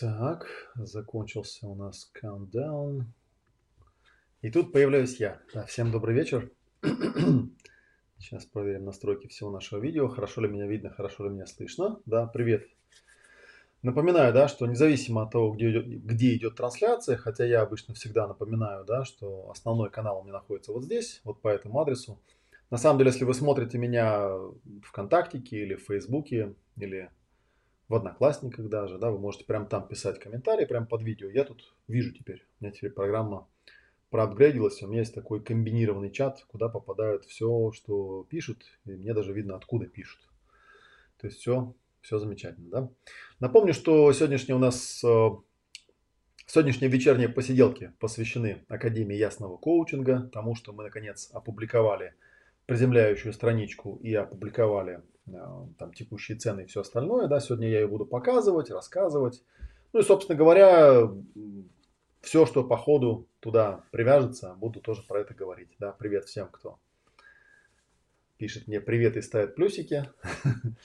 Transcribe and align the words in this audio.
Так, 0.00 0.46
закончился 0.74 1.66
у 1.66 1.74
нас 1.74 2.10
countdown. 2.20 3.04
И 4.42 4.50
тут 4.50 4.72
появляюсь 4.72 5.18
я. 5.20 5.40
Да, 5.54 5.64
всем 5.64 5.90
добрый 5.90 6.14
вечер. 6.14 6.50
Сейчас 8.18 8.44
проверим 8.44 8.84
настройки 8.84 9.26
всего 9.28 9.50
нашего 9.50 9.80
видео. 9.80 10.08
Хорошо 10.08 10.42
ли 10.42 10.48
меня 10.48 10.66
видно, 10.66 10.90
хорошо 10.90 11.24
ли 11.24 11.30
меня 11.30 11.46
слышно. 11.46 11.98
Да, 12.04 12.26
привет. 12.26 12.66
Напоминаю, 13.80 14.34
да, 14.34 14.48
что 14.48 14.66
независимо 14.66 15.22
от 15.22 15.30
того, 15.30 15.52
где 15.52 15.70
идет, 15.70 15.86
где 15.86 16.34
идет 16.34 16.56
трансляция, 16.56 17.16
хотя 17.16 17.46
я 17.46 17.62
обычно 17.62 17.94
всегда 17.94 18.26
напоминаю, 18.26 18.84
да, 18.84 19.04
что 19.04 19.50
основной 19.50 19.90
канал 19.90 20.20
у 20.20 20.22
меня 20.24 20.34
находится 20.34 20.72
вот 20.72 20.84
здесь, 20.84 21.22
вот 21.24 21.40
по 21.40 21.48
этому 21.48 21.80
адресу. 21.80 22.18
На 22.70 22.76
самом 22.76 22.98
деле, 22.98 23.12
если 23.12 23.24
вы 23.24 23.32
смотрите 23.32 23.78
меня 23.78 24.28
в 24.28 24.82
ВКонтактике 24.82 25.58
или 25.58 25.74
в 25.74 25.84
Фейсбуке, 25.84 26.54
или 26.76 27.10
в 27.88 27.94
Одноклассниках 27.94 28.68
даже, 28.68 28.98
да, 28.98 29.10
вы 29.10 29.18
можете 29.18 29.44
прямо 29.44 29.66
там 29.66 29.86
писать 29.86 30.18
комментарии, 30.18 30.64
прямо 30.64 30.86
под 30.86 31.02
видео. 31.02 31.28
Я 31.28 31.44
тут 31.44 31.74
вижу 31.88 32.12
теперь, 32.12 32.46
у 32.60 32.64
меня 32.64 32.72
теперь 32.72 32.90
программа 32.90 33.48
проапгрейдилась, 34.10 34.82
у 34.82 34.88
меня 34.88 35.00
есть 35.00 35.14
такой 35.14 35.42
комбинированный 35.42 36.10
чат, 36.10 36.44
куда 36.48 36.68
попадают 36.68 37.24
все, 37.24 37.72
что 37.72 38.26
пишут, 38.28 38.64
и 38.84 38.92
мне 38.92 39.14
даже 39.14 39.32
видно, 39.32 39.56
откуда 39.56 39.86
пишут. 39.86 40.20
То 41.20 41.26
есть 41.26 41.38
все, 41.40 41.74
все 42.00 42.18
замечательно, 42.18 42.70
да. 42.70 42.90
Напомню, 43.40 43.74
что 43.74 44.12
сегодняшние 44.12 44.56
у 44.56 44.60
нас 44.60 45.02
э, 45.04 45.28
Сегодняшние 46.48 46.88
вечерние 46.88 47.28
посиделки 47.28 47.92
посвящены 47.98 48.64
Академии 48.68 49.16
Ясного 49.16 49.56
Коучинга, 49.56 50.30
тому, 50.32 50.54
что 50.54 50.72
мы 50.72 50.84
наконец 50.84 51.28
опубликовали 51.32 52.14
приземляющую 52.66 53.32
страничку 53.32 53.96
и 53.96 54.14
опубликовали 54.14 55.02
там 55.78 55.92
текущие 55.94 56.38
цены 56.38 56.62
и 56.62 56.66
все 56.66 56.80
остальное, 56.80 57.26
да, 57.26 57.40
сегодня 57.40 57.68
я 57.68 57.80
ее 57.80 57.88
буду 57.88 58.06
показывать, 58.06 58.70
рассказывать. 58.70 59.42
Ну 59.92 60.00
и, 60.00 60.02
собственно 60.02 60.38
говоря, 60.38 61.10
все, 62.20 62.46
что 62.46 62.64
по 62.64 62.76
ходу 62.76 63.26
туда 63.40 63.84
привяжется, 63.90 64.54
буду 64.54 64.80
тоже 64.80 65.02
про 65.02 65.20
это 65.20 65.34
говорить, 65.34 65.70
да. 65.78 65.92
Привет 65.92 66.26
всем, 66.26 66.48
кто 66.48 66.78
пишет 68.38 68.66
мне 68.66 68.80
привет 68.80 69.16
и 69.16 69.22
ставит 69.22 69.54
плюсики. 69.54 70.08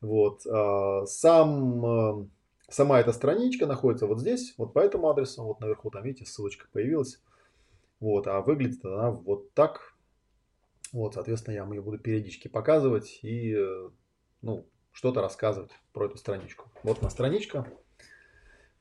Вот. 0.00 0.46
Э, 0.46 1.04
сам, 1.04 1.84
э, 1.84 2.26
сама 2.70 3.00
эта 3.00 3.12
страничка 3.12 3.66
находится 3.66 4.06
вот 4.06 4.18
здесь, 4.18 4.54
вот 4.56 4.72
по 4.72 4.78
этому 4.78 5.10
адресу, 5.10 5.42
вот 5.44 5.60
наверху, 5.60 5.90
там, 5.90 6.02
видите, 6.02 6.24
ссылочка 6.24 6.66
появилась. 6.72 7.20
Вот, 8.00 8.26
а 8.26 8.40
выглядит 8.40 8.82
она 8.82 9.10
вот 9.10 9.52
так. 9.52 9.89
Вот, 10.92 11.14
соответственно, 11.14 11.54
я 11.54 11.64
вам 11.64 11.72
ее 11.72 11.82
буду 11.82 11.98
периодически 11.98 12.48
показывать 12.48 13.20
и, 13.22 13.54
э, 13.54 13.90
ну, 14.42 14.66
что-то 14.92 15.20
рассказывать 15.20 15.70
про 15.92 16.06
эту 16.06 16.16
страничку. 16.16 16.70
Вот 16.82 16.98
она 17.00 17.10
страничка. 17.10 17.66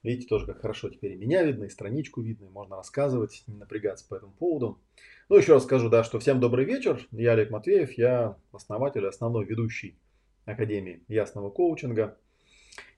Видите, 0.02 0.28
тоже 0.28 0.46
как 0.46 0.62
хорошо 0.62 0.90
теперь 0.90 1.12
и 1.12 1.18
меня 1.18 1.44
видно, 1.44 1.66
и 1.66 1.70
страничку 1.70 2.22
видно, 2.22 2.46
и 2.46 2.50
можно 2.50 2.78
рассказывать, 2.78 3.44
не 3.48 3.58
напрягаться 3.58 4.08
по 4.08 4.16
этому 4.16 4.32
поводу. 4.32 4.80
Ну, 5.28 5.36
еще 5.36 5.54
раз 5.54 5.64
скажу, 5.64 5.90
да, 5.90 6.04
что 6.04 6.20
всем 6.20 6.40
добрый 6.40 6.66
вечер. 6.66 7.06
Я 7.12 7.34
Олег 7.34 7.52
Матвеев, 7.52 7.92
я 7.98 8.38
основатель, 8.54 9.06
основной 9.06 9.46
ведущий 9.46 10.00
Академии 10.46 11.04
Ясного 11.10 11.50
Коучинга. 11.50 12.18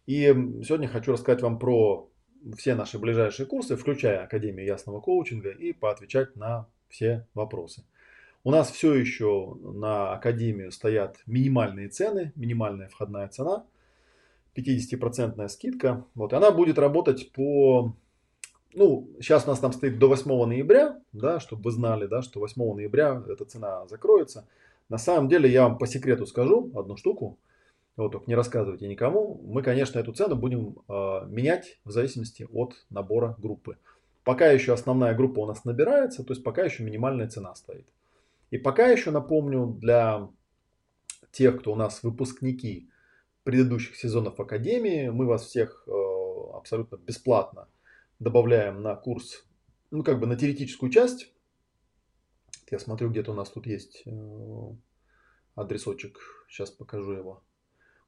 И 0.06 0.26
сегодня 0.64 0.88
хочу 0.88 1.12
рассказать 1.12 1.42
вам 1.42 1.58
про 1.58 2.10
все 2.58 2.76
наши 2.76 3.00
ближайшие 3.00 3.48
курсы, 3.48 3.76
включая 3.76 4.24
Академию 4.24 4.66
Ясного 4.66 5.02
Коучинга, 5.02 5.50
и 5.50 5.74
поотвечать 5.74 6.36
на 6.36 6.70
все 6.88 7.28
вопросы. 7.34 7.84
У 8.44 8.52
нас 8.52 8.72
все 8.72 8.96
еще 8.96 9.56
на 9.62 10.14
Академию 10.14 10.72
стоят 10.72 11.18
минимальные 11.28 11.90
цены, 11.90 12.34
минимальная 12.36 12.88
входная 12.88 13.28
цена, 13.28 13.66
50% 14.56 15.48
скидка. 15.48 16.06
Вот, 16.16 16.34
она 16.34 16.52
будет 16.52 16.80
работать 16.80 17.32
по, 17.34 17.96
ну, 18.74 19.10
сейчас 19.20 19.46
у 19.46 19.50
нас 19.50 19.60
там 19.60 19.74
стоит 19.74 20.00
до 20.00 20.08
8 20.08 20.46
ноября, 20.46 21.00
да, 21.14 21.40
чтобы 21.40 21.64
вы 21.64 21.72
знали, 21.72 22.08
да, 22.08 22.22
что 22.22 22.40
8 22.40 22.76
ноября 22.76 23.24
эта 23.28 23.46
цена 23.46 23.88
закроется. 23.88 24.48
На 24.90 24.98
самом 24.98 25.30
деле 25.30 25.50
я 25.50 25.64
вам 25.64 25.78
по 25.78 25.86
секрету 25.86 26.26
скажу 26.26 26.72
одну 26.76 26.98
штуку, 26.98 27.38
вот 27.96 28.12
только 28.14 28.26
не 28.28 28.36
рассказывайте 28.36 28.88
никому. 28.88 29.40
Мы, 29.44 29.62
конечно, 29.62 30.00
эту 30.00 30.14
цену 30.14 30.36
будем 30.36 30.78
э, 30.88 31.28
менять 31.28 31.80
в 31.86 31.92
зависимости 31.92 32.48
от 32.52 32.74
набора 32.90 33.36
группы. 33.38 33.78
Пока 34.24 34.48
еще 34.48 34.74
основная 34.74 35.14
группа 35.14 35.40
у 35.40 35.46
нас 35.46 35.66
набирается, 35.66 36.24
то 36.24 36.34
есть 36.34 36.44
пока 36.44 36.64
еще 36.64 36.84
минимальная 36.84 37.28
цена 37.28 37.54
стоит. 37.56 37.86
И 38.52 38.58
пока 38.58 38.88
еще 38.88 39.12
напомню 39.12 39.66
для 39.66 40.30
тех, 41.32 41.60
кто 41.60 41.72
у 41.72 41.76
нас 41.76 42.04
выпускники 42.04 42.92
предыдущих 43.44 43.96
сезонов 43.96 44.40
Академии, 44.40 45.10
мы 45.10 45.26
вас 45.26 45.46
всех 45.46 45.88
э, 45.88 45.92
абсолютно 46.54 46.98
бесплатно 46.98 47.68
добавляем 48.20 48.84
на 48.84 48.96
курс, 48.96 49.48
ну 49.90 50.04
как 50.04 50.20
бы 50.20 50.28
на 50.28 50.36
теоретическую 50.36 50.92
часть. 50.92 51.34
Я 52.70 52.78
смотрю, 52.78 53.10
где-то 53.10 53.32
у 53.32 53.36
нас 53.36 53.50
тут 53.50 53.66
есть 53.66 54.04
э, 54.06 54.70
адресочек, 55.56 56.20
сейчас 56.48 56.70
покажу 56.70 57.14
его. 57.14 57.44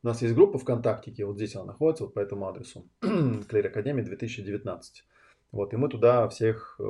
У 0.03 0.07
нас 0.07 0.21
есть 0.21 0.35
группа 0.35 0.59
ВКонтакте, 0.59 1.25
вот 1.25 1.37
здесь 1.37 1.55
она 1.55 1.65
находится, 1.65 2.03
вот 2.03 2.13
по 2.13 2.19
этому 2.19 2.47
адресу. 2.47 2.87
Клейр 3.01 3.67
Академия 3.67 4.03
2019. 4.03 5.05
Вот, 5.51 5.73
и 5.73 5.77
мы 5.77 5.89
туда 5.89 6.27
всех 6.29 6.75
э, 6.79 6.83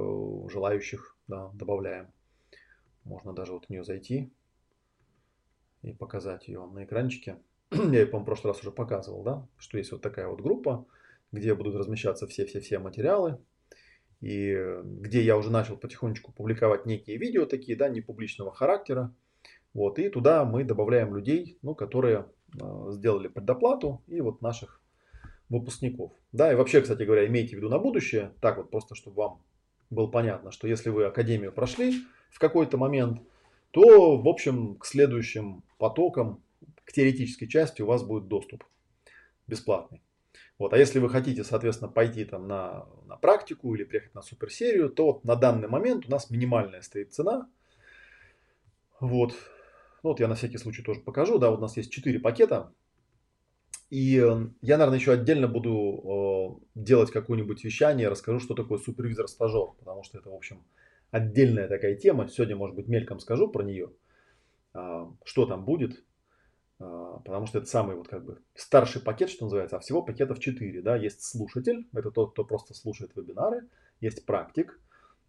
желающих 0.49 1.15
да, 1.27 1.49
добавляем. 1.53 2.11
Можно 3.03 3.33
даже 3.33 3.53
вот 3.53 3.65
в 3.65 3.69
нее 3.69 3.83
зайти 3.83 4.31
и 5.81 5.93
показать 5.93 6.47
ее 6.47 6.65
на 6.65 6.85
экранчике. 6.85 7.37
Я 7.71 7.99
ее, 7.99 8.05
по-моему, 8.05 8.23
в 8.23 8.25
прошлый 8.25 8.53
раз 8.53 8.61
уже 8.61 8.71
показывал, 8.71 9.23
да, 9.23 9.47
что 9.57 9.77
есть 9.77 9.91
вот 9.91 10.01
такая 10.01 10.27
вот 10.27 10.41
группа, 10.41 10.85
где 11.31 11.53
будут 11.55 11.75
размещаться 11.75 12.27
все-все-все 12.27 12.79
материалы, 12.79 13.39
и 14.21 14.57
где 14.83 15.21
я 15.21 15.35
уже 15.35 15.51
начал 15.51 15.75
потихонечку 15.75 16.31
публиковать 16.31 16.85
некие 16.85 17.17
видео 17.17 17.45
такие, 17.45 17.77
да, 17.77 17.89
не 17.89 17.99
публичного 17.99 18.53
характера. 18.53 19.13
Вот, 19.73 19.99
и 19.99 20.07
туда 20.07 20.45
мы 20.45 20.63
добавляем 20.63 21.13
людей, 21.13 21.57
ну, 21.61 21.75
которые 21.75 22.27
э, 22.53 22.91
сделали 22.91 23.27
предоплату, 23.27 24.01
и 24.07 24.21
вот 24.21 24.41
наших 24.41 24.81
выпускников. 25.49 26.13
Да, 26.31 26.53
и 26.53 26.55
вообще, 26.55 26.81
кстати 26.81 27.03
говоря, 27.03 27.27
имейте 27.27 27.55
в 27.55 27.57
виду 27.57 27.69
на 27.69 27.79
будущее, 27.79 28.31
так 28.39 28.57
вот 28.57 28.71
просто, 28.71 28.95
чтобы 28.95 29.17
вам 29.17 29.43
было 29.89 30.07
понятно, 30.07 30.51
что 30.51 30.67
если 30.67 30.89
вы 30.89 31.05
академию 31.05 31.51
прошли, 31.51 31.93
в 32.33 32.39
какой-то 32.39 32.77
момент, 32.77 33.21
то, 33.71 34.17
в 34.17 34.27
общем, 34.27 34.75
к 34.75 34.85
следующим 34.85 35.63
потокам, 35.77 36.43
к 36.83 36.91
теоретической 36.91 37.47
части 37.47 37.81
у 37.81 37.85
вас 37.85 38.03
будет 38.03 38.27
доступ 38.27 38.63
бесплатный. 39.47 40.01
Вот. 40.57 40.73
А 40.73 40.77
если 40.77 40.99
вы 40.99 41.09
хотите, 41.09 41.43
соответственно, 41.43 41.91
пойти 41.91 42.25
там 42.25 42.47
на, 42.47 42.85
на 43.05 43.17
практику 43.17 43.73
или 43.75 43.83
приехать 43.83 44.15
на 44.15 44.21
суперсерию, 44.21 44.89
то 44.89 45.05
вот 45.05 45.23
на 45.23 45.35
данный 45.35 45.67
момент 45.67 46.07
у 46.07 46.11
нас 46.11 46.29
минимальная 46.29 46.81
стоит 46.81 47.13
цена. 47.13 47.47
Вот. 48.99 49.33
Ну, 50.01 50.09
вот 50.09 50.19
я 50.19 50.27
на 50.27 50.35
всякий 50.35 50.57
случай 50.57 50.81
тоже 50.81 50.99
покажу. 51.01 51.37
Да, 51.37 51.49
вот 51.49 51.59
у 51.59 51.61
нас 51.61 51.77
есть 51.77 51.91
4 51.91 52.19
пакета. 52.19 52.73
И 53.89 54.17
э, 54.17 54.47
я, 54.61 54.77
наверное, 54.77 54.97
еще 54.97 55.11
отдельно 55.11 55.47
буду 55.47 56.59
э, 56.75 56.79
делать 56.79 57.11
какое-нибудь 57.11 57.63
вещание, 57.63 58.09
расскажу, 58.09 58.39
что 58.39 58.55
такое 58.55 58.79
супервизор-стажер, 58.79 59.73
потому 59.77 60.03
что 60.03 60.17
это, 60.17 60.31
в 60.31 60.33
общем, 60.33 60.63
отдельная 61.13 61.67
такая 61.67 61.95
тема. 61.95 62.27
Сегодня, 62.27 62.55
может 62.55 62.75
быть, 62.75 62.87
мельком 62.87 63.19
скажу 63.19 63.47
про 63.47 63.63
нее, 63.63 63.91
а, 64.73 65.09
что 65.23 65.45
там 65.45 65.63
будет. 65.63 66.03
А, 66.79 67.19
потому 67.23 67.45
что 67.45 67.59
это 67.59 67.67
самый 67.67 67.95
вот 67.95 68.07
как 68.07 68.25
бы 68.25 68.41
старший 68.55 69.01
пакет, 69.01 69.29
что 69.29 69.45
называется, 69.45 69.77
а 69.77 69.79
всего 69.79 70.01
пакетов 70.01 70.39
4. 70.39 70.81
Да? 70.81 70.95
Есть 70.95 71.23
слушатель, 71.23 71.87
это 71.93 72.09
тот, 72.09 72.31
кто 72.31 72.43
просто 72.43 72.73
слушает 72.73 73.15
вебинары. 73.15 73.67
Есть 74.01 74.25
практик, 74.25 74.79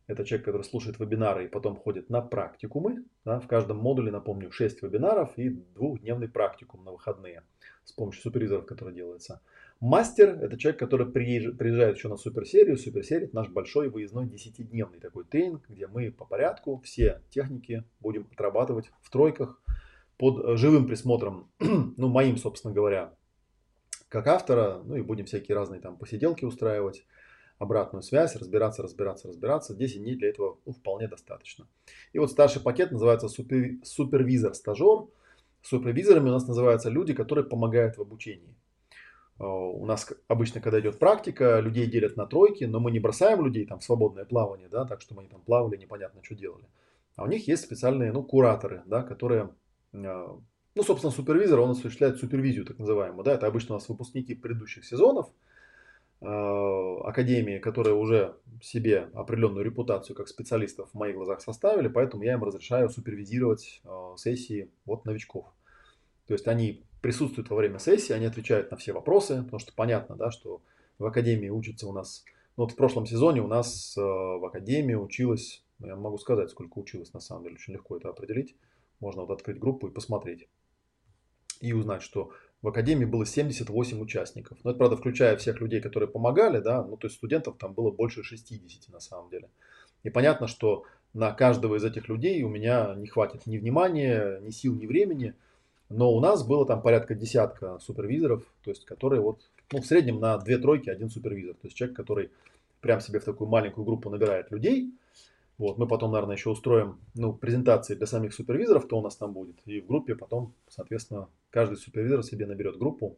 это 0.07 0.25
человек, 0.25 0.47
который 0.47 0.63
слушает 0.63 0.99
вебинары 0.99 1.45
и 1.45 1.49
потом 1.49 1.77
ходит 1.77 2.09
на 2.09 2.23
практикумы. 2.23 3.05
Да? 3.27 3.39
В 3.39 3.47
каждом 3.47 3.77
модуле, 3.77 4.11
напомню, 4.11 4.51
6 4.51 4.83
вебинаров 4.83 5.37
и 5.37 5.51
двухдневный 5.51 6.29
практикум 6.29 6.83
на 6.85 6.93
выходные 6.93 7.43
с 7.85 7.93
помощью 7.93 8.23
супервизоров, 8.23 8.65
который 8.65 8.95
делается. 8.95 9.43
Мастер– 9.81 10.39
это 10.43 10.57
человек, 10.57 10.79
который 10.79 11.07
приезжает 11.07 11.97
еще 11.97 12.09
на 12.09 12.17
суперсерию. 12.17 12.77
Суперсерия– 12.77 13.29
наш 13.33 13.49
большой 13.49 13.89
выездной 13.89 14.27
10-дневный 14.27 15.01
такой 15.01 15.25
тренинг, 15.25 15.69
где 15.69 15.87
мы 15.87 16.11
по 16.11 16.25
порядку 16.25 16.81
все 16.85 17.21
техники 17.31 17.85
будем 18.01 18.27
отрабатывать 18.33 18.91
в 19.03 19.11
тройках 19.11 19.61
под 20.17 20.45
э, 20.45 20.57
живым 20.57 20.87
присмотром, 20.87 21.51
ну, 21.59 22.09
моим, 22.09 22.37
собственно 22.37 22.73
говоря, 22.73 23.15
как 24.09 24.27
автора, 24.27 24.81
ну 24.85 24.97
и 24.97 25.03
будем 25.03 25.27
всякие 25.27 25.57
разные 25.57 25.81
там 25.81 25.99
посиделки 25.99 26.45
устраивать, 26.45 27.05
обратную 27.59 28.03
связь, 28.03 28.37
разбираться, 28.37 28.83
разбираться, 28.83 29.29
разбираться. 29.29 29.75
10 29.75 30.03
дней 30.03 30.17
для 30.17 30.29
этого 30.29 30.59
ну, 30.65 30.73
вполне 30.73 31.09
достаточно. 31.09 31.67
И 32.13 32.19
вот 32.19 32.31
старший 32.31 32.63
пакет 32.63 32.93
называется 32.93 33.29
супер, 33.29 33.73
супервизор-стажер. 33.83 35.09
Супервизорами 35.63 36.29
у 36.29 36.33
нас 36.33 36.47
называются 36.47 36.91
люди, 36.91 37.15
которые 37.15 37.45
помогают 37.45 37.97
в 37.97 38.03
обучении. 38.03 38.55
Э, 39.39 39.45
у 39.45 39.85
нас 39.87 40.13
обычно, 40.29 40.61
когда 40.61 40.81
идет 40.81 40.99
практика, 40.99 41.61
людей 41.61 41.87
делят 41.87 42.17
на 42.17 42.27
тройки, 42.27 42.65
но 42.65 42.81
мы 42.81 42.91
не 42.91 43.01
бросаем 43.01 43.45
людей 43.45 43.67
там 43.67 43.81
в 43.81 43.85
свободное 43.85 44.25
плавание, 44.25 44.69
да, 44.69 44.85
так 44.85 45.01
что 45.01 45.19
они 45.19 45.29
там 45.29 45.41
плавали, 45.41 45.77
непонятно, 45.77 46.23
что 46.23 46.35
делали. 46.35 46.65
А 47.17 47.25
у 47.25 47.27
них 47.27 47.47
есть 47.49 47.65
специальные, 47.65 48.13
ну, 48.13 48.23
кураторы, 48.23 48.83
да, 48.87 49.03
которые, 49.03 49.51
э, 49.93 50.29
ну, 50.75 50.83
собственно, 50.83 51.13
супервизор, 51.13 51.61
он 51.61 51.71
осуществляет 51.71 52.19
супервизию, 52.19 52.65
так 52.65 52.79
называемую, 52.79 53.25
да, 53.25 53.35
это 53.35 53.47
обычно 53.47 53.75
у 53.75 53.79
нас 53.79 53.89
выпускники 53.89 54.35
предыдущих 54.35 54.85
сезонов, 54.85 55.31
академии, 56.21 57.59
которые 57.59 57.95
уже 57.95 58.37
себе 58.63 59.11
определенную 59.13 59.63
репутацию 59.63 60.17
как 60.17 60.29
специалистов 60.29 60.89
в 60.91 60.95
моих 60.95 61.17
глазах 61.17 61.43
составили, 61.43 61.89
поэтому 61.89 62.23
я 62.23 62.33
им 62.35 62.45
разрешаю 62.45 62.89
супервизировать 62.89 63.83
сессии 64.17 64.71
вот 64.87 65.05
новичков. 65.05 65.53
То 66.27 66.33
есть 66.33 66.49
они 66.49 66.83
присутствуют 67.05 67.51
во 67.51 67.57
время 67.57 67.79
сессии, 67.79 68.15
они 68.15 68.25
отвечают 68.25 68.71
на 68.71 68.79
все 68.79 68.95
вопросы, 68.95 69.43
потому 69.43 69.59
что 69.59 69.75
понятно, 69.75 70.17
да, 70.17 70.31
что 70.31 70.63
в 70.99 71.05
академии 71.05 71.51
учится 71.51 71.87
у 71.87 71.93
нас, 71.93 72.25
ну 72.57 72.65
вот 72.65 72.73
в 72.73 72.77
прошлом 72.77 73.05
сезоне 73.05 73.43
у 73.43 73.47
нас 73.47 73.95
в 73.95 74.47
академии 74.47 74.95
училось, 74.95 75.63
ну, 75.81 75.89
я 75.89 75.97
могу 75.97 76.17
сказать, 76.17 76.49
сколько 76.49 76.79
училось 76.79 77.13
на 77.13 77.21
самом 77.21 77.43
деле, 77.43 77.57
очень 77.57 77.75
легко 77.75 77.99
это 77.99 78.09
определить, 78.09 78.57
можно 79.01 79.21
вот 79.21 79.33
открыть 79.33 79.59
группу 79.59 79.87
и 79.89 79.91
посмотреть 79.91 80.49
и 81.61 81.75
узнать, 81.75 82.01
что 82.01 82.31
в 82.63 82.69
академии 82.69 83.05
было 83.05 83.27
78 83.27 84.01
участников. 84.01 84.57
Но 84.65 84.71
это, 84.71 84.79
правда, 84.79 84.97
включая 84.97 85.37
всех 85.37 85.61
людей, 85.61 85.83
которые 85.83 86.09
помогали, 86.09 86.61
да, 86.61 86.83
ну, 86.83 86.97
то 86.97 87.07
есть 87.07 87.19
студентов 87.19 87.59
там 87.59 87.75
было 87.75 87.91
больше 87.91 88.23
60 88.23 88.89
на 88.91 89.01
самом 89.01 89.29
деле. 89.29 89.51
И 90.05 90.09
понятно, 90.09 90.47
что 90.47 90.85
на 91.13 91.33
каждого 91.33 91.75
из 91.77 91.85
этих 91.85 92.09
людей 92.09 92.43
у 92.45 92.49
меня 92.49 92.95
не 92.97 93.09
хватит 93.09 93.47
ни 93.47 93.59
внимания, 93.59 94.41
ни 94.41 94.49
сил, 94.49 94.75
ни 94.75 94.87
времени. 94.87 95.35
Но 95.95 96.13
у 96.13 96.21
нас 96.21 96.45
было 96.45 96.67
там 96.67 96.83
порядка 96.83 97.15
десятка 97.15 97.79
супервизоров, 97.79 98.45
то 98.65 98.71
есть 98.71 98.85
которые 98.85 99.21
вот, 99.21 99.49
ну, 99.73 99.81
в 99.81 99.87
среднем 99.87 100.19
на 100.19 100.37
две 100.39 100.59
тройки 100.59 100.91
один 100.91 101.09
супервизор. 101.09 101.55
То 101.55 101.69
есть 101.69 101.77
человек, 101.77 101.97
который 101.97 102.31
прям 102.81 103.01
себе 103.01 103.21
в 103.21 103.25
такую 103.25 103.49
маленькую 103.49 103.85
группу 103.85 104.11
набирает 104.11 104.51
людей, 104.51 104.93
вот, 105.57 105.79
мы 105.79 105.87
потом, 105.87 106.11
наверное, 106.11 106.35
еще 106.35 106.51
устроим 106.51 106.99
ну, 107.15 107.33
презентации 107.33 107.95
для 107.95 108.09
самих 108.09 108.35
супервизоров, 108.35 108.87
кто 108.87 108.99
у 108.99 109.03
нас 109.03 109.15
там 109.15 109.33
будет. 109.33 109.57
И 109.67 109.81
в 109.81 109.87
группе 109.87 110.17
потом, 110.17 110.53
соответственно, 110.69 111.29
каждый 111.51 111.77
супервизор 111.77 112.25
себе 112.25 112.47
наберет 112.47 112.77
группу. 112.77 113.17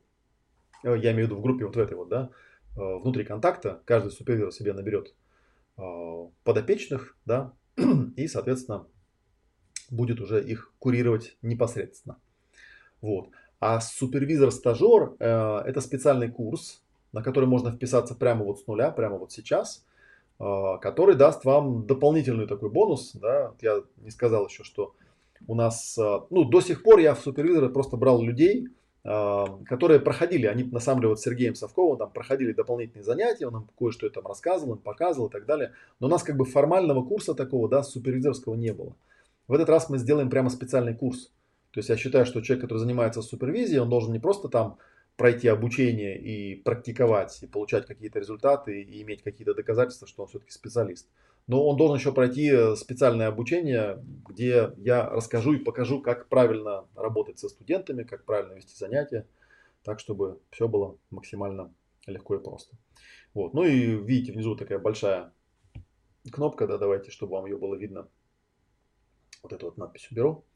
Э, 0.84 0.98
я 0.98 1.12
имею 1.12 1.28
в 1.28 1.30
виду 1.30 1.40
в 1.40 1.42
группе 1.42 1.64
вот 1.64 1.76
в 1.76 1.78
этой 1.78 1.96
вот, 1.96 2.10
да, 2.10 2.28
э, 2.76 2.80
внутри 2.80 3.24
контакта 3.24 3.80
каждый 3.86 4.12
супервизор 4.12 4.52
себе 4.52 4.74
наберет 4.74 5.14
э, 5.78 5.82
подопечных, 6.44 7.16
да, 7.24 7.54
и, 8.16 8.28
соответственно, 8.28 8.86
будет 9.90 10.20
уже 10.20 10.44
их 10.44 10.74
курировать 10.78 11.38
непосредственно. 11.40 12.20
Вот. 13.06 13.28
А 13.60 13.80
супервизор-стажер– 13.80 15.14
это 15.18 15.80
специальный 15.80 16.30
курс, 16.30 16.82
на 17.12 17.22
который 17.22 17.46
можно 17.46 17.70
вписаться 17.70 18.14
прямо 18.14 18.44
вот 18.44 18.60
с 18.60 18.66
нуля, 18.66 18.90
прямо 18.90 19.16
вот 19.18 19.32
сейчас– 19.32 19.84
а, 20.38 20.76
который 20.78 21.16
даст 21.16 21.44
вам 21.44 21.86
дополнительный 21.86 22.46
такой 22.46 22.70
бонус. 22.70 23.12
Да? 23.14 23.52
Я 23.60 23.82
не 23.98 24.10
сказал 24.10 24.46
еще, 24.46 24.64
что 24.64 24.94
у 25.46 25.54
нас, 25.54 25.96
а, 25.98 26.26
ну, 26.30 26.44
до 26.44 26.60
сих 26.60 26.82
пор 26.82 26.98
я 26.98 27.14
в 27.14 27.20
супервизоры 27.20 27.70
просто 27.70 27.96
брал 27.96 28.22
людей, 28.22 28.68
а, 29.02 29.46
которые 29.64 30.00
проходили, 30.00 30.46
они 30.46 30.64
на 30.64 30.80
самом 30.80 31.00
деле 31.00 31.10
вот 31.10 31.20
с 31.20 31.22
Сергеем 31.22 31.54
Совковым 31.54 31.98
там 31.98 32.10
проходили 32.10 32.52
дополнительные 32.52 33.04
занятия, 33.04 33.46
он 33.46 33.52
нам 33.54 33.70
кое-что 33.78 34.10
там 34.10 34.26
рассказывал, 34.26 34.74
им 34.74 34.80
показывал 34.80 35.28
и 35.28 35.32
так 35.32 35.46
далее. 35.46 35.72
Но 36.00 36.08
у 36.08 36.10
нас 36.10 36.22
как 36.22 36.36
бы 36.36 36.44
формального 36.44 37.02
курса 37.02 37.34
такого, 37.34 37.68
да, 37.68 37.82
супервизорского 37.82 38.56
не 38.56 38.72
было. 38.72 38.94
В 39.48 39.54
этот 39.54 39.70
раз 39.70 39.88
мы 39.88 39.96
сделаем 39.96 40.28
прямо 40.28 40.50
специальный 40.50 40.94
курс. 40.94 41.30
То 41.76 41.80
есть 41.80 41.90
я 41.90 41.98
считаю, 41.98 42.24
что 42.24 42.40
человек, 42.40 42.62
который 42.62 42.78
занимается 42.78 43.20
супервизией, 43.20 43.80
он 43.80 43.90
должен 43.90 44.10
не 44.10 44.18
просто 44.18 44.48
там 44.48 44.78
пройти 45.18 45.46
обучение 45.46 46.18
и 46.18 46.54
практиковать, 46.54 47.42
и 47.42 47.46
получать 47.46 47.84
какие-то 47.84 48.18
результаты, 48.18 48.80
и 48.80 49.02
иметь 49.02 49.22
какие-то 49.22 49.52
доказательства, 49.52 50.08
что 50.08 50.22
он 50.22 50.28
все-таки 50.30 50.52
специалист. 50.52 51.06
Но 51.46 51.68
он 51.68 51.76
должен 51.76 51.98
еще 51.98 52.12
пройти 52.12 52.50
э, 52.50 52.76
специальное 52.76 53.26
обучение, 53.26 54.02
где 54.26 54.72
я 54.78 55.06
расскажу 55.06 55.52
и 55.52 55.58
покажу, 55.58 56.00
как 56.00 56.30
правильно 56.30 56.86
работать 56.94 57.38
со 57.38 57.50
студентами, 57.50 58.04
как 58.04 58.24
правильно 58.24 58.54
вести 58.54 58.74
занятия, 58.74 59.26
так, 59.82 60.00
чтобы 60.00 60.40
все 60.52 60.68
было 60.68 60.96
максимально 61.10 61.74
легко 62.06 62.36
и 62.36 62.42
просто. 62.42 62.74
Вот. 63.34 63.52
Ну 63.52 63.64
и 63.64 64.02
видите, 64.02 64.32
внизу 64.32 64.56
такая 64.56 64.78
большая 64.78 65.30
кнопка, 66.32 66.66
да, 66.66 66.78
давайте, 66.78 67.10
чтобы 67.10 67.32
вам 67.32 67.44
ее 67.44 67.58
было 67.58 67.74
видно. 67.74 68.08
Вот 69.42 69.52
эту 69.52 69.66
вот 69.66 69.76
надпись 69.76 70.10
уберу. 70.10 70.46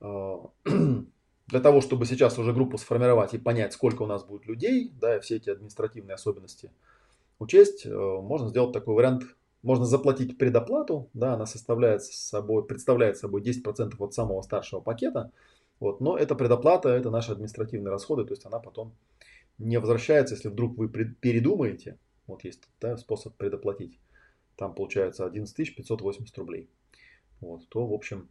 А, 0.00 0.50
для 1.46 1.60
того, 1.60 1.80
чтобы 1.80 2.06
сейчас 2.06 2.38
уже 2.38 2.52
группу 2.52 2.78
сформировать 2.78 3.34
и 3.34 3.38
понять, 3.38 3.72
сколько 3.72 4.02
у 4.02 4.06
нас 4.06 4.24
будет 4.24 4.46
людей, 4.46 4.92
да, 5.00 5.16
и 5.16 5.20
все 5.20 5.36
эти 5.36 5.50
административные 5.50 6.14
особенности 6.14 6.70
учесть, 7.38 7.86
э, 7.86 7.90
можно 7.90 8.48
сделать 8.48 8.72
такой 8.72 8.94
вариант. 8.94 9.24
Можно 9.62 9.84
заплатить 9.84 10.38
предоплату, 10.38 11.10
да, 11.12 11.34
она 11.34 11.44
составляет 11.44 12.02
собой, 12.02 12.64
представляет 12.64 13.18
собой 13.18 13.42
10% 13.42 13.94
от 13.98 14.14
самого 14.14 14.40
старшего 14.40 14.80
пакета, 14.80 15.32
вот, 15.80 16.00
но 16.00 16.16
эта 16.16 16.34
предоплата, 16.34 16.88
это 16.88 17.10
наши 17.10 17.32
административные 17.32 17.90
расходы, 17.90 18.24
то 18.24 18.32
есть 18.32 18.46
она 18.46 18.58
потом 18.58 18.94
не 19.58 19.78
возвращается, 19.78 20.34
если 20.34 20.48
вдруг 20.48 20.78
вы 20.78 20.88
передумаете, 20.88 21.98
вот 22.26 22.44
есть 22.44 22.62
да, 22.80 22.96
способ 22.96 23.34
предоплатить, 23.34 23.98
там 24.56 24.74
получается 24.74 25.26
11 25.26 25.76
580 25.76 26.38
рублей, 26.38 26.70
вот, 27.42 27.68
то, 27.68 27.86
в 27.86 27.92
общем, 27.92 28.30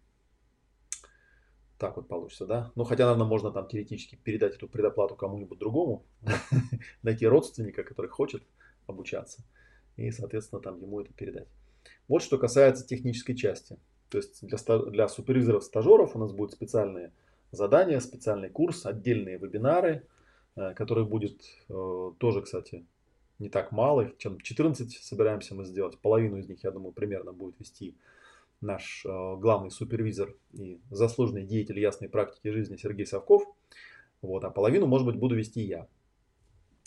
так 1.80 1.96
вот 1.96 2.08
получится, 2.08 2.46
да? 2.46 2.72
Ну, 2.76 2.84
хотя, 2.84 3.06
наверное, 3.06 3.26
можно 3.26 3.52
там 3.52 3.68
теоретически 3.68 4.16
передать 4.16 4.56
эту 4.56 4.68
предоплату 4.68 5.16
кому-нибудь 5.16 5.58
другому, 5.58 6.06
найти 7.04 7.26
родственника, 7.26 7.84
который 7.84 8.10
хочет 8.10 8.44
обучаться, 8.86 9.44
и, 9.96 10.12
соответственно, 10.12 10.62
там 10.62 10.80
ему 10.82 11.00
это 11.00 11.14
передать. 11.14 11.48
Вот 12.08 12.22
что 12.22 12.38
касается 12.38 12.86
технической 12.86 13.36
части. 13.36 13.78
То 14.10 14.18
есть 14.18 14.46
для, 14.46 14.78
для 14.80 15.08
супервизоров-стажеров 15.08 16.16
у 16.16 16.20
нас 16.20 16.32
будут 16.32 16.54
специальные 16.54 17.14
задания, 17.52 18.00
специальный 18.00 18.50
курс, 18.50 18.86
отдельные 18.86 19.38
вебинары, 19.38 20.06
э, 20.56 20.74
которые 20.74 21.06
будет 21.06 21.42
э, 21.70 22.12
тоже, 22.18 22.42
кстати, 22.42 22.86
не 23.38 23.50
так 23.50 23.72
мало, 23.72 24.12
чем 24.18 24.40
14 24.40 24.92
собираемся 24.92 25.56
мы 25.56 25.64
сделать. 25.64 25.98
Половину 26.00 26.38
из 26.38 26.50
них, 26.50 26.64
я 26.64 26.72
думаю, 26.72 26.92
примерно 26.92 27.32
будет 27.32 27.60
вести 27.60 27.96
наш 28.62 29.06
э, 29.06 29.36
главный 29.38 29.72
супервизор 29.72 30.36
и 30.54 30.80
заслуженный 30.89 31.44
деятель 31.44 31.80
ясной 31.80 32.10
практики 32.10 32.50
жизни 32.50 32.75
Сергей 32.78 33.06
Совков. 33.06 33.44
Вот, 34.22 34.44
а 34.44 34.50
половину, 34.50 34.86
может 34.86 35.08
быть, 35.08 35.16
буду 35.16 35.36
вести 35.36 35.62
я. 35.62 35.88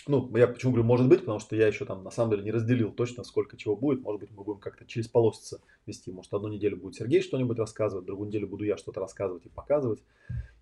Ну, 0.08 0.36
я 0.36 0.48
почему 0.48 0.72
говорю, 0.72 0.86
может 0.86 1.08
быть, 1.08 1.20
потому 1.20 1.38
что 1.38 1.54
я 1.54 1.68
еще 1.68 1.84
там 1.84 2.02
на 2.02 2.10
самом 2.10 2.32
деле 2.32 2.42
не 2.42 2.50
разделил 2.50 2.90
точно, 2.90 3.22
сколько 3.22 3.56
чего 3.56 3.76
будет. 3.76 4.02
Может 4.02 4.20
быть, 4.20 4.30
мы 4.32 4.42
будем 4.42 4.58
как-то 4.58 4.84
через 4.84 5.06
полосицы 5.06 5.60
вести. 5.86 6.10
Может, 6.10 6.34
одну 6.34 6.48
неделю 6.48 6.76
будет 6.76 6.96
Сергей 6.96 7.22
что-нибудь 7.22 7.58
рассказывать, 7.58 8.04
другую 8.04 8.28
неделю 8.28 8.48
буду 8.48 8.64
я 8.64 8.76
что-то 8.76 9.00
рассказывать 9.00 9.46
и 9.46 9.48
показывать. 9.48 10.02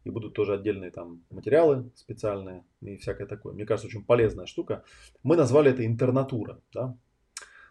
И 0.05 0.11
будут 0.11 0.35
тоже 0.35 0.55
отдельные 0.55 0.91
там 0.91 1.23
материалы 1.31 1.91
специальные 1.95 2.65
и 2.81 2.97
всякое 2.97 3.27
такое. 3.27 3.53
Мне 3.53 3.65
кажется, 3.65 3.87
очень 3.87 4.05
полезная 4.05 4.47
штука. 4.47 4.85
Мы 5.23 5.37
назвали 5.37 5.71
это 5.71 5.87
интернатура, 5.87 6.61
да, 6.73 6.97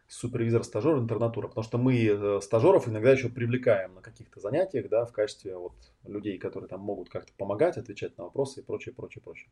супервизор-стажер 0.10 0.98
интернатура, 0.98 1.48
потому 1.48 1.64
что 1.64 1.78
мы 1.78 2.04
э, 2.04 2.40
стажеров 2.42 2.88
иногда 2.88 3.12
еще 3.12 3.30
привлекаем 3.30 3.94
на 3.94 4.02
каких-то 4.02 4.40
занятиях, 4.40 4.90
да, 4.90 5.06
в 5.06 5.14
качестве 5.14 5.56
вот 5.56 5.74
людей, 6.06 6.40
которые 6.40 6.68
там 6.68 6.82
могут 6.82 7.10
как-то 7.10 7.32
помогать, 7.38 7.78
отвечать 7.78 8.18
на 8.18 8.24
вопросы 8.24 8.62
и 8.62 8.64
прочее, 8.64 8.94
прочее, 8.96 9.22
прочее. 9.24 9.50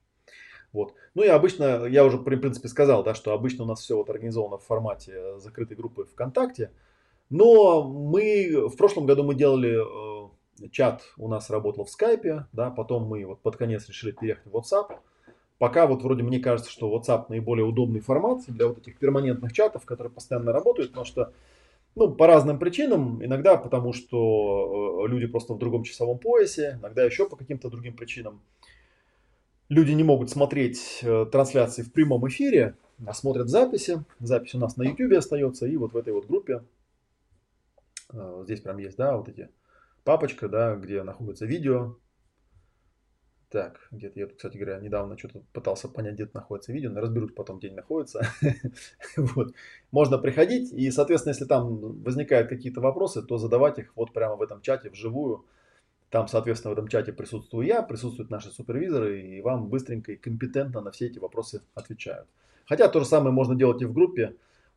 Вот. 0.74 0.96
Ну 1.14 1.24
и 1.24 1.28
обычно, 1.28 1.86
я 1.86 2.04
уже 2.04 2.18
в 2.18 2.24
принципе 2.24 2.68
сказал, 2.70 3.04
да, 3.04 3.14
что 3.14 3.34
обычно 3.34 3.66
у 3.66 3.68
нас 3.68 3.82
все 3.82 3.96
вот 3.96 4.10
организовано 4.10 4.58
в 4.58 4.64
формате 4.64 5.14
э, 5.16 5.38
закрытой 5.40 5.78
группы 5.78 6.06
ВКонтакте, 6.06 6.72
но 7.30 7.84
мы, 7.84 8.68
в 8.68 8.76
прошлом 8.78 9.06
году 9.06 9.24
мы 9.24 9.36
делали 9.36 9.78
э, 9.78 10.70
чат, 10.72 11.04
у 11.18 11.28
нас 11.28 11.52
работал 11.52 11.86
в 11.86 11.92
скайпе, 11.92 12.48
да, 12.52 12.72
потом 12.72 13.04
мы 13.04 13.24
вот 13.26 13.42
под 13.42 13.58
конец 13.58 13.88
решили 13.88 14.12
переехать 14.12 14.48
в 14.48 14.56
WhatsApp, 14.56 14.98
Пока 15.58 15.88
вот 15.88 16.04
вроде 16.04 16.24
мне 16.24 16.40
кажется, 16.40 16.72
что 16.72 16.96
WhatsApp 16.96 17.26
наиболее 17.30 17.66
удобный 17.66 18.00
формат 18.00 18.44
для 18.48 18.68
вот 18.68 18.78
этих 18.78 19.00
перманентных 19.00 19.54
чатов, 19.54 19.86
которые 19.86 20.14
постоянно 20.14 20.52
работают, 20.52 20.92
потому 20.92 21.06
что 21.06 21.34
ну, 21.96 22.14
по 22.14 22.28
разным 22.28 22.60
причинам. 22.60 23.26
Иногда 23.26 23.58
потому, 23.58 23.92
что 23.92 25.04
э, 25.04 25.10
люди 25.10 25.26
просто 25.26 25.56
в 25.56 25.58
другом 25.58 25.84
часовом 25.84 26.20
поясе, 26.20 26.78
иногда 26.80 27.04
еще 27.04 27.28
по 27.28 27.36
каким-то 27.36 27.72
другим 27.72 27.96
причинам. 27.96 28.40
Люди 29.68 29.92
не 29.94 30.04
могут 30.04 30.30
смотреть 30.30 31.00
э, 31.02 31.26
трансляции 31.32 31.82
в 31.82 31.92
прямом 31.92 32.28
эфире, 32.28 32.76
а 33.04 33.14
смотрят 33.14 33.50
записи. 33.50 34.06
Запись 34.20 34.54
у 34.54 34.60
нас 34.60 34.78
на 34.78 34.84
YouTube 34.84 35.18
остается, 35.18 35.66
и 35.66 35.76
вот 35.76 35.94
в 35.94 35.98
этой 35.98 36.14
вот 36.14 36.28
группе, 36.28 36.64
э, 38.14 38.42
здесь 38.44 38.62
прям 38.62 38.78
есть, 38.78 38.98
да, 38.98 39.18
вот 39.18 39.28
эти 39.28 39.50
папочка, 40.04 40.48
да, 40.48 40.76
где 40.76 41.02
находится 41.02 41.48
видео, 41.48 41.96
так, 43.50 43.88
где-то 43.92 44.20
я 44.20 44.28
кстати 44.28 44.58
говоря, 44.58 44.80
недавно 44.80 45.18
что-то 45.18 45.42
пытался 45.54 45.88
понять, 45.88 46.16
где-то 46.16 46.36
находится 46.36 46.74
видео, 46.74 46.92
но 46.92 47.00
разберусь 47.00 47.32
потом, 47.32 47.60
где 47.60 47.68
они 47.68 47.78
находятся. 47.78 48.28
вот. 49.18 49.54
Можно 49.92 50.18
приходить, 50.18 50.74
и, 50.74 50.92
соответственно, 50.92 51.32
если 51.32 51.46
там 51.46 52.02
возникают 52.04 52.50
какие-то 52.50 52.82
вопросы, 52.82 53.22
то 53.24 53.38
задавать 53.38 53.80
их 53.80 53.94
вот 53.96 54.12
прямо 54.14 54.36
в 54.36 54.42
этом 54.42 54.62
чате 54.62 54.90
вживую. 54.90 55.46
Там, 56.10 56.28
соответственно, 56.28 56.72
в 56.74 56.78
этом 56.78 56.88
чате 56.88 57.14
присутствую 57.14 57.66
я, 57.66 57.82
присутствуют 57.82 58.30
наши 58.30 58.50
супервизоры, 58.50 59.22
и 59.22 59.42
вам 59.42 59.70
быстренько 59.70 60.14
и 60.14 60.18
компетентно 60.18 60.82
на 60.82 60.92
все 60.92 61.08
эти 61.08 61.20
вопросы 61.20 61.62
отвечают. 61.74 62.28
Хотя 62.66 62.90
то 62.90 63.00
же 63.00 63.06
самое 63.06 63.32
можно 63.32 63.56
делать 63.56 63.82
и 63.82 63.86
в 63.86 63.94
группе. 63.94 64.36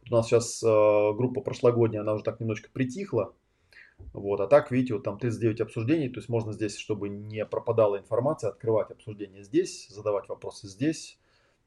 У 0.09 0.15
нас 0.15 0.27
сейчас 0.27 0.63
э, 0.63 0.67
группа 0.67 1.41
прошлогодняя, 1.41 2.03
она 2.03 2.15
уже 2.15 2.25
так 2.25 2.41
немножко 2.41 2.69
притихла, 2.73 3.35
вот, 4.13 4.41
а 4.41 4.47
так, 4.47 4.71
видите, 4.71 4.95
вот 4.95 5.05
там 5.05 5.19
39 5.19 5.61
обсуждений, 5.61 6.09
то 6.09 6.19
есть 6.19 6.29
можно 6.29 6.53
здесь, 6.53 6.77
чтобы 6.77 7.09
не 7.09 7.45
пропадала 7.47 7.99
информация, 7.99 8.51
открывать 8.51 8.91
обсуждение 8.91 9.45
здесь, 9.45 9.89
задавать 9.89 10.29
вопросы 10.29 10.69
здесь. 10.69 11.19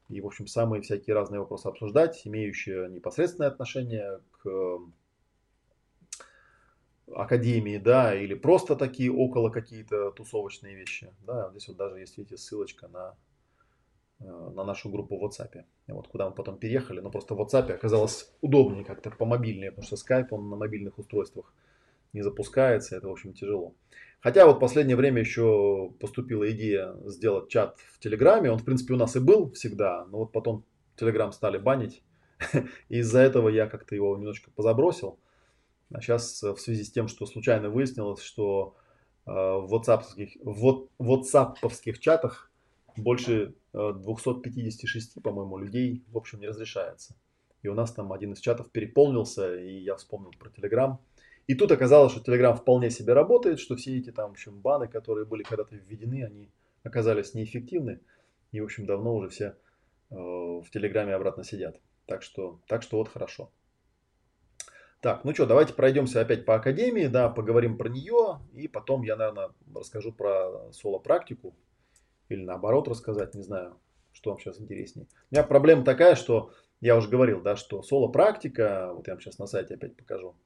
и, 0.08 0.20
в 0.20 0.26
общем, 0.26 0.46
самые 0.46 0.82
всякие 0.82 1.14
разные 1.14 1.40
вопросы 1.40 1.66
обсуждать, 1.66 2.22
имеющие 2.26 2.90
непосредственное 2.90 3.48
отношение 3.48 4.20
к 4.42 4.78
академии, 7.12 7.78
да, 7.78 8.14
или 8.14 8.34
просто 8.34 8.76
такие 8.76 9.12
около 9.12 9.50
какие-то 9.50 10.10
тусовочные 10.10 10.74
вещи, 10.74 11.12
да, 11.26 11.50
здесь 11.50 11.68
вот 11.68 11.76
даже 11.76 11.98
есть, 11.98 12.16
видите, 12.18 12.36
ссылочка 12.36 12.88
на, 12.88 13.14
э, 14.20 14.24
на 14.24 14.64
нашу 14.64 14.90
группу 14.90 15.18
в 15.18 15.24
WhatsApp, 15.24 15.64
вот 15.88 16.08
куда 16.08 16.28
мы 16.28 16.34
потом 16.34 16.58
переехали, 16.58 17.00
но 17.00 17.10
просто 17.10 17.34
в 17.34 17.40
WhatsApp 17.40 17.72
оказалось 17.72 18.32
удобнее 18.40 18.84
как-то 18.84 19.10
по 19.10 19.24
мобильнее, 19.24 19.70
потому 19.70 19.86
что 19.86 19.96
Skype, 19.96 20.28
он 20.30 20.48
на 20.48 20.56
мобильных 20.56 20.98
устройствах 20.98 21.52
не 22.14 22.22
запускается, 22.22 22.96
это, 22.96 23.08
в 23.08 23.12
общем, 23.12 23.34
тяжело. 23.34 23.74
Хотя 24.20 24.46
вот 24.46 24.60
последнее 24.60 24.96
время 24.96 25.20
еще 25.20 25.92
поступила 26.00 26.50
идея 26.50 26.94
сделать 27.04 27.50
чат 27.50 27.78
в 27.92 27.98
Телеграме, 27.98 28.50
он, 28.50 28.58
в 28.58 28.64
принципе, 28.64 28.94
у 28.94 28.96
нас 28.96 29.16
и 29.16 29.20
был 29.20 29.52
всегда, 29.52 30.06
но 30.06 30.18
вот 30.18 30.32
потом 30.32 30.64
Телеграм 30.96 31.32
стали 31.32 31.58
банить, 31.58 32.02
и 32.88 32.98
из-за 33.00 33.20
этого 33.20 33.50
я 33.50 33.66
как-то 33.66 33.94
его 33.94 34.16
немножко 34.16 34.50
позабросил, 34.50 35.18
а 35.92 36.00
сейчас 36.00 36.42
э, 36.42 36.52
в 36.52 36.58
связи 36.58 36.84
с 36.84 36.90
тем, 36.90 37.08
что 37.08 37.26
случайно 37.26 37.68
выяснилось, 37.68 38.22
что 38.22 38.76
э, 39.26 39.30
в 39.30 39.72
WhatsApp, 39.74 40.04
в 40.42 40.88
WhatsApp 40.98 41.98
чатах 42.00 42.50
больше 42.96 43.54
256, 43.72 45.16
э, 45.16 45.20
по-моему, 45.20 45.58
людей, 45.58 46.04
в 46.08 46.16
общем, 46.16 46.40
не 46.40 46.48
разрешается. 46.48 47.16
И 47.62 47.68
у 47.68 47.74
нас 47.74 47.92
там 47.92 48.12
один 48.12 48.32
из 48.32 48.40
чатов 48.40 48.70
переполнился, 48.70 49.56
и 49.56 49.78
я 49.78 49.96
вспомнил 49.96 50.32
про 50.38 50.50
Telegram. 50.50 50.98
И 51.46 51.54
тут 51.54 51.72
оказалось, 51.72 52.12
что 52.12 52.32
Telegram 52.32 52.54
вполне 52.56 52.90
себе 52.90 53.12
работает, 53.12 53.60
что 53.60 53.76
все 53.76 53.98
эти 53.98 54.10
там, 54.10 54.30
в 54.30 54.32
общем, 54.32 54.60
баны, 54.60 54.88
которые 54.88 55.26
были 55.26 55.42
когда-то 55.42 55.76
введены, 55.76 56.24
они 56.24 56.50
оказались 56.82 57.34
неэффективны. 57.34 58.00
И, 58.52 58.60
в 58.60 58.64
общем, 58.64 58.86
давно 58.86 59.14
уже 59.14 59.28
все 59.28 59.56
э, 60.10 60.14
в 60.14 60.66
Телеграме 60.72 61.14
обратно 61.14 61.44
сидят. 61.44 61.80
Так 62.06 62.22
что, 62.22 62.60
так 62.66 62.82
что 62.82 62.98
вот 62.98 63.08
хорошо. 63.08 63.50
Так, 65.00 65.24
ну 65.24 65.34
что, 65.34 65.44
давайте 65.44 65.74
пройдемся 65.74 66.22
опять 66.22 66.46
по 66.46 66.54
академии, 66.54 67.08
да, 67.08 67.28
поговорим 67.28 67.76
про 67.76 67.90
нее, 67.90 68.40
и 68.54 68.68
потом 68.68 69.02
я, 69.02 69.16
наверное, 69.16 69.50
расскажу 69.74 70.12
про 70.12 70.72
соло-практику, 70.72 71.54
или 72.30 72.42
наоборот 72.42 72.88
рассказать, 72.88 73.34
не 73.34 73.42
знаю, 73.42 73.78
что 74.12 74.30
вам 74.30 74.38
сейчас 74.38 74.58
интереснее. 74.58 75.06
У 75.30 75.34
меня 75.34 75.44
проблема 75.44 75.84
такая, 75.84 76.14
что 76.14 76.52
я 76.80 76.96
уже 76.96 77.10
говорил, 77.10 77.42
да, 77.42 77.54
что 77.54 77.82
соло-практика, 77.82 78.92
вот 78.94 79.06
я 79.06 79.12
вам 79.12 79.20
сейчас 79.20 79.38
на 79.38 79.46
сайте 79.46 79.74
опять 79.74 79.94
покажу, 79.94 80.36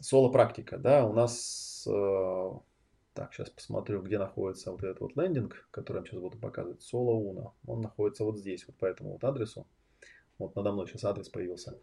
соло-практика, 0.00 0.76
да, 0.78 1.06
у 1.06 1.12
нас, 1.12 1.86
э, 1.90 2.50
так, 3.14 3.32
сейчас 3.32 3.50
посмотрю, 3.50 4.02
где 4.02 4.18
находится 4.18 4.70
вот 4.70 4.82
этот 4.82 5.00
вот 5.00 5.16
лендинг, 5.16 5.66
который 5.70 5.98
я 6.00 6.04
сейчас 6.04 6.20
буду 6.20 6.38
показывать, 6.38 6.82
соло 6.82 7.12
уна, 7.12 7.52
он 7.66 7.80
находится 7.80 8.24
вот 8.24 8.38
здесь, 8.38 8.66
вот 8.66 8.76
по 8.76 8.86
этому 8.86 9.12
вот 9.12 9.24
адресу. 9.24 9.66
Вот 10.38 10.56
надо 10.56 10.72
мной 10.72 10.86
сейчас 10.86 11.04
адрес 11.04 11.28
появился. 11.28 11.78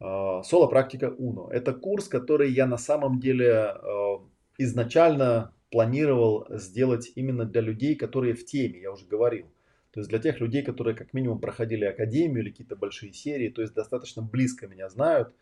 А, 0.00 0.42
соло 0.42 0.66
практика 0.66 1.06
Uno. 1.06 1.50
Это 1.50 1.72
курс, 1.74 2.08
который 2.08 2.50
я 2.50 2.66
на 2.66 2.78
самом 2.78 3.20
деле 3.20 3.52
а, 3.52 4.20
изначально 4.58 5.52
планировал 5.70 6.46
сделать 6.50 7.12
именно 7.14 7.44
для 7.44 7.60
людей, 7.60 7.94
которые 7.94 8.34
в 8.34 8.44
теме, 8.46 8.80
я 8.80 8.92
уже 8.92 9.06
говорил. 9.06 9.46
То 9.92 10.00
есть 10.00 10.10
для 10.10 10.18
тех 10.18 10.40
людей, 10.40 10.62
которые 10.62 10.96
как 10.96 11.12
минимум 11.12 11.40
проходили 11.40 11.84
академию 11.84 12.42
или 12.42 12.50
какие-то 12.50 12.74
большие 12.74 13.12
серии, 13.12 13.48
то 13.48 13.62
есть 13.62 13.74
достаточно 13.74 14.22
близко 14.22 14.66
меня 14.66 14.88
знают, 14.88 15.32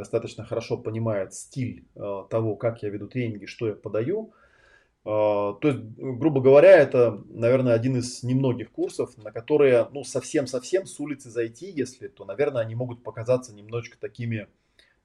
достаточно 0.00 0.44
хорошо 0.44 0.78
понимают 0.78 1.34
стиль 1.34 1.84
а, 1.94 2.24
того, 2.24 2.56
как 2.56 2.82
я 2.82 2.88
веду 2.88 3.06
тренинги, 3.06 3.44
что 3.44 3.68
я 3.68 3.74
подаю. 3.74 4.32
А, 5.04 5.52
то 5.54 5.68
есть, 5.68 5.80
грубо 5.96 6.40
говоря, 6.40 6.76
это, 6.76 7.22
наверное, 7.28 7.74
один 7.74 7.96
из 7.96 8.22
немногих 8.22 8.70
курсов, 8.70 9.16
на 9.18 9.30
которые, 9.30 9.88
ну, 9.92 10.02
совсем-совсем 10.02 10.86
с 10.86 10.98
улицы 11.00 11.28
зайти, 11.28 11.70
если, 11.70 12.08
то, 12.08 12.24
наверное, 12.24 12.62
они 12.62 12.74
могут 12.74 13.02
показаться 13.02 13.54
немножечко 13.54 13.98
такими 13.98 14.48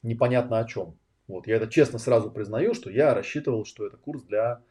непонятно 0.01 0.59
о 0.59 0.65
чем. 0.65 0.97
Вот, 1.27 1.47
я 1.47 1.57
это 1.57 1.67
честно 1.67 1.99
сразу 1.99 2.31
признаю, 2.31 2.73
что 2.73 2.89
я 2.89 3.13
рассчитывал, 3.13 3.65
что 3.65 3.85
это 3.85 3.97
курс 3.97 4.23
для 4.23 4.61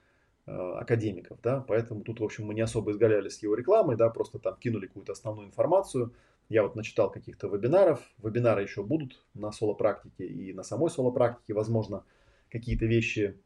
э, 0.47 0.53
академиков, 0.53 1.39
да, 1.43 1.65
поэтому 1.69 2.03
тут, 2.03 2.21
в 2.21 2.25
общем, 2.25 2.47
мы 2.47 2.55
не 2.55 2.63
особо 2.63 2.93
изгалялись 2.93 3.43
его 3.43 3.57
рекламой, 3.57 3.97
да, 3.97 4.09
просто 4.09 4.39
там 4.39 4.57
кинули 4.57 4.87
какую-то 4.87 5.13
основную 5.13 5.49
информацию. 5.49 6.13
Я 6.49 6.63
вот 6.63 6.77
начитал 6.77 7.11
каких-то 7.11 7.49
вебинаров, 7.49 8.01
вебинары 8.23 8.63
еще 8.63 8.83
будут 8.83 9.25
на 9.35 9.51
соло-практике 9.51 10.27
и 10.27 10.53
на 10.53 10.63
самой 10.63 10.91
соло-практике, 10.91 11.55
возможно, 11.55 12.05
какие-то 12.51 12.87
вещи 12.87 13.39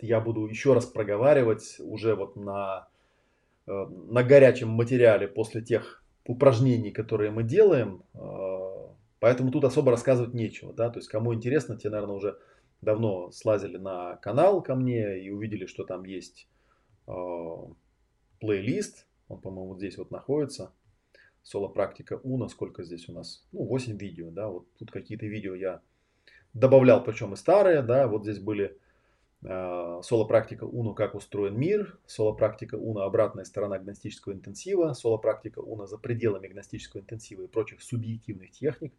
я 0.00 0.20
буду 0.20 0.46
еще 0.46 0.74
раз 0.74 0.86
проговаривать 0.86 1.76
уже 1.80 2.14
вот 2.14 2.36
на, 2.36 2.88
э, 3.66 3.72
на 3.72 4.22
горячем 4.22 4.68
материале 4.68 5.28
после 5.28 5.62
тех 5.62 6.02
упражнений, 6.26 6.90
которые 6.90 7.30
мы 7.30 7.42
делаем. 7.42 8.02
Э, 8.14 8.88
поэтому 9.20 9.50
тут 9.50 9.64
особо 9.64 9.90
рассказывать 9.90 10.34
нечего. 10.34 10.72
Да? 10.72 10.90
То 10.90 10.98
есть 10.98 11.08
кому 11.08 11.34
интересно, 11.34 11.76
те, 11.76 11.90
наверное, 11.90 12.16
уже 12.16 12.38
давно 12.80 13.30
слазили 13.30 13.76
на 13.76 14.16
канал 14.16 14.62
ко 14.62 14.74
мне 14.74 15.20
и 15.20 15.30
увидели, 15.30 15.66
что 15.66 15.84
там 15.84 16.04
есть 16.04 16.48
э, 17.06 17.12
плейлист. 18.40 19.06
Он, 19.28 19.40
по-моему, 19.40 19.70
вот 19.70 19.78
здесь 19.78 19.96
вот 19.96 20.10
находится. 20.10 20.72
Соло-практика 21.44 22.18
Уна. 22.24 22.48
Сколько 22.48 22.82
здесь 22.82 23.08
у 23.08 23.12
нас? 23.12 23.46
Ну, 23.52 23.64
8 23.64 23.96
видео. 23.96 24.30
Да? 24.30 24.48
Вот 24.48 24.66
тут 24.78 24.90
какие-то 24.90 25.26
видео 25.26 25.54
я 25.54 25.80
добавлял, 26.52 27.04
причем 27.04 27.34
и 27.34 27.36
старые. 27.36 27.82
Да? 27.82 28.08
Вот 28.08 28.24
здесь 28.24 28.40
были 28.40 28.76
Э, 29.44 30.00
соло-практика 30.02 30.64
Уно 30.64 30.94
«Как 30.94 31.14
устроен 31.14 31.58
мир», 31.58 31.98
соло-практика 32.06 32.76
Уно 32.76 33.02
«Обратная 33.02 33.44
сторона 33.44 33.78
гностического 33.78 34.32
интенсива», 34.32 34.94
соло-практика 34.94 35.58
Уно 35.58 35.86
«За 35.86 35.98
пределами 35.98 36.48
гностического 36.48 37.02
интенсива» 37.02 37.42
и 37.42 37.46
прочих 37.46 37.82
субъективных 37.82 38.52
техник. 38.52 38.94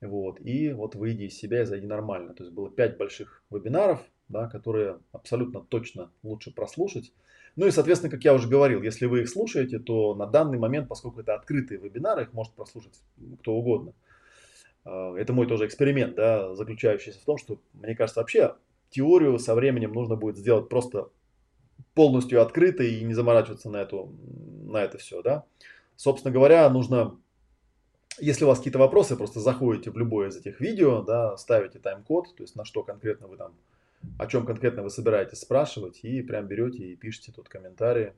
Вот. 0.00 0.40
И 0.40 0.72
вот 0.72 0.94
выйди 0.94 1.24
из 1.24 1.36
себя 1.36 1.60
и 1.60 1.64
зайди 1.66 1.86
нормально. 1.86 2.32
То 2.32 2.44
есть 2.44 2.54
было 2.54 2.70
пять 2.70 2.96
больших 2.96 3.44
вебинаров, 3.50 4.00
да, 4.30 4.48
которые 4.48 4.98
абсолютно 5.12 5.60
точно 5.60 6.10
лучше 6.22 6.52
прослушать. 6.52 7.12
Ну 7.56 7.66
и, 7.66 7.70
соответственно, 7.70 8.10
как 8.10 8.24
я 8.24 8.32
уже 8.32 8.48
говорил, 8.48 8.82
если 8.82 9.06
вы 9.06 9.22
их 9.22 9.28
слушаете, 9.28 9.78
то 9.78 10.14
на 10.14 10.26
данный 10.26 10.58
момент, 10.58 10.88
поскольку 10.88 11.20
это 11.20 11.34
открытые 11.34 11.80
вебинары, 11.80 12.22
их 12.22 12.32
может 12.32 12.54
прослушать 12.54 12.98
кто 13.40 13.54
угодно. 13.54 13.92
Э, 14.84 15.14
это 15.16 15.32
мой 15.32 15.46
тоже 15.46 15.66
эксперимент, 15.66 16.14
да, 16.14 16.54
заключающийся 16.54 17.20
в 17.20 17.24
том, 17.24 17.38
что, 17.38 17.60
мне 17.74 17.94
кажется, 17.94 18.20
вообще 18.20 18.54
теорию 18.90 19.38
со 19.38 19.54
временем 19.54 19.92
нужно 19.92 20.16
будет 20.16 20.36
сделать 20.36 20.68
просто 20.68 21.10
полностью 21.94 22.42
открытой 22.42 22.94
и 22.94 23.04
не 23.04 23.14
заморачиваться 23.14 23.68
на, 23.70 23.78
эту, 23.78 24.12
на 24.64 24.78
это 24.78 24.98
все. 24.98 25.22
Да? 25.22 25.44
Собственно 25.96 26.32
говоря, 26.32 26.68
нужно, 26.70 27.18
если 28.18 28.44
у 28.44 28.48
вас 28.48 28.58
какие-то 28.58 28.78
вопросы, 28.78 29.16
просто 29.16 29.40
заходите 29.40 29.90
в 29.90 29.98
любое 29.98 30.28
из 30.28 30.36
этих 30.36 30.60
видео, 30.60 31.02
да, 31.02 31.36
ставите 31.36 31.78
тайм-код, 31.78 32.36
то 32.36 32.42
есть 32.42 32.56
на 32.56 32.64
что 32.64 32.82
конкретно 32.82 33.26
вы 33.26 33.36
там, 33.36 33.54
о 34.18 34.26
чем 34.26 34.46
конкретно 34.46 34.82
вы 34.82 34.90
собираетесь 34.90 35.40
спрашивать, 35.40 36.04
и 36.04 36.22
прям 36.22 36.46
берете 36.46 36.84
и 36.84 36.96
пишите 36.96 37.32
тут 37.32 37.48
комментарии. 37.48 38.14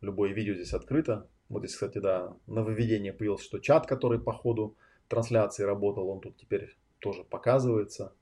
Любое 0.00 0.32
видео 0.32 0.54
здесь 0.54 0.72
открыто. 0.72 1.28
Вот 1.48 1.60
здесь, 1.60 1.74
кстати, 1.74 1.98
да, 1.98 2.36
на 2.46 2.62
выведение 2.62 3.12
появился, 3.12 3.44
что 3.44 3.58
чат, 3.58 3.86
который 3.86 4.20
по 4.20 4.32
ходу 4.32 4.76
трансляции 5.08 5.64
работал, 5.64 6.08
он 6.08 6.20
тут 6.20 6.36
теперь 6.36 6.76
тоже 7.00 7.24
показывается. 7.24 8.14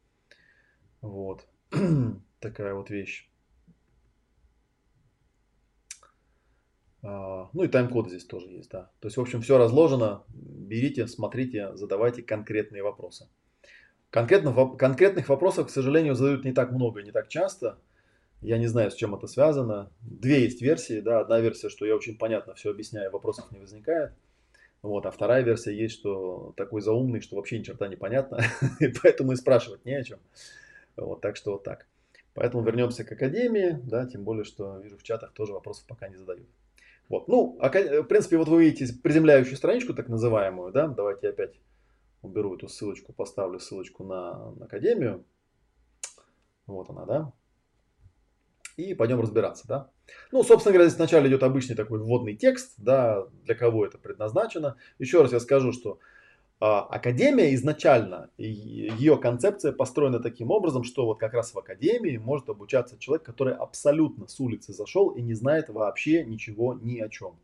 Вот. 1.01 1.47
Такая 2.41 2.75
вот 2.75 2.91
вещь. 2.91 3.29
А, 7.03 7.49
ну 7.53 7.63
и 7.63 7.69
тайм-код 7.69 8.09
здесь 8.09 8.25
тоже 8.25 8.49
есть, 8.49 8.71
да. 8.71 8.91
То 9.01 9.07
есть, 9.07 9.17
в 9.17 9.21
общем, 9.21 9.41
все 9.41 9.59
разложено. 9.59 10.25
Берите, 10.29 11.07
смотрите, 11.07 11.77
задавайте 11.77 12.23
конкретные 12.23 12.83
вопросы. 12.83 13.29
Конкретно, 14.11 14.77
конкретных 14.77 15.29
вопросов, 15.29 15.67
к 15.67 15.71
сожалению, 15.71 16.15
задают 16.15 16.45
не 16.45 16.53
так 16.53 16.73
много, 16.73 17.03
не 17.03 17.13
так 17.13 17.29
часто. 17.29 17.79
Я 18.41 18.59
не 18.59 18.67
знаю, 18.67 18.91
с 18.91 18.95
чем 18.95 19.15
это 19.15 19.27
связано. 19.27 19.91
Две 20.01 20.45
есть 20.45 20.63
версии, 20.63 21.01
да. 21.01 21.21
Одна 21.21 21.41
версия, 21.41 21.69
что 21.69 21.85
я 21.85 21.95
очень 21.95 22.17
понятно 22.17 22.55
все 22.55 22.71
объясняю, 22.71 23.11
вопросов 23.11 23.51
не 23.51 23.59
возникает. 23.59 24.13
Вот, 24.81 25.07
а 25.07 25.11
вторая 25.11 25.43
версия 25.43 25.77
есть, 25.77 25.95
что 25.95 26.55
такой 26.57 26.81
заумный, 26.81 27.21
что 27.21 27.37
вообще 27.37 27.59
ни 27.59 27.65
черта 27.65 27.89
не 27.89 27.97
понятно, 27.97 28.41
и 28.81 28.89
поэтому 28.89 29.33
и 29.33 29.37
спрашивать 29.37 29.85
не 29.85 29.95
о 29.95 30.05
чем. 30.05 30.21
Вот, 30.97 31.21
так 31.21 31.37
что 31.37 31.53
вот 31.53 31.65
так. 31.65 31.87
Поэтому 32.35 32.63
вернемся 32.63 33.03
к 33.03 33.11
академии, 33.11 33.81
да, 33.83 34.07
тем 34.07 34.23
более, 34.23 34.45
что 34.45 34.79
вижу 34.79 34.97
в 34.97 35.03
чатах 35.03 35.33
тоже 35.33 35.53
вопросов 35.53 35.85
пока 35.89 36.09
не 36.09 36.17
задают. 36.17 36.47
Вот, 37.09 37.27
ну, 37.27 37.59
в 37.61 38.03
принципе, 38.05 38.37
вот 38.37 38.49
вы 38.49 38.65
видите 38.65 38.95
приземляющую 38.95 39.57
страничку, 39.57 39.95
так 39.95 40.09
называемую, 40.09 40.73
да, 40.73 40.87
давайте 40.87 41.31
опять 41.31 41.55
уберу 42.23 42.57
эту 42.57 42.69
ссылочку, 42.69 43.13
поставлю 43.13 43.59
ссылочку 43.59 44.05
на, 44.05 44.53
на 44.53 44.67
академию. 44.67 45.25
Вот 46.67 46.91
она, 46.91 47.05
да. 47.05 47.33
И 48.77 48.95
пойдем 48.95 49.21
разбираться, 49.21 49.67
да. 49.67 49.91
Ну, 50.33 50.43
собственно 50.43 50.73
говоря, 50.73 50.89
здесь 50.89 50.99
вначале 50.99 51.29
идет 51.29 51.43
обычный 51.43 51.77
такой 51.77 51.99
вводный 51.99 52.37
текст, 52.37 52.75
да, 52.79 53.27
для 53.45 53.55
кого 53.55 53.85
это 53.85 53.99
предназначено. 53.99 54.77
Еще 54.99 55.21
раз 55.23 55.33
я 55.33 55.41
скажу, 55.41 55.73
что 55.73 55.99
А, 56.61 56.81
академия 56.81 57.55
изначально, 57.55 58.31
ее 58.37 59.17
концепция 59.17 59.73
построена 59.73 60.19
таким 60.19 60.51
образом, 60.51 60.83
что 60.83 61.07
вот 61.07 61.21
как 61.21 61.33
раз 61.33 61.55
в 61.55 61.59
академии 61.59 62.17
может 62.17 62.49
обучаться 62.49 62.99
человек, 62.99 63.25
который 63.25 63.55
абсолютно 63.55 64.27
с 64.27 64.41
улицы 64.41 64.73
зашел 64.73 65.11
и 65.11 65.23
не 65.23 65.35
знает 65.35 65.69
вообще 65.69 66.25
ничего 66.25 66.75
ни 66.75 66.99
о 66.99 67.09
чем. 67.09 67.39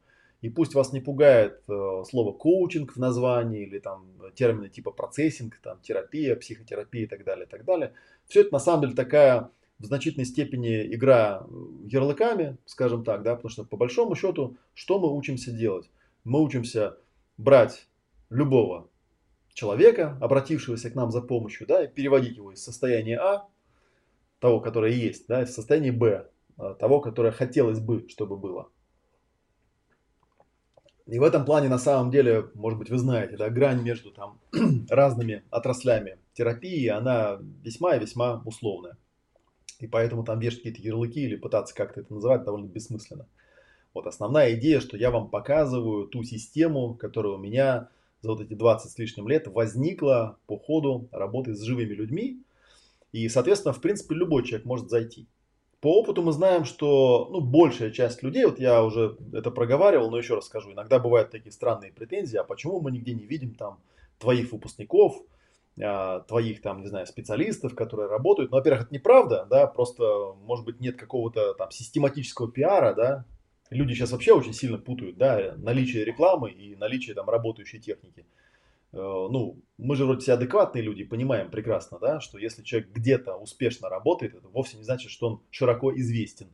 И 0.45 0.51
пусть 0.51 0.75
вас 0.75 0.93
не 0.93 1.01
пугает 1.01 1.63
э, 1.69 2.03
слово 2.07 2.33
коучинг 2.33 2.97
в 2.97 2.99
названии 2.99 3.63
или 3.63 3.79
там 3.79 4.13
термины 4.35 4.69
типа 4.69 4.91
процессинг, 4.91 5.59
там 5.63 5.81
терапия, 5.81 6.37
психотерапия 6.37 7.05
и 7.05 7.07
так 7.07 7.25
далее, 7.25 7.47
и 7.47 7.49
так 7.49 7.65
далее. 7.65 7.95
Все 8.29 8.43
это 8.43 8.53
на 8.53 8.59
самом 8.59 8.83
деле 8.83 8.95
такая 8.95 9.51
в 9.79 9.87
значительной 9.87 10.27
степени 10.27 10.85
игра 10.95 11.47
ярлыками, 11.87 12.59
скажем 12.67 13.05
так, 13.05 13.23
да, 13.23 13.37
потому 13.37 13.49
что 13.49 13.65
по 13.65 13.79
большому 13.79 14.17
счету, 14.17 14.59
что 14.75 14.99
мы 14.99 15.17
учимся 15.17 15.51
делать? 15.51 15.89
Мы 16.25 16.43
учимся 16.43 16.99
брать 17.39 17.89
любого 18.29 18.91
человека, 19.55 20.19
обратившегося 20.21 20.91
к 20.91 20.95
нам 20.95 21.11
за 21.11 21.23
помощью, 21.23 21.67
да, 21.67 21.85
и 21.85 21.89
переводить 21.89 22.37
его 22.37 22.53
из 22.53 22.63
состояния 22.63 23.19
А, 23.19 23.49
того, 24.41 24.61
которое 24.61 24.93
есть, 24.93 25.27
да, 25.27 25.47
в 25.47 25.49
состояние 25.49 25.93
Б, 25.93 26.29
а, 26.59 26.75
того, 26.75 27.01
которое 27.01 27.33
хотелось 27.33 27.81
бы, 27.81 28.07
чтобы 28.11 28.37
было. 28.37 28.69
И 31.07 31.19
в 31.19 31.23
этом 31.23 31.45
плане, 31.45 31.69
на 31.69 31.79
самом 31.79 32.11
деле, 32.11 32.51
может 32.55 32.79
быть, 32.79 32.89
вы 32.89 32.97
знаете, 32.99 33.37
да, 33.37 33.51
грань 33.51 33.83
между 33.83 34.11
там 34.11 34.41
разными 34.89 35.43
отраслями 35.51 36.19
терапии, 36.33 36.87
она 36.89 37.39
весьма 37.63 37.97
и 37.97 38.01
весьма 38.01 38.43
условная. 38.47 38.97
И 39.81 39.87
поэтому 39.87 40.25
там 40.25 40.41
вешать 40.41 40.63
какие-то 40.63 40.81
ярлыки 40.81 41.21
или 41.21 41.37
пытаться 41.37 41.75
как-то 41.75 42.01
это 42.01 42.15
называть 42.15 42.45
довольно 42.45 42.67
бессмысленно. 42.67 43.27
Вот 43.93 44.07
основная 44.07 44.55
идея, 44.55 44.81
что 44.81 44.97
я 44.97 45.11
вам 45.11 45.29
показываю 45.29 46.09
ту 46.09 46.25
систему, 46.25 46.95
которая 46.95 47.35
у 47.35 47.39
меня 47.39 47.91
за 48.23 48.31
вот 48.31 48.41
эти 48.41 48.55
20 48.55 48.91
с 48.91 48.99
лишним 48.99 49.29
лет 49.29 49.47
возникла 49.47 50.39
по 50.47 50.59
ходу 50.59 51.09
работы 51.13 51.55
с 51.55 51.61
живыми 51.61 51.93
людьми. 51.93 52.43
И, 53.13 53.29
соответственно, 53.29 53.75
в 53.75 53.81
принципе, 53.81 54.15
любой 54.15 54.45
человек 54.45 54.67
может 54.67 54.89
зайти. 54.89 55.27
По 55.85 55.99
опыту 55.99 56.23
мы 56.23 56.33
знаем, 56.33 56.65
что 56.65 57.29
ну, 57.31 57.43
большая 57.43 57.91
часть 57.91 58.23
людей, 58.23 58.47
вот 58.47 58.59
я 58.59 58.83
уже 58.83 59.19
это 59.35 59.51
проговаривал, 59.51 60.11
но 60.11 60.17
еще 60.17 60.35
раз 60.35 60.47
скажу, 60.47 60.73
иногда 60.73 60.99
бывают 60.99 61.31
такие 61.31 61.53
странные 61.53 61.93
претензии, 61.93 62.39
а 62.39 62.43
почему 62.43 62.81
мы 62.81 62.91
нигде 62.91 63.13
не 63.13 63.27
видим 63.27 63.55
там 63.55 63.81
твоих 64.19 64.51
выпускников, 64.53 65.21
а, 65.79 66.21
твоих 66.21 66.63
там, 66.63 66.81
не 66.81 66.87
знаю, 66.87 67.07
специалистов, 67.07 67.75
которые 67.75 68.09
работают. 68.09 68.51
Ну, 68.51 68.57
во-первых, 68.57 68.85
это 68.85 68.95
неправда, 68.95 69.47
да, 69.51 69.67
просто, 69.67 70.33
может 70.47 70.65
быть, 70.65 70.81
нет 70.81 70.97
какого-то 70.97 71.53
там 71.53 71.71
систематического 71.71 72.51
пиара, 72.51 72.95
да, 72.95 73.27
люди 73.69 73.93
сейчас 73.93 74.13
вообще 74.13 74.33
очень 74.33 74.55
сильно 74.55 74.79
путают, 74.79 75.19
да, 75.19 75.53
наличие 75.59 76.07
рекламы 76.07 76.51
и 76.51 76.77
наличие 76.77 77.15
там 77.15 77.29
работающей 77.29 77.79
техники. 77.79 78.25
Э, 78.95 79.29
ну, 79.31 79.61
мы 79.77 79.97
же 79.97 80.05
вроде 80.05 80.21
все 80.21 80.35
адекватные 80.35 80.83
люди, 80.83 81.05
понимаем 81.05 81.51
прекрасно, 81.51 81.99
да, 81.99 82.21
что 82.21 82.39
если 82.39 82.63
человек 82.63 82.91
где-то 82.91 83.37
успешно 83.37 83.89
работает, 83.89 84.35
это 84.35 84.49
вовсе 84.49 84.77
не 84.77 84.85
значит, 84.85 85.11
что 85.11 85.27
он 85.27 85.43
широко 85.51 85.95
известен. 85.97 86.49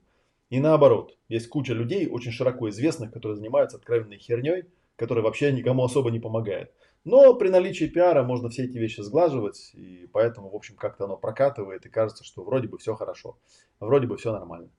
И 0.49 0.59
наоборот, 0.59 1.17
есть 1.29 1.49
куча 1.49 1.75
людей, 1.75 2.09
очень 2.09 2.33
широко 2.33 2.71
известных, 2.71 3.13
которые 3.13 3.37
занимаются 3.37 3.77
откровенной 3.77 4.19
херней, 4.19 4.65
которая 4.97 5.23
вообще 5.23 5.53
никому 5.53 5.85
особо 5.85 6.11
не 6.11 6.19
помогает. 6.19 6.73
Но 7.05 7.35
при 7.35 7.49
наличии 7.49 7.87
пиара 7.87 8.23
можно 8.23 8.49
все 8.49 8.65
эти 8.65 8.79
вещи 8.79 9.01
сглаживать, 9.01 9.71
и 9.75 10.09
поэтому, 10.13 10.51
в 10.51 10.57
общем, 10.57 10.77
как-то 10.77 11.05
оно 11.05 11.17
прокатывает, 11.17 11.87
и 11.87 11.91
кажется, 11.91 12.25
что 12.25 12.43
вроде 12.43 12.69
бы 12.69 12.79
все 12.79 12.95
хорошо, 12.95 13.39
вроде 13.81 14.07
бы 14.07 14.17
все 14.17 14.33
нормально. 14.33 14.71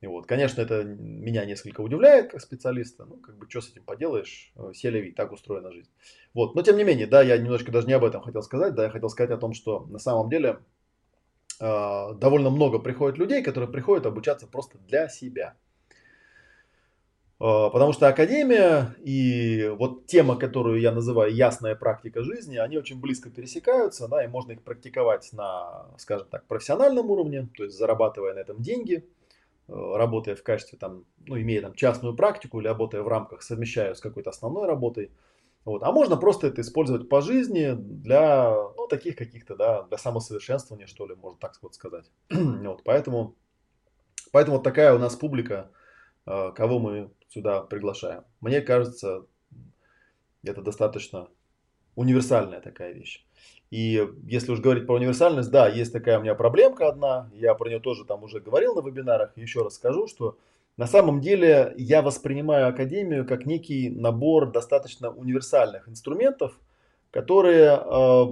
И 0.00 0.06
вот, 0.06 0.26
конечно, 0.26 0.60
это 0.60 0.84
меня 0.84 1.44
несколько 1.44 1.80
удивляет 1.80 2.30
как 2.30 2.40
специалиста. 2.40 3.04
Ну, 3.04 3.16
как 3.16 3.36
бы, 3.36 3.50
что 3.50 3.60
с 3.60 3.70
этим 3.70 3.82
поделаешь? 3.82 4.52
Э, 4.54 4.70
Селеви, 4.72 5.10
так 5.10 5.32
устроена 5.32 5.72
жизнь. 5.72 5.90
Вот, 6.34 6.54
но 6.54 6.62
тем 6.62 6.76
не 6.76 6.84
менее, 6.84 7.08
да, 7.08 7.20
я 7.20 7.36
немножко 7.36 7.72
даже 7.72 7.88
не 7.88 7.94
об 7.94 8.04
этом 8.04 8.22
хотел 8.22 8.42
сказать. 8.42 8.74
Да, 8.74 8.84
я 8.84 8.90
хотел 8.90 9.08
сказать 9.08 9.32
о 9.32 9.38
том, 9.38 9.54
что 9.54 9.86
на 9.86 9.98
самом 9.98 10.30
деле 10.30 10.60
э, 11.60 12.14
довольно 12.14 12.50
много 12.50 12.78
приходит 12.78 13.18
людей, 13.18 13.42
которые 13.42 13.68
приходят 13.68 14.06
обучаться 14.06 14.46
просто 14.46 14.78
для 14.86 15.08
себя. 15.08 15.56
Э, 17.40 17.68
потому 17.72 17.92
что 17.92 18.06
академия 18.06 18.94
и 19.02 19.68
вот 19.76 20.06
тема, 20.06 20.36
которую 20.36 20.80
я 20.80 20.92
называю 20.92 21.34
ясная 21.34 21.74
практика 21.74 22.22
жизни, 22.22 22.56
они 22.56 22.78
очень 22.78 23.00
близко 23.00 23.30
пересекаются, 23.30 24.06
да, 24.06 24.22
и 24.22 24.28
можно 24.28 24.52
их 24.52 24.62
практиковать 24.62 25.32
на, 25.32 25.86
скажем 25.98 26.28
так, 26.30 26.46
профессиональном 26.46 27.10
уровне, 27.10 27.48
то 27.56 27.64
есть 27.64 27.76
зарабатывая 27.76 28.34
на 28.34 28.38
этом 28.38 28.62
деньги– 28.62 29.04
работая 29.68 30.34
в 30.34 30.42
качестве, 30.42 30.78
там, 30.78 31.04
ну, 31.26 31.38
имея 31.38 31.62
там 31.62 31.74
частную 31.74 32.16
практику 32.16 32.60
или 32.60 32.66
работая 32.66 33.02
в 33.02 33.08
рамках, 33.08 33.42
совмещая 33.42 33.94
с 33.94 34.00
какой-то 34.00 34.30
основной 34.30 34.66
работой. 34.66 35.12
Вот. 35.64 35.82
А 35.82 35.92
можно 35.92 36.16
просто 36.16 36.46
это 36.46 36.62
использовать 36.62 37.08
по 37.08 37.20
жизни 37.20 37.74
для, 37.76 38.54
ну, 38.76 38.86
таких 38.88 39.16
каких-то, 39.16 39.54
да, 39.56 39.82
для 39.82 39.98
самосовершенствования, 39.98 40.86
что 40.86 41.06
ли, 41.06 41.14
можно 41.14 41.38
так 41.38 41.54
вот 41.60 41.74
сказать. 41.74 42.10
вот, 42.30 42.82
поэтому, 42.84 43.34
поэтому 44.32 44.56
вот 44.56 44.64
такая 44.64 44.94
у 44.94 44.98
нас 44.98 45.14
публика, 45.16 45.70
э, 46.24 46.52
кого 46.56 46.78
мы 46.78 47.10
сюда 47.28 47.60
приглашаем. 47.60 48.24
Мне 48.40 48.62
кажется, 48.62 49.26
это 50.42 50.62
достаточно 50.62 51.28
универсальная 51.94 52.60
такая 52.60 52.92
вещь. 52.92 53.26
И 53.70 54.08
если 54.24 54.52
уж 54.52 54.60
говорить 54.60 54.86
про 54.86 54.94
универсальность, 54.96 55.50
да, 55.50 55.68
есть 55.68 55.92
такая 55.92 56.18
у 56.18 56.22
меня 56.22 56.34
проблемка 56.34 56.88
одна, 56.88 57.30
я 57.34 57.54
про 57.54 57.68
нее 57.68 57.80
тоже 57.80 58.04
там 58.04 58.22
уже 58.22 58.40
говорил 58.40 58.74
на 58.74 58.86
вебинарах, 58.86 59.36
еще 59.36 59.62
раз 59.62 59.74
скажу, 59.74 60.06
что 60.06 60.38
на 60.78 60.86
самом 60.86 61.20
деле 61.20 61.74
я 61.76 62.02
воспринимаю 62.02 62.68
Академию 62.68 63.26
как 63.26 63.44
некий 63.44 63.90
набор 63.90 64.50
достаточно 64.50 65.10
универсальных 65.10 65.88
инструментов, 65.88 66.58
которые 67.10 67.78
э, 67.84 68.24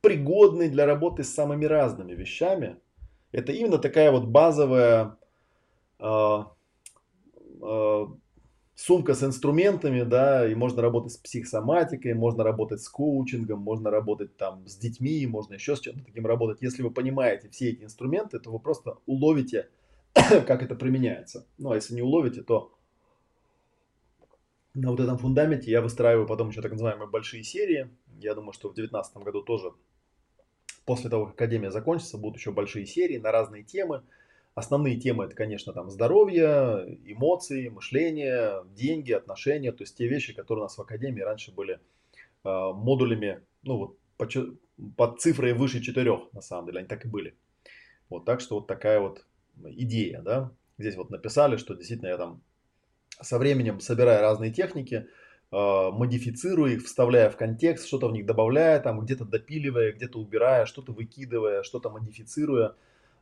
пригодны 0.00 0.68
для 0.68 0.86
работы 0.86 1.24
с 1.24 1.34
самыми 1.34 1.64
разными 1.64 2.12
вещами. 2.12 2.76
Это 3.30 3.52
именно 3.52 3.78
такая 3.78 4.10
вот 4.10 4.24
базовая 4.24 5.16
э, 5.98 6.38
э, 7.62 8.06
сумка 8.82 9.14
с 9.14 9.22
инструментами, 9.22 10.02
да, 10.02 10.48
и 10.48 10.56
можно 10.56 10.82
работать 10.82 11.12
с 11.12 11.16
психосоматикой, 11.16 12.14
можно 12.14 12.42
работать 12.42 12.80
с 12.82 12.88
коучингом, 12.88 13.60
можно 13.60 13.90
работать 13.90 14.36
там 14.36 14.66
с 14.66 14.76
детьми, 14.76 15.24
можно 15.26 15.54
еще 15.54 15.76
с 15.76 15.80
чем-то 15.80 16.04
таким 16.04 16.26
работать. 16.26 16.62
Если 16.62 16.82
вы 16.82 16.90
понимаете 16.90 17.48
все 17.48 17.70
эти 17.70 17.84
инструменты, 17.84 18.40
то 18.40 18.50
вы 18.50 18.58
просто 18.58 18.98
уловите, 19.06 19.68
как 20.14 20.64
это 20.64 20.74
применяется. 20.74 21.46
Ну, 21.58 21.70
а 21.70 21.76
если 21.76 21.94
не 21.94 22.02
уловите, 22.02 22.42
то 22.42 22.72
на 24.74 24.90
вот 24.90 24.98
этом 24.98 25.16
фундаменте 25.16 25.70
я 25.70 25.80
выстраиваю 25.80 26.26
потом 26.26 26.48
еще 26.48 26.60
так 26.60 26.72
называемые 26.72 27.08
большие 27.08 27.44
серии. 27.44 27.88
Я 28.18 28.34
думаю, 28.34 28.52
что 28.52 28.68
в 28.68 28.74
2019 28.74 29.16
году 29.18 29.42
тоже, 29.42 29.72
после 30.84 31.08
того, 31.08 31.26
как 31.26 31.34
Академия 31.34 31.70
закончится, 31.70 32.18
будут 32.18 32.38
еще 32.38 32.50
большие 32.50 32.86
серии 32.86 33.18
на 33.18 33.30
разные 33.30 33.62
темы. 33.62 34.02
Основные 34.54 34.96
темы 34.96 35.24
это, 35.24 35.34
конечно, 35.34 35.72
там 35.72 35.88
здоровье, 35.90 36.98
эмоции, 37.04 37.68
мышление, 37.68 38.64
деньги, 38.74 39.12
отношения, 39.12 39.72
то 39.72 39.82
есть 39.82 39.96
те 39.96 40.06
вещи, 40.06 40.34
которые 40.34 40.62
у 40.62 40.64
нас 40.66 40.76
в 40.76 40.80
академии 40.80 41.22
раньше 41.22 41.52
были 41.52 41.74
э, 41.74 41.78
модулями, 42.44 43.40
ну 43.62 43.78
вот 43.78 43.98
по, 44.18 44.28
под 44.96 45.20
цифрой 45.20 45.54
выше 45.54 45.80
четырех, 45.80 46.32
на 46.32 46.42
самом 46.42 46.66
деле, 46.66 46.80
они 46.80 46.88
так 46.88 47.04
и 47.04 47.08
были. 47.08 47.34
Вот 48.10 48.26
так 48.26 48.40
что 48.40 48.56
вот 48.56 48.66
такая 48.66 49.00
вот 49.00 49.24
идея, 49.64 50.20
да. 50.20 50.52
Здесь 50.76 50.96
вот 50.96 51.10
написали, 51.10 51.56
что 51.56 51.74
действительно 51.74 52.08
я 52.08 52.18
там 52.18 52.42
со 53.20 53.38
временем 53.38 53.80
собирая 53.80 54.20
разные 54.20 54.52
техники, 54.52 55.06
э, 55.50 55.90
модифицируя 55.92 56.72
их, 56.72 56.84
вставляя 56.84 57.30
в 57.30 57.36
контекст, 57.36 57.86
что-то 57.86 58.08
в 58.08 58.12
них 58.12 58.26
добавляя, 58.26 58.80
там 58.80 59.00
где-то 59.00 59.24
допиливая, 59.24 59.92
где-то 59.92 60.18
убирая, 60.18 60.66
что-то 60.66 60.92
выкидывая, 60.92 61.62
что-то 61.62 61.88
модифицируя, 61.88 62.74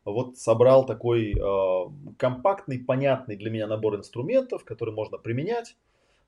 вот 0.04 0.38
собрал 0.38 0.86
такой 0.86 1.34
э, 1.34 1.90
компактный, 2.16 2.78
понятный 2.78 3.36
для 3.36 3.50
меня 3.50 3.66
набор 3.66 3.96
инструментов, 3.96 4.64
которые 4.64 4.94
можно 4.94 5.18
применять, 5.18 5.76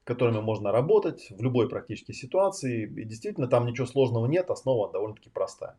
которыми 0.04 0.40
можно 0.40 0.72
работать 0.72 1.28
в 1.30 1.42
любой 1.42 1.68
практически 1.68 2.12
ситуации. 2.12 2.84
И 2.84 3.04
действительно 3.04 3.48
там 3.48 3.66
ничего 3.66 3.86
сложного 3.86 4.26
нет, 4.26 4.50
основа 4.50 4.92
довольно-таки 4.92 5.30
простая. 5.30 5.76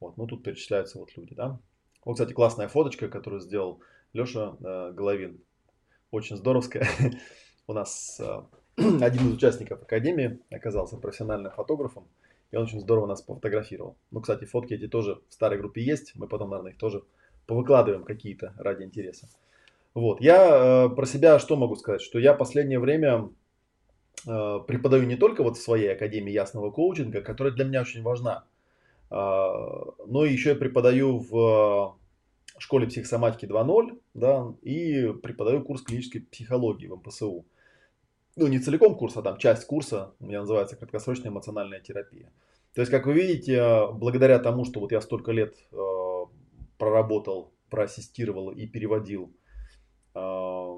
Вот, 0.00 0.16
ну 0.16 0.26
тут 0.26 0.42
перечисляются 0.42 0.98
вот 0.98 1.16
люди, 1.16 1.34
да. 1.34 1.58
Вот, 2.04 2.14
кстати, 2.14 2.32
классная 2.32 2.68
фоточка, 2.68 3.08
которую 3.08 3.40
сделал 3.40 3.80
Леша 4.12 4.56
э, 4.60 4.92
Головин. 4.92 5.40
Очень 6.10 6.36
здоровская. 6.36 6.88
У 7.66 7.72
нас 7.72 8.18
э, 8.18 8.42
один 8.76 9.28
из 9.28 9.34
участников 9.34 9.82
Академии 9.82 10.40
оказался 10.50 10.96
профессиональным 10.96 11.52
фотографом. 11.52 12.08
И 12.50 12.56
он 12.56 12.64
очень 12.64 12.80
здорово 12.80 13.06
нас 13.06 13.22
пофотографировал. 13.22 13.96
Ну, 14.10 14.20
кстати, 14.20 14.44
фотки 14.44 14.74
эти 14.74 14.88
тоже 14.88 15.20
в 15.28 15.34
старой 15.34 15.58
группе 15.58 15.82
есть. 15.82 16.16
Мы 16.16 16.26
потом, 16.26 16.50
наверное, 16.50 16.72
их 16.72 16.78
тоже 16.78 17.04
повыкладываем 17.50 18.04
какие-то 18.04 18.54
ради 18.58 18.84
интереса. 18.84 19.28
Вот. 19.92 20.20
Я 20.20 20.84
э, 20.86 20.88
про 20.90 21.04
себя 21.04 21.40
что 21.40 21.56
могу 21.56 21.74
сказать? 21.74 22.00
Что 22.00 22.20
я 22.20 22.32
последнее 22.32 22.78
время 22.78 23.28
э, 24.24 24.58
преподаю 24.68 25.04
не 25.04 25.16
только 25.16 25.42
вот 25.42 25.56
в 25.56 25.60
своей 25.60 25.92
академии 25.92 26.30
ясного 26.30 26.70
коучинга, 26.70 27.22
которая 27.22 27.52
для 27.52 27.64
меня 27.64 27.80
очень 27.80 28.04
важна, 28.04 28.44
э, 29.10 29.14
но 29.14 30.24
еще 30.24 30.50
я 30.50 30.54
преподаю 30.54 31.18
в 31.18 31.98
школе 32.58 32.86
психосоматики 32.86 33.46
2.0 33.46 33.98
да, 34.14 34.54
и 34.62 35.12
преподаю 35.24 35.64
курс 35.64 35.82
клинической 35.82 36.20
психологии 36.20 36.86
в 36.86 36.98
МПСУ. 36.98 37.44
ну 38.36 38.46
не 38.46 38.60
целиком 38.60 38.94
курс, 38.94 39.16
а 39.16 39.22
там 39.22 39.38
часть 39.38 39.66
курса, 39.66 40.12
у 40.20 40.26
меня 40.26 40.42
называется 40.42 40.76
краткосрочная 40.76 41.32
эмоциональная 41.32 41.80
терапия. 41.80 42.30
То 42.74 42.82
есть, 42.82 42.92
как 42.92 43.06
вы 43.06 43.14
видите, 43.14 43.88
благодаря 43.92 44.38
тому, 44.38 44.64
что 44.64 44.78
вот 44.78 44.92
я 44.92 45.00
столько 45.00 45.32
лет 45.32 45.56
э, 45.72 45.76
проработал, 46.80 47.52
проассистировал 47.68 48.50
и 48.50 48.66
переводил 48.66 49.32
э, 50.14 50.76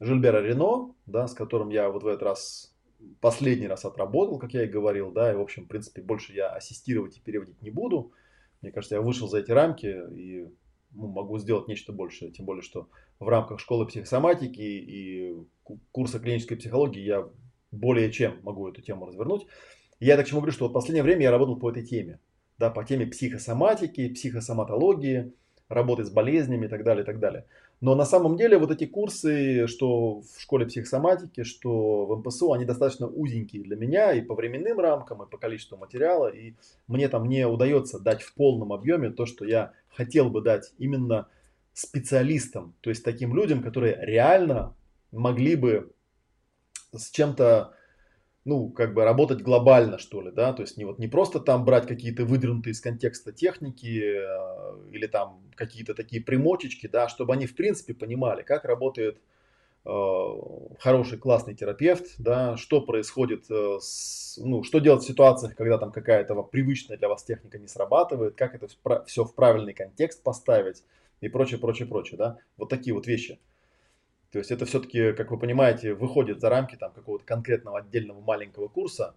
Жильбера 0.00 0.40
Рено, 0.40 0.94
да, 1.06 1.26
с 1.26 1.34
которым 1.34 1.68
я 1.70 1.90
вот 1.90 2.04
в 2.04 2.06
этот 2.06 2.22
раз 2.22 2.74
последний 3.20 3.66
раз 3.66 3.84
отработал, 3.84 4.38
как 4.38 4.54
я 4.54 4.64
и 4.64 4.68
говорил, 4.68 5.10
да, 5.10 5.32
и, 5.32 5.34
в 5.34 5.40
общем, 5.40 5.64
в 5.64 5.68
принципе, 5.68 6.02
больше 6.02 6.32
я 6.32 6.50
ассистировать 6.50 7.16
и 7.16 7.20
переводить 7.20 7.60
не 7.62 7.70
буду. 7.70 8.12
Мне 8.62 8.70
кажется, 8.70 8.94
я 8.94 9.00
вышел 9.00 9.28
за 9.28 9.38
эти 9.38 9.50
рамки 9.50 9.86
и 10.14 10.48
ну, 10.92 11.08
могу 11.08 11.38
сделать 11.38 11.66
нечто 11.66 11.92
большее, 11.92 12.30
тем 12.30 12.46
более, 12.46 12.62
что 12.62 12.88
в 13.18 13.28
рамках 13.28 13.58
школы 13.58 13.86
психосоматики 13.86 14.60
и 14.60 15.34
курса 15.92 16.20
клинической 16.20 16.56
психологии 16.56 17.02
я 17.02 17.28
более 17.72 18.10
чем 18.12 18.38
могу 18.42 18.68
эту 18.68 18.82
тему 18.82 19.06
развернуть. 19.06 19.46
Я 19.98 20.16
так 20.16 20.26
чему 20.26 20.40
говорю, 20.40 20.52
что 20.52 20.66
вот 20.66 20.74
последнее 20.74 21.02
время 21.02 21.22
я 21.22 21.30
работал 21.30 21.56
по 21.56 21.70
этой 21.70 21.84
теме, 21.84 22.20
да, 22.60 22.68
по 22.68 22.84
теме 22.84 23.06
психосоматики, 23.06 24.10
психосоматологии, 24.10 25.32
работы 25.70 26.04
с 26.04 26.10
болезнями 26.10 26.66
и 26.66 26.68
так 26.68 26.84
далее, 26.84 27.02
и 27.02 27.06
так 27.06 27.18
далее. 27.18 27.46
Но 27.80 27.94
на 27.94 28.04
самом 28.04 28.36
деле 28.36 28.58
вот 28.58 28.70
эти 28.70 28.84
курсы, 28.84 29.66
что 29.66 30.20
в 30.20 30.38
школе 30.38 30.66
психосоматики, 30.66 31.42
что 31.42 32.04
в 32.04 32.18
МПСУ, 32.18 32.52
они 32.52 32.66
достаточно 32.66 33.06
узенькие 33.06 33.62
для 33.62 33.76
меня 33.76 34.12
и 34.12 34.20
по 34.20 34.34
временным 34.34 34.78
рамкам, 34.78 35.22
и 35.22 35.30
по 35.30 35.38
количеству 35.38 35.78
материала. 35.78 36.28
И 36.28 36.52
мне 36.86 37.08
там 37.08 37.30
не 37.30 37.46
удается 37.46 37.98
дать 37.98 38.20
в 38.20 38.34
полном 38.34 38.74
объеме 38.74 39.08
то, 39.08 39.24
что 39.24 39.46
я 39.46 39.72
хотел 39.88 40.28
бы 40.28 40.42
дать 40.42 40.74
именно 40.76 41.28
специалистам, 41.72 42.74
то 42.82 42.90
есть 42.90 43.02
таким 43.02 43.34
людям, 43.34 43.62
которые 43.62 43.96
реально 44.02 44.74
могли 45.12 45.56
бы 45.56 45.92
с 46.92 47.10
чем-то 47.10 47.72
ну, 48.44 48.70
как 48.70 48.94
бы 48.94 49.04
работать 49.04 49.42
глобально, 49.42 49.98
что 49.98 50.22
ли, 50.22 50.30
да, 50.30 50.52
то 50.52 50.62
есть 50.62 50.76
не 50.76 50.84
вот 50.84 50.98
не 50.98 51.08
просто 51.08 51.40
там 51.40 51.64
брать 51.64 51.86
какие-то 51.86 52.24
выдвинутые 52.24 52.72
из 52.72 52.80
контекста 52.80 53.32
техники 53.32 54.02
э, 54.02 54.90
или 54.92 55.06
там 55.06 55.42
какие-то 55.54 55.94
такие 55.94 56.22
примочечки, 56.22 56.86
да, 56.86 57.08
чтобы 57.08 57.34
они 57.34 57.46
в 57.46 57.54
принципе 57.54 57.92
понимали, 57.92 58.42
как 58.42 58.64
работает 58.64 59.20
э, 59.84 59.90
хороший 60.78 61.18
классный 61.18 61.54
терапевт, 61.54 62.14
да, 62.18 62.56
что 62.56 62.80
происходит, 62.80 63.50
э, 63.50 63.78
с, 63.78 64.38
ну, 64.42 64.62
что 64.62 64.78
делать 64.78 65.02
в 65.02 65.06
ситуациях, 65.06 65.54
когда 65.54 65.76
там 65.76 65.92
какая-то 65.92 66.34
привычная 66.42 66.96
для 66.96 67.08
вас 67.08 67.22
техника 67.24 67.58
не 67.58 67.68
срабатывает, 67.68 68.36
как 68.36 68.54
это 68.54 68.68
все 69.06 69.24
в 69.24 69.34
правильный 69.34 69.74
контекст 69.74 70.22
поставить 70.22 70.82
и 71.20 71.28
прочее, 71.28 71.60
прочее, 71.60 71.86
прочее, 71.86 72.16
да, 72.16 72.38
вот 72.56 72.70
такие 72.70 72.94
вот 72.94 73.06
вещи. 73.06 73.38
То 74.30 74.38
есть 74.38 74.50
это 74.50 74.64
все-таки, 74.64 75.12
как 75.12 75.30
вы 75.30 75.38
понимаете, 75.38 75.94
выходит 75.94 76.40
за 76.40 76.50
рамки 76.50 76.76
там 76.76 76.92
какого-то 76.92 77.24
конкретного 77.24 77.78
отдельного 77.80 78.20
маленького 78.20 78.68
курса. 78.68 79.14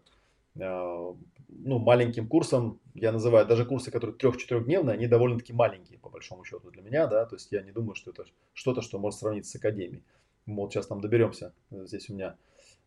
А, 0.59 1.15
ну, 1.49 1.79
маленьким 1.79 2.27
курсом 2.27 2.79
я 2.95 3.11
называю 3.11 3.45
даже 3.45 3.65
курсы, 3.65 3.91
которые 3.91 4.15
трех-четырехдневные, 4.15 4.95
они 4.95 5.07
довольно-таки 5.07 5.53
маленькие, 5.53 5.99
по 5.99 6.09
большому 6.09 6.43
счету, 6.43 6.71
для 6.71 6.81
меня, 6.81 7.07
да, 7.07 7.25
то 7.25 7.35
есть 7.35 7.51
я 7.51 7.61
не 7.61 7.71
думаю, 7.71 7.95
что 7.95 8.11
это 8.11 8.25
что-то, 8.53 8.81
что 8.81 8.97
может 8.97 9.19
сравниться 9.19 9.51
с 9.51 9.55
академией. 9.55 10.03
Мы 10.45 10.63
вот 10.63 10.73
сейчас 10.73 10.87
там 10.87 10.99
доберемся. 10.99 11.53
Здесь 11.69 12.09
у 12.09 12.13
меня 12.13 12.37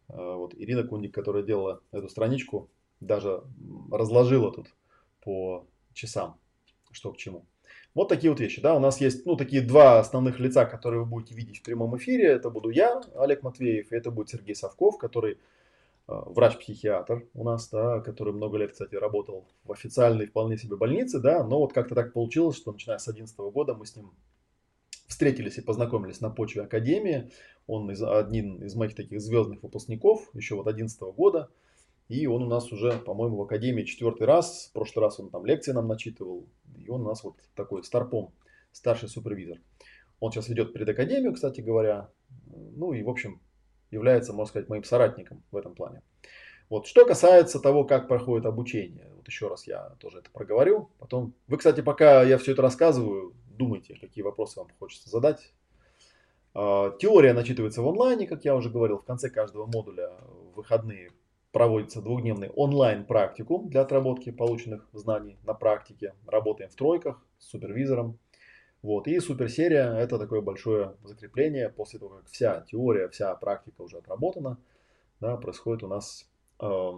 а, 0.08 0.34
вот 0.34 0.54
Ирина 0.54 0.82
Кундик, 0.82 1.14
которая 1.14 1.44
делала 1.44 1.80
эту 1.92 2.08
страничку, 2.08 2.68
даже 3.00 3.42
разложила 3.92 4.52
тут 4.52 4.74
по 5.22 5.66
часам, 5.92 6.38
что 6.90 7.12
к 7.12 7.18
чему. 7.18 7.46
Вот 7.96 8.10
такие 8.10 8.30
вот 8.30 8.40
вещи, 8.40 8.60
да, 8.60 8.74
у 8.74 8.78
нас 8.78 9.00
есть, 9.00 9.24
ну, 9.24 9.36
такие 9.36 9.62
два 9.62 9.98
основных 10.00 10.38
лица, 10.38 10.66
которые 10.66 11.00
вы 11.00 11.06
будете 11.06 11.34
видеть 11.34 11.60
в 11.60 11.62
прямом 11.62 11.96
эфире. 11.96 12.26
Это 12.26 12.50
буду 12.50 12.68
я, 12.68 13.00
Олег 13.14 13.42
Матвеев, 13.42 13.90
и 13.90 13.96
это 13.96 14.10
будет 14.10 14.28
Сергей 14.28 14.54
Совков, 14.54 14.98
который 14.98 15.32
э, 15.32 15.36
врач-психиатр 16.06 17.26
у 17.32 17.42
нас, 17.42 17.70
да, 17.70 18.00
который 18.00 18.34
много 18.34 18.58
лет, 18.58 18.72
кстати, 18.72 18.96
работал 18.96 19.46
в 19.64 19.72
официальной 19.72 20.26
вполне 20.26 20.58
себе 20.58 20.76
больнице, 20.76 21.20
да, 21.20 21.42
но 21.42 21.58
вот 21.58 21.72
как-то 21.72 21.94
так 21.94 22.12
получилось, 22.12 22.58
что 22.58 22.70
начиная 22.70 22.98
с 22.98 23.04
2011 23.04 23.38
года 23.54 23.72
мы 23.72 23.86
с 23.86 23.96
ним 23.96 24.10
встретились 25.08 25.56
и 25.56 25.62
познакомились 25.62 26.20
на 26.20 26.28
почве 26.28 26.64
Академии. 26.64 27.30
Он 27.66 27.90
из, 27.90 28.02
один 28.02 28.62
из 28.62 28.74
моих 28.74 28.94
таких 28.94 29.22
звездных 29.22 29.62
выпускников 29.62 30.28
еще 30.34 30.54
вот 30.54 30.64
2011 30.64 31.00
года. 31.16 31.48
И 32.08 32.26
он 32.26 32.42
у 32.42 32.46
нас 32.46 32.70
уже, 32.72 32.92
по-моему, 32.92 33.36
в 33.36 33.42
Академии 33.42 33.82
четвертый 33.82 34.26
раз. 34.26 34.68
В 34.70 34.72
прошлый 34.72 35.04
раз 35.04 35.18
он 35.18 35.30
там 35.30 35.44
лекции 35.44 35.72
нам 35.72 35.88
начитывал. 35.88 36.46
И 36.78 36.88
он 36.88 37.02
у 37.02 37.08
нас 37.08 37.24
вот 37.24 37.36
такой 37.54 37.82
старпом, 37.82 38.32
старший 38.72 39.08
супервизор. 39.08 39.58
Он 40.20 40.30
сейчас 40.30 40.48
ведет 40.48 40.72
предакадемию, 40.72 41.34
кстати 41.34 41.60
говоря. 41.60 42.10
Ну 42.46 42.92
и, 42.92 43.02
в 43.02 43.08
общем, 43.08 43.40
является, 43.90 44.32
можно 44.32 44.50
сказать, 44.50 44.68
моим 44.68 44.84
соратником 44.84 45.42
в 45.50 45.56
этом 45.56 45.74
плане. 45.74 46.02
Вот, 46.68 46.86
что 46.86 47.04
касается 47.04 47.60
того, 47.60 47.84
как 47.84 48.08
проходит 48.08 48.44
обучение, 48.44 49.12
вот 49.14 49.26
еще 49.28 49.48
раз 49.48 49.66
я 49.66 49.90
тоже 50.00 50.18
это 50.18 50.30
проговорю. 50.30 50.90
Потом, 50.98 51.34
вы, 51.46 51.58
кстати, 51.58 51.80
пока 51.80 52.22
я 52.24 52.38
все 52.38 52.52
это 52.52 52.62
рассказываю, 52.62 53.34
думайте, 53.48 53.96
какие 54.00 54.22
вопросы 54.24 54.58
вам 54.58 54.68
хочется 54.78 55.08
задать. 55.08 55.52
А, 56.54 56.90
теория 56.98 57.34
начитывается 57.34 57.82
в 57.82 57.88
онлайне, 57.88 58.26
как 58.26 58.44
я 58.44 58.56
уже 58.56 58.70
говорил, 58.70 58.98
в 58.98 59.04
конце 59.04 59.30
каждого 59.30 59.66
модуля 59.66 60.10
в 60.28 60.56
выходные 60.56 61.12
проводится 61.56 62.02
двухдневный 62.02 62.50
онлайн-практикум 62.50 63.70
для 63.70 63.80
отработки 63.80 64.30
полученных 64.30 64.86
знаний 64.92 65.38
на 65.42 65.54
практике. 65.54 66.12
Работаем 66.26 66.68
в 66.68 66.74
тройках 66.74 67.24
с 67.38 67.46
супервизором. 67.48 68.18
Вот. 68.82 69.08
И 69.08 69.18
суперсерия– 69.20 69.90
это 69.94 70.18
такое 70.18 70.42
большое 70.42 70.96
закрепление. 71.02 71.70
После 71.70 71.98
того, 71.98 72.16
как 72.16 72.26
вся 72.26 72.60
теория, 72.70 73.08
вся 73.08 73.34
практика 73.36 73.80
уже 73.80 73.96
отработана, 73.96 74.58
да, 75.20 75.38
происходит 75.38 75.82
у 75.82 75.88
нас 75.88 76.28
э, 76.60 76.90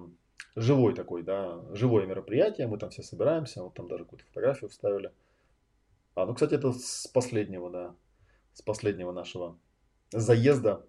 живой 0.57 0.93
такой, 0.93 1.23
да, 1.23 1.61
живое 1.71 2.07
мероприятие. 2.07 2.67
Мы 2.67 2.79
там 2.79 2.91
все 2.91 3.05
собираемся. 3.05 3.63
Вот 3.63 3.75
там 3.75 3.87
даже 3.87 4.03
какую-то 4.03 4.25
фотографию 4.25 4.71
вставили. 4.71 5.13
А, 6.17 6.27
ну, 6.27 6.35
кстати, 6.35 6.55
это 6.55 6.73
с 6.73 7.07
последнего, 7.07 7.71
да, 7.71 7.95
с 8.55 8.63
последнего 8.63 9.13
нашего 9.13 9.57
заезда 10.11 10.85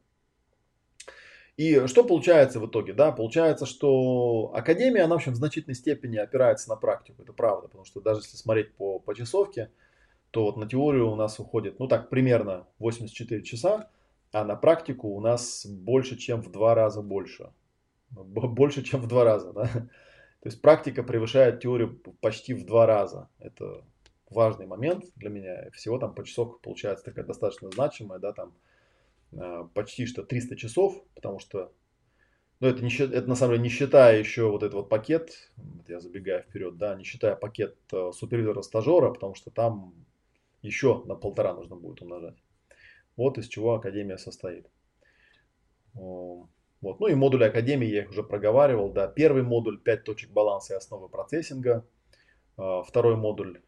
и 1.59 1.87
что 1.87 2.05
получается 2.05 2.61
в 2.61 2.67
итоге? 2.67 2.93
Да, 2.93 3.11
получается, 3.11 3.65
что 3.65 4.49
академия, 4.55 5.01
она, 5.01 5.15
в 5.15 5.17
общем, 5.17 5.33
в 5.33 5.35
значительной 5.35 5.75
степени 5.75 6.15
опирается 6.15 6.69
на 6.69 6.77
практику. 6.77 7.21
Это 7.21 7.33
правда, 7.33 7.67
потому 7.67 7.83
что 7.83 7.99
даже 7.99 8.21
если 8.21 8.37
смотреть 8.37 8.73
по, 8.75 8.97
по 8.99 9.13
часовке, 9.13 9.69
то 10.31 10.45
вот 10.45 10.55
на 10.55 10.69
теорию 10.69 11.11
у 11.11 11.17
нас 11.17 11.37
уходит, 11.37 11.77
ну 11.77 11.89
так, 11.89 12.09
примерно 12.09 12.65
84 12.79 13.43
часа, 13.43 13.89
а 14.31 14.45
на 14.45 14.55
практику 14.55 15.09
у 15.09 15.19
нас 15.19 15.65
больше, 15.65 16.15
чем 16.15 16.41
в 16.41 16.49
два 16.49 16.75
раза 16.75 17.01
больше. 17.01 17.51
Больше, 18.11 18.81
чем 18.81 19.01
в 19.01 19.07
два 19.09 19.25
раза, 19.25 19.51
да. 19.51 19.65
То 19.65 20.45
есть 20.45 20.61
практика 20.61 21.03
превышает 21.03 21.59
теорию 21.59 22.01
почти 22.21 22.53
в 22.53 22.65
два 22.65 22.85
раза. 22.85 23.27
Это 23.37 23.83
важный 24.29 24.65
момент 24.65 25.03
для 25.17 25.29
меня. 25.29 25.69
Всего 25.73 25.97
там 25.97 26.15
по 26.15 26.23
часовке 26.23 26.57
получается 26.63 27.03
такая 27.03 27.25
достаточно 27.25 27.69
значимая, 27.69 28.19
да, 28.19 28.31
там 28.31 28.53
почти 29.73 30.05
что 30.05 30.23
300 30.23 30.55
часов, 30.55 31.03
потому 31.15 31.39
что, 31.39 31.71
ну, 32.59 32.67
это, 32.67 32.83
не, 32.83 32.89
это 32.89 33.27
на 33.27 33.35
самом 33.35 33.53
деле 33.53 33.63
не 33.63 33.69
считая 33.69 34.19
еще 34.19 34.49
вот 34.49 34.63
этот 34.63 34.73
вот 34.73 34.89
пакет, 34.89 35.51
я 35.87 35.99
забегаю 35.99 36.43
вперед, 36.43 36.77
да, 36.77 36.95
не 36.95 37.03
считая 37.03 37.35
пакет 37.35 37.77
э, 37.91 38.11
супервизора-стажера, 38.13 39.11
потому 39.11 39.35
что 39.35 39.51
там 39.51 39.93
еще 40.61 41.03
на 41.05 41.15
полтора 41.15 41.53
нужно 41.53 41.75
будет 41.75 42.01
умножать. 42.01 42.35
Вот 43.15 43.37
из 43.37 43.47
чего 43.47 43.75
Академия 43.75 44.17
состоит. 44.17 44.67
Вот. 45.93 46.99
Ну 46.99 47.07
и 47.07 47.15
модули 47.15 47.43
Академии 47.43 47.87
я 47.87 48.03
их 48.03 48.09
уже 48.09 48.23
проговаривал. 48.23 48.91
Да. 48.91 49.07
Первый 49.07 49.43
модуль 49.43 49.79
5 49.79 50.03
точек 50.03 50.31
баланса 50.31 50.73
и 50.73 50.77
основы 50.77 51.09
процессинга. 51.09 51.85
Э, 52.57 52.81
второй 52.85 53.15
модуль 53.15 53.61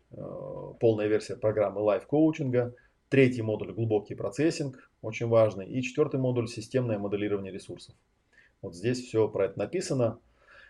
полная 0.79 1.07
версия 1.07 1.37
программы 1.37 1.81
лайф-коучинга. 1.81 2.75
Третий 3.11 3.41
модуль 3.41 3.73
глубокий 3.73 4.15
процессинг, 4.15 4.89
очень 5.01 5.27
важный. 5.27 5.67
И 5.67 5.81
четвертый 5.81 6.17
модуль 6.17 6.47
системное 6.47 6.97
моделирование 6.97 7.51
ресурсов. 7.51 7.93
Вот 8.61 8.73
здесь 8.73 9.05
все 9.05 9.27
про 9.27 9.47
это 9.47 9.59
написано. 9.59 10.19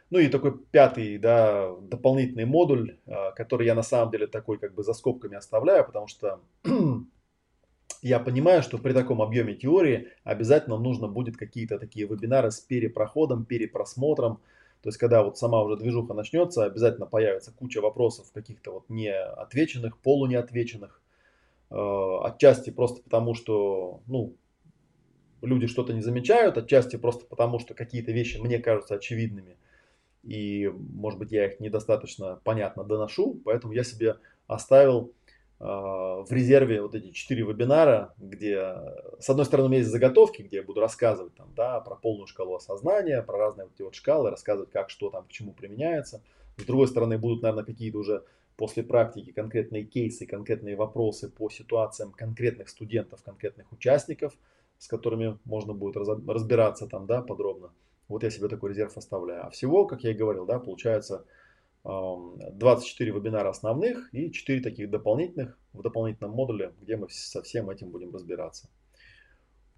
Ну 0.10 0.18
и 0.18 0.28
такой 0.28 0.58
пятый, 0.58 1.20
да, 1.20 1.72
дополнительный 1.82 2.46
модуль, 2.46 2.98
а, 3.06 3.30
который 3.34 3.68
я 3.68 3.76
на 3.76 3.84
самом 3.84 4.12
деле 4.12 4.26
такой 4.26 4.58
как 4.58 4.74
бы 4.74 4.82
за 4.82 4.94
скобками 4.94 5.38
оставляю, 5.38 5.86
потому 5.86 6.08
что 6.08 6.40
я 8.02 8.20
понимаю, 8.20 8.64
что 8.64 8.80
при 8.80 8.94
таком 8.94 9.22
объеме 9.22 9.54
теории 9.54 10.08
обязательно 10.24 10.80
нужно 10.80 11.08
будет 11.08 11.38
какие-то 11.38 11.78
такие 11.78 12.08
вебинары 12.08 12.50
с 12.50 12.60
перепроходом, 12.60 13.46
перепросмотром. 13.46 14.40
То 14.82 14.90
есть, 14.90 14.98
когда 14.98 15.22
вот 15.22 15.38
сама 15.38 15.62
уже 15.62 15.78
движуха 15.78 16.16
начнется, 16.16 16.66
обязательно 16.66 17.06
появится 17.06 17.54
куча 17.54 17.82
вопросов 17.82 18.32
каких-то 18.34 18.72
вот 18.72 18.90
неотвеченных, 18.90 20.00
полунеотвеченных. 20.00 21.01
Э, 21.72 22.20
отчасти 22.24 22.70
просто 22.70 23.02
потому, 23.02 23.34
что 23.34 24.02
ну, 24.08 24.36
люди 25.42 25.68
что-то 25.68 25.94
не 25.94 26.02
замечают, 26.02 26.58
отчасти 26.58 26.98
просто 26.98 27.26
потому, 27.26 27.60
что 27.60 27.74
какие-то 27.74 28.12
вещи 28.12 28.38
мне 28.38 28.60
кажутся 28.60 28.96
очевидными, 28.96 29.58
и, 30.24 30.68
может 30.68 31.18
быть, 31.18 31.32
я 31.32 31.48
их 31.48 31.60
недостаточно 31.60 32.40
понятно 32.44 32.84
доношу, 32.84 33.40
поэтому 33.46 33.74
я 33.74 33.84
себе 33.84 34.18
оставил 34.48 35.14
в 35.60 36.28
резерве 36.32 36.82
вот 36.82 36.96
эти 36.96 37.12
четыре 37.12 37.44
вебинара, 37.44 38.16
где 38.18 38.76
с 39.20 39.30
одной 39.30 39.46
стороны 39.46 39.68
у 39.68 39.70
меня 39.70 39.80
есть 39.80 39.92
заготовки, 39.92 40.42
где 40.42 40.58
я 40.58 40.64
буду 40.64 40.82
рассказывать 40.82 41.36
там, 41.36 41.54
да, 41.56 41.80
про 41.80 41.96
полную 41.96 42.26
шкалу 42.26 42.56
осознания, 42.56 43.22
про 43.22 43.38
разные 43.38 43.66
вот 43.66 43.74
эти 43.76 43.84
вот 43.84 43.94
шкалы, 43.94 44.32
рассказывать, 44.32 44.72
как 44.72 44.90
что 44.90 45.12
там 45.12 45.26
к 45.26 45.30
чему 45.30 45.54
применяется. 45.54 46.24
С 46.58 46.64
другой 46.64 46.88
стороны, 46.88 47.20
будут, 47.20 47.44
наверное, 47.44 47.64
какие-то 47.64 48.00
уже 48.00 48.24
после 48.62 48.84
практики 48.84 49.32
конкретные 49.32 49.86
кейсы, 49.86 50.28
конкретные 50.28 50.76
вопросы 50.76 51.32
по 51.32 51.50
ситуациям 51.50 52.12
конкретных 52.12 52.70
студентов, 52.70 53.24
конкретных 53.24 53.72
участников, 53.72 54.38
с 54.78 54.88
которыми 54.88 55.40
можно 55.46 55.74
будет 55.74 55.98
разбираться 55.98 56.86
там, 56.86 57.08
да, 57.08 57.24
подробно. 57.24 57.72
Вот 58.08 58.22
я 58.22 58.30
себе 58.30 58.50
такой 58.50 58.70
резерв 58.70 58.96
оставляю. 58.96 59.48
А 59.48 59.50
всего, 59.50 59.88
как 59.88 60.04
я 60.04 60.12
и 60.12 60.14
говорил, 60.14 60.46
да, 60.46 60.60
получается 60.60 61.26
24 61.84 63.12
вебинара 63.12 63.50
основных 63.50 64.14
и 64.14 64.32
4 64.32 64.62
таких 64.62 64.92
дополнительных 64.92 65.58
в 65.74 65.82
дополнительном 65.82 66.34
модуле, 66.34 66.72
где 66.84 66.98
мы 66.98 67.10
со 67.10 67.42
всем 67.42 67.68
этим 67.72 67.90
будем 67.90 68.14
разбираться. 68.14 68.70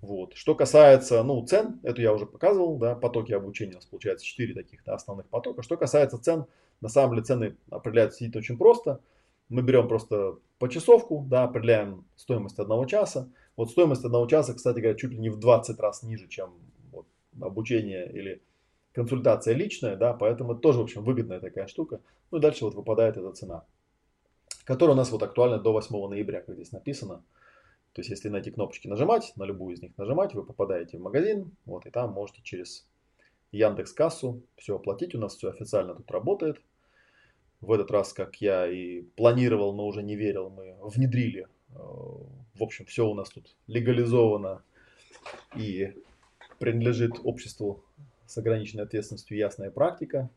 Вот. 0.02 0.34
Что 0.34 0.56
касается 0.56 1.24
ну, 1.24 1.46
цен, 1.46 1.80
это 1.84 2.02
я 2.02 2.12
уже 2.12 2.26
показывал, 2.26 2.78
да, 2.78 2.96
потоки 2.96 3.32
обучения 3.32 3.72
у 3.72 3.76
нас 3.76 3.86
получается 3.86 4.26
4 4.26 4.54
таких 4.54 4.84
да, 4.84 4.96
основных 4.96 5.28
потока. 5.28 5.63
Что 5.63 5.78
касается 5.78 6.22
цен, 6.22 6.48
на 6.84 6.89
самом 6.89 7.12
деле 7.12 7.24
цены 7.24 7.58
определяются 7.69 8.19
действительно 8.19 8.41
очень 8.41 8.58
просто. 8.58 9.00
Мы 9.48 9.62
берем 9.62 9.88
просто 9.88 10.38
почасовку, 10.60 11.26
да, 11.30 11.43
определяем 11.43 12.04
стоимость 12.17 12.60
одного 12.60 12.86
часа. 12.86 13.30
Вот 13.56 13.72
стоимость 13.72 14.04
одного 14.04 14.28
часа, 14.28 14.54
кстати 14.54 14.80
говоря, 14.80 14.96
чуть 14.96 15.12
ли 15.12 15.17
не 15.17 15.30
в 15.30 15.39
20 15.39 15.80
раз 15.80 16.04
ниже, 16.04 16.28
чем 16.28 16.52
вот, 16.91 17.06
обучение 17.39 18.12
или 18.12 18.41
консультация 18.91 19.54
личная, 19.54 19.96
да, 19.96 20.13
поэтому 20.13 20.52
это 20.52 20.62
тоже, 20.62 20.80
в 20.80 20.82
общем, 20.82 21.06
выгодная 21.06 21.39
такая 21.39 21.67
штука. 21.67 22.02
Ну 22.32 22.39
и 22.39 22.41
дальше 22.41 22.65
вот 22.65 22.76
выпадает 22.76 23.15
эта 23.15 23.32
цена, 23.32 23.63
которая 24.65 24.96
у 24.96 24.98
нас 24.98 25.10
вот 25.10 25.24
актуальна 25.24 25.60
до 25.60 25.72
8 25.72 26.10
ноября, 26.10 26.41
как 26.41 26.56
здесь 26.56 26.74
написано. 26.74 27.24
То 27.93 28.02
есть, 28.02 28.10
если 28.10 28.28
на 28.28 28.38
эти 28.38 28.50
кнопочки 28.50 28.89
нажимать, 28.89 29.32
на 29.38 29.46
любую 29.46 29.76
из 29.76 29.82
них 29.82 29.98
нажимать, 29.98 30.34
вы 30.34 30.43
попадаете 30.43 30.98
в 30.98 31.02
магазин, 31.02 31.56
вот, 31.65 31.86
и 31.86 31.91
там 31.91 32.12
можете 32.12 32.41
через 32.41 32.86
Яндекс 33.54 33.93
Кассу 33.93 34.41
все 34.58 34.76
оплатить. 34.76 35.15
У 35.15 35.19
нас 35.19 35.36
все 35.36 35.50
официально 35.50 35.96
тут 35.96 36.12
работает. 36.12 36.60
В 37.63 37.71
этот 37.71 37.91
раз, 37.91 38.12
как 38.12 38.41
я 38.41 38.67
и 38.67 39.04
планировал, 39.15 39.73
но 39.73 39.88
уже 39.88 40.04
не 40.04 40.17
верил, 40.17 40.49
мы 40.49 40.76
внедрили. 40.82 41.47
Э, 41.69 41.76
в 41.76 42.62
общем, 42.62 42.86
все 42.86 43.08
у 43.08 43.13
нас 43.13 43.30
тут 43.30 43.56
легализовано 43.67 44.63
и 45.56 45.93
принадлежит 46.60 47.13
обществу 47.23 47.86
с 48.26 48.38
ограниченной 48.38 48.84
ответственностью 48.84 49.38
«Ясная 49.38 49.71
практика», 49.71 50.30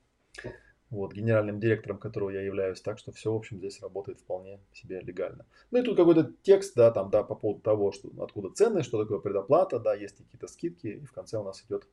вот, 0.89 1.15
генеральным 1.15 1.59
директором 1.59 1.99
которого 1.99 2.31
я 2.31 2.43
являюсь, 2.43 2.81
так 2.81 3.01
что 3.01 3.11
все, 3.11 3.33
в 3.33 3.37
общем, 3.37 3.59
здесь 3.59 3.81
работает 3.83 4.21
вполне 4.21 4.61
себе 4.73 5.01
легально. 5.01 5.45
Ну 5.73 5.81
и 5.81 5.83
тут 5.83 5.97
какой-то 5.97 6.33
текст, 6.43 6.77
да, 6.77 6.93
там, 6.93 7.11
да, 7.11 7.25
по 7.25 7.35
поводу 7.35 7.61
того, 7.61 7.91
что, 7.91 8.09
откуда 8.23 8.51
цены, 8.51 8.85
что 8.85 9.03
такое 9.03 9.19
предоплата, 9.19 9.81
да, 9.81 9.95
есть 9.95 10.17
какие-то 10.17 10.47
скидки, 10.47 10.87
и 10.87 11.05
в 11.05 11.11
конце 11.11 11.39
у 11.39 11.43
нас 11.43 11.65
идет 11.65 11.89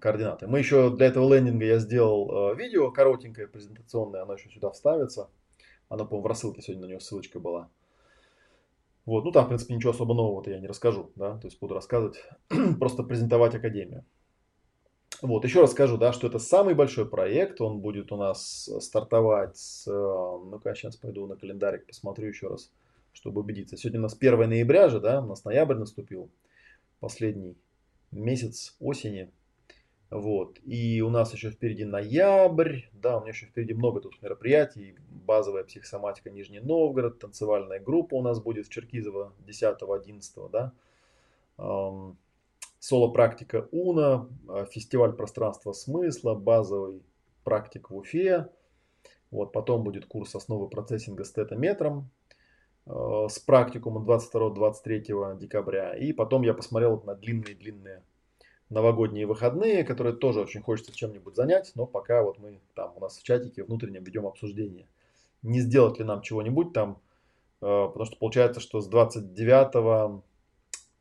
координаты. 0.00 0.46
Мы 0.46 0.58
еще 0.58 0.94
для 0.94 1.06
этого 1.06 1.32
лендинга 1.32 1.64
я 1.64 1.78
сделал 1.78 2.52
э, 2.52 2.56
видео 2.56 2.90
коротенькое, 2.90 3.46
презентационное, 3.46 4.22
оно 4.22 4.34
еще 4.34 4.50
сюда 4.50 4.70
вставится. 4.70 5.30
Оно, 5.88 6.04
по-моему, 6.04 6.24
в 6.24 6.26
рассылке 6.26 6.62
сегодня 6.62 6.86
на 6.86 6.90
него 6.90 7.00
ссылочка 7.00 7.38
была. 7.38 7.68
Вот, 9.04 9.24
ну 9.24 9.32
там, 9.32 9.44
в 9.44 9.48
принципе, 9.48 9.74
ничего 9.74 9.90
особо 9.90 10.14
нового-то 10.14 10.50
я 10.50 10.60
не 10.60 10.66
расскажу, 10.68 11.10
да, 11.16 11.36
то 11.36 11.48
есть 11.48 11.58
буду 11.60 11.74
рассказывать, 11.74 12.24
просто 12.78 13.02
презентовать 13.02 13.54
Академию. 13.54 14.04
Вот, 15.20 15.44
еще 15.44 15.60
раз 15.60 15.72
скажу, 15.72 15.98
да, 15.98 16.12
что 16.12 16.26
это 16.26 16.38
самый 16.38 16.74
большой 16.74 17.08
проект, 17.08 17.60
он 17.60 17.80
будет 17.80 18.12
у 18.12 18.16
нас 18.16 18.70
стартовать 18.80 19.56
с, 19.56 19.86
э, 19.88 19.90
ну-ка, 19.92 20.74
сейчас 20.74 20.96
пойду 20.96 21.26
на 21.26 21.36
календарик, 21.36 21.86
посмотрю 21.86 22.28
еще 22.28 22.48
раз, 22.48 22.72
чтобы 23.12 23.40
убедиться. 23.40 23.76
Сегодня 23.76 24.00
у 24.00 24.04
нас 24.04 24.16
1 24.18 24.48
ноября 24.48 24.88
же, 24.88 25.00
да, 25.00 25.20
у 25.20 25.26
нас 25.26 25.44
ноябрь 25.44 25.76
наступил, 25.76 26.30
последний 27.00 27.56
месяц 28.12 28.76
осени, 28.80 29.30
вот, 30.12 30.58
и 30.62 31.00
у 31.00 31.08
нас 31.08 31.32
еще 31.32 31.50
впереди 31.50 31.86
ноябрь, 31.86 32.80
да, 32.92 33.16
у 33.16 33.20
меня 33.20 33.30
еще 33.30 33.46
впереди 33.46 33.72
много 33.72 34.02
тут 34.02 34.20
мероприятий, 34.20 34.94
базовая 35.08 35.64
психосоматика 35.64 36.28
Нижний 36.28 36.60
Новгород, 36.60 37.18
танцевальная 37.18 37.80
группа 37.80 38.16
у 38.16 38.20
нас 38.20 38.38
будет 38.38 38.66
в 38.66 38.70
Черкизово 38.70 39.32
10-11, 39.46 40.50
да, 40.50 40.74
соло-практика 42.78 43.68
УНА, 43.70 44.28
а, 44.48 44.66
фестиваль 44.66 45.14
пространства 45.14 45.72
смысла, 45.72 46.34
базовый 46.34 47.02
практик 47.42 47.88
в 47.88 47.96
Уфе. 47.96 48.50
Вот, 49.30 49.52
потом 49.52 49.82
будет 49.82 50.04
курс 50.04 50.34
основы 50.34 50.68
процессинга 50.68 51.24
с 51.24 51.32
тета-метром 51.32 52.10
э, 52.84 53.26
с 53.30 53.38
практикумом 53.38 54.04
22-23 54.04 55.38
декабря. 55.38 55.94
И 55.94 56.12
потом 56.12 56.42
я 56.42 56.52
посмотрел 56.52 57.00
на 57.06 57.14
длинные-длинные 57.14 58.02
новогодние 58.72 59.26
выходные, 59.26 59.84
которые 59.84 60.16
тоже 60.16 60.40
очень 60.40 60.62
хочется 60.62 60.94
чем-нибудь 60.94 61.36
занять, 61.36 61.72
но 61.74 61.86
пока 61.86 62.22
вот 62.22 62.38
мы 62.38 62.60
там 62.74 62.92
у 62.96 63.00
нас 63.00 63.18
в 63.18 63.22
чатике 63.22 63.64
внутреннем 63.64 64.02
ведем 64.02 64.26
обсуждение. 64.26 64.86
Не 65.42 65.60
сделать 65.60 65.98
ли 65.98 66.04
нам 66.04 66.22
чего-нибудь 66.22 66.72
там, 66.72 66.98
э, 67.60 67.64
потому 67.66 68.04
что 68.04 68.16
получается, 68.16 68.60
что 68.60 68.80
с 68.80 68.88
29 68.88 70.22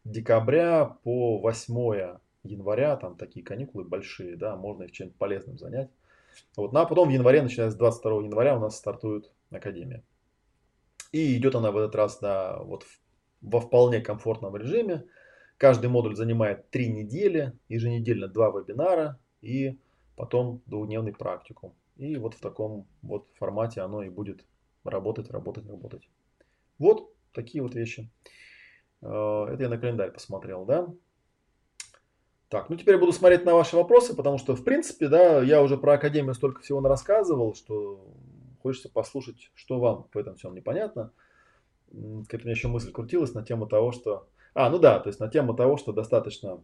декабря 0.04 0.98
по 1.04 1.38
8 1.40 2.18
января, 2.44 2.98
там 2.98 3.16
такие 3.16 3.46
каникулы 3.46 3.84
большие, 3.84 4.36
да, 4.36 4.56
можно 4.56 4.84
их 4.84 4.92
чем-то 4.92 5.16
полезным 5.18 5.58
занять. 5.58 5.90
Вот, 6.56 6.74
ну 6.74 6.80
а 6.80 6.86
потом 6.86 7.10
в 7.10 7.12
январе, 7.12 7.42
начиная 7.42 7.70
с 7.70 7.76
22 7.76 8.24
января, 8.24 8.58
у 8.58 8.60
нас 8.60 8.78
стартует 8.78 9.32
Академия. 9.50 10.04
И 11.12 11.38
идет 11.38 11.56
она 11.56 11.72
в 11.72 11.78
этот 11.78 11.96
раз 11.96 12.20
да, 12.20 12.60
вот 12.64 12.86
во 13.42 13.60
вполне 13.60 14.02
комфортном 14.02 14.56
режиме. 14.56 15.06
Каждый 15.62 15.92
модуль 15.92 16.16
занимает 16.16 16.72
3 16.72 16.92
недели, 16.92 17.54
еженедельно 17.70 18.28
2 18.28 18.62
вебинара 18.62 19.20
и 19.42 19.78
потом 20.16 20.64
двухдневный 20.66 21.14
практикум. 21.14 21.76
И 21.98 22.18
вот 22.18 22.34
в 22.34 22.40
таком 22.40 22.88
вот 23.04 23.28
формате 23.36 23.82
оно 23.82 24.02
и 24.02 24.10
будет 24.10 24.44
работать, 24.84 25.30
работать, 25.30 25.70
работать. 25.70 26.10
Вот 26.80 27.14
такие 27.32 27.62
вот 27.62 27.76
вещи. 27.76 28.10
Э, 29.04 29.50
это 29.54 29.62
я 29.62 29.70
на 29.70 29.78
календарь 29.78 30.10
посмотрел, 30.12 30.66
да? 30.66 30.92
Так, 32.50 32.72
ну 32.72 32.76
теперь 32.76 32.96
я 32.96 33.00
буду 33.00 33.12
смотреть 33.12 33.46
на 33.46 33.54
ваши 33.54 33.76
вопросы, 33.76 34.16
потому 34.16 34.40
что, 34.40 34.56
в 34.56 34.64
принципе, 34.64 35.10
да, 35.10 35.44
я 35.44 35.62
уже 35.62 35.78
про 35.78 35.94
Академию 35.94 36.34
столько 36.34 36.62
всего 36.62 36.82
рассказывал, 36.82 37.54
что 37.54 38.04
хочется 38.64 38.90
послушать, 38.90 39.52
что 39.54 39.80
вам 39.80 40.08
в 40.12 40.18
этом 40.18 40.38
всем 40.38 40.56
непонятно. 40.56 41.12
Как-то 41.92 42.38
у 42.38 42.42
меня 42.48 42.52
еще 42.54 42.68
мысль 42.68 42.92
крутилась 42.92 43.36
на 43.36 43.46
тему 43.46 43.68
того, 43.68 43.92
что... 43.92 44.28
А, 44.54 44.70
ну 44.70 44.80
да, 44.80 45.00
то 45.00 45.08
есть 45.08 45.20
на 45.20 45.30
тему 45.30 45.54
того, 45.54 45.78
что 45.78 45.94
достаточно 45.94 46.62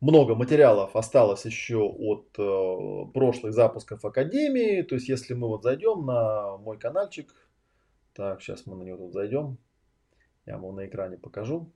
много 0.00 0.34
материалов 0.34 0.94
осталось 0.96 1.44
еще 1.46 1.78
от 1.78 2.28
э, 2.38 3.12
прошлых 3.12 3.54
запусков 3.54 4.04
Академии. 4.04 4.82
То 4.82 4.96
есть 4.96 5.08
если 5.08 5.34
мы 5.34 5.48
вот 5.48 5.62
зайдем 5.62 6.04
на 6.04 6.58
мой 6.58 6.78
каналчик, 6.78 7.34
так, 8.12 8.40
сейчас 8.42 8.66
мы 8.66 8.76
на 8.76 8.82
него 8.82 8.98
тут 8.98 9.12
зайдем, 9.12 9.58
я 10.46 10.58
вам 10.58 10.76
на 10.76 10.86
экране 10.86 11.16
покажу. 11.16 11.70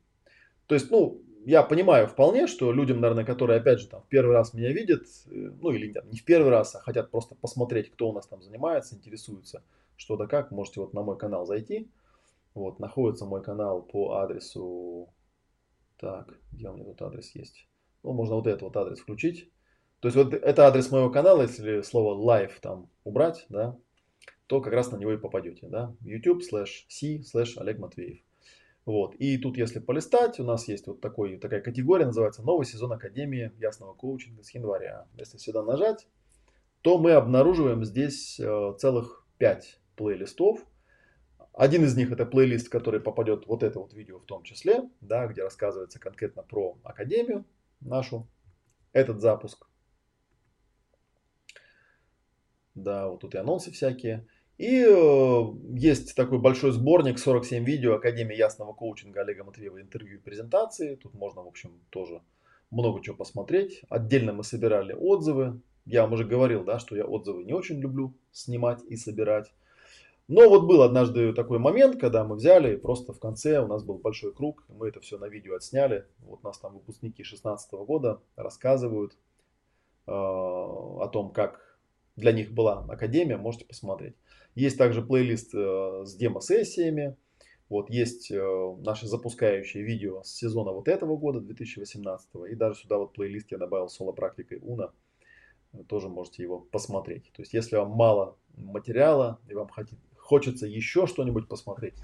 То 0.66 0.74
есть, 0.74 0.90
ну, 0.90 1.22
я 1.46 1.62
понимаю 1.62 2.06
вполне, 2.06 2.46
что 2.46 2.70
людям, 2.72 3.00
наверное, 3.00 3.24
которые, 3.24 3.58
опять 3.58 3.80
же, 3.80 3.88
там, 3.88 4.02
в 4.02 4.08
первый 4.08 4.34
раз 4.34 4.52
меня 4.52 4.72
видят, 4.72 5.04
э, 5.26 5.30
ну, 5.60 5.70
или 5.70 5.92
там, 5.92 6.08
не 6.10 6.18
в 6.18 6.24
первый 6.24 6.50
раз, 6.50 6.74
а 6.74 6.80
хотят 6.80 7.10
просто 7.10 7.34
посмотреть, 7.34 7.90
кто 7.90 8.10
у 8.10 8.12
нас 8.12 8.26
там 8.26 8.42
занимается, 8.42 8.94
интересуются, 8.94 9.62
что 9.96 10.16
да 10.16 10.26
как, 10.26 10.50
можете 10.50 10.80
вот 10.80 10.92
на 10.92 11.02
мой 11.02 11.16
канал 11.16 11.46
зайти. 11.46 11.88
Вот, 12.58 12.80
находится 12.80 13.24
мой 13.24 13.42
канал 13.42 13.82
по 13.82 14.16
адресу... 14.16 15.14
Так, 15.96 16.38
где 16.52 16.68
у 16.68 16.74
меня 16.74 16.84
тут 16.84 17.00
адрес 17.02 17.34
есть? 17.34 17.68
Ну, 18.02 18.12
можно 18.12 18.34
вот 18.34 18.46
этот 18.46 18.62
вот 18.62 18.76
адрес 18.76 18.98
включить. 18.98 19.50
То 20.00 20.08
есть, 20.08 20.16
вот 20.16 20.34
это 20.34 20.66
адрес 20.66 20.90
моего 20.90 21.08
канала, 21.10 21.42
если 21.42 21.82
слово 21.82 22.14
live 22.16 22.52
там 22.60 22.90
убрать, 23.04 23.46
да, 23.48 23.76
то 24.48 24.60
как 24.60 24.72
раз 24.72 24.90
на 24.90 24.96
него 24.96 25.12
и 25.12 25.18
попадете, 25.18 25.68
да. 25.68 25.94
YouTube 26.00 26.42
slash 26.42 26.84
C 26.88 27.20
slash 27.20 27.58
Олег 27.58 27.78
Матвеев. 27.78 28.18
Вот. 28.84 29.14
И 29.16 29.38
тут, 29.38 29.56
если 29.56 29.78
полистать, 29.78 30.40
у 30.40 30.44
нас 30.44 30.66
есть 30.66 30.86
вот 30.86 31.00
такой, 31.00 31.36
такая 31.36 31.60
категория, 31.60 32.06
называется 32.06 32.42
«Новый 32.42 32.64
сезон 32.66 32.92
Академии 32.92 33.52
ясного 33.58 33.94
коучинга 33.94 34.42
с 34.42 34.50
января». 34.54 35.06
Если 35.16 35.38
сюда 35.38 35.62
нажать, 35.62 36.08
то 36.82 36.98
мы 36.98 37.12
обнаруживаем 37.12 37.84
здесь 37.84 38.40
э, 38.40 38.74
целых 38.78 39.26
5 39.38 39.80
плейлистов. 39.94 40.60
Один 41.58 41.84
из 41.84 41.96
них 41.96 42.12
это 42.12 42.24
плейлист, 42.24 42.68
который 42.68 43.00
попадет 43.00 43.48
вот 43.48 43.64
это 43.64 43.80
вот 43.80 43.92
видео 43.92 44.20
в 44.20 44.26
том 44.26 44.44
числе, 44.44 44.88
да, 45.00 45.26
где 45.26 45.42
рассказывается 45.42 45.98
конкретно 45.98 46.44
про 46.44 46.78
Академию 46.84 47.44
нашу, 47.80 48.28
этот 48.92 49.20
запуск. 49.20 49.66
Да, 52.76 53.08
вот 53.08 53.22
тут 53.22 53.34
и 53.34 53.38
анонсы 53.38 53.72
всякие. 53.72 54.24
И 54.56 54.86
э, 54.88 55.42
есть 55.74 56.14
такой 56.14 56.38
большой 56.38 56.70
сборник, 56.70 57.18
47 57.18 57.64
видео 57.64 57.96
Академии 57.96 58.36
ясного 58.36 58.72
коучинга 58.72 59.22
Олега 59.22 59.42
Матвеева, 59.42 59.80
интервью 59.80 60.18
и 60.18 60.22
презентации. 60.22 60.94
Тут 60.94 61.14
можно, 61.14 61.42
в 61.42 61.48
общем, 61.48 61.80
тоже 61.90 62.22
много 62.70 63.02
чего 63.02 63.16
посмотреть. 63.16 63.82
Отдельно 63.88 64.32
мы 64.32 64.44
собирали 64.44 64.92
отзывы. 64.92 65.60
Я 65.86 66.02
вам 66.02 66.12
уже 66.12 66.24
говорил, 66.24 66.62
да, 66.62 66.78
что 66.78 66.94
я 66.94 67.04
отзывы 67.04 67.42
не 67.42 67.52
очень 67.52 67.80
люблю 67.80 68.14
снимать 68.30 68.80
и 68.88 68.94
собирать. 68.94 69.52
Но 70.28 70.46
вот 70.46 70.66
был 70.66 70.82
однажды 70.82 71.32
такой 71.32 71.58
момент, 71.58 71.98
когда 71.98 72.22
мы 72.22 72.36
взяли, 72.36 72.76
просто 72.76 73.14
в 73.14 73.18
конце 73.18 73.60
у 73.60 73.66
нас 73.66 73.82
был 73.82 73.96
большой 73.96 74.34
круг, 74.34 74.62
мы 74.68 74.88
это 74.88 75.00
все 75.00 75.16
на 75.16 75.24
видео 75.24 75.54
отсняли. 75.54 76.04
Вот 76.18 76.42
нас 76.44 76.58
там 76.58 76.74
выпускники 76.74 77.22
16 77.22 77.72
года 77.72 78.20
рассказывают 78.36 79.12
э, 80.06 80.10
о 80.10 81.08
том, 81.10 81.32
как 81.32 81.78
для 82.16 82.32
них 82.32 82.52
была 82.52 82.84
академия, 82.90 83.38
можете 83.38 83.64
посмотреть. 83.64 84.16
Есть 84.54 84.76
также 84.76 85.00
плейлист 85.00 85.54
э, 85.54 86.02
с 86.04 86.14
демо-сессиями. 86.14 87.16
Вот 87.70 87.88
есть 87.88 88.30
э, 88.30 88.76
наши 88.80 89.06
запускающие 89.06 89.82
видео 89.82 90.22
с 90.24 90.34
сезона 90.34 90.72
вот 90.72 90.88
этого 90.88 91.16
года, 91.16 91.40
2018. 91.40 92.28
И 92.50 92.54
даже 92.54 92.80
сюда 92.80 92.98
вот 92.98 93.14
плейлист 93.14 93.50
я 93.50 93.56
добавил 93.56 93.88
соло-практикой 93.88 94.58
Уна. 94.60 94.92
Тоже 95.86 96.10
можете 96.10 96.42
его 96.42 96.58
посмотреть. 96.58 97.30
То 97.32 97.40
есть, 97.40 97.54
если 97.54 97.76
вам 97.76 97.92
мало 97.92 98.36
материала 98.56 99.38
и 99.48 99.54
вам 99.54 99.68
хотите, 99.68 100.02
хочется 100.28 100.66
еще 100.66 101.06
что-нибудь 101.06 101.48
посмотреть, 101.48 101.94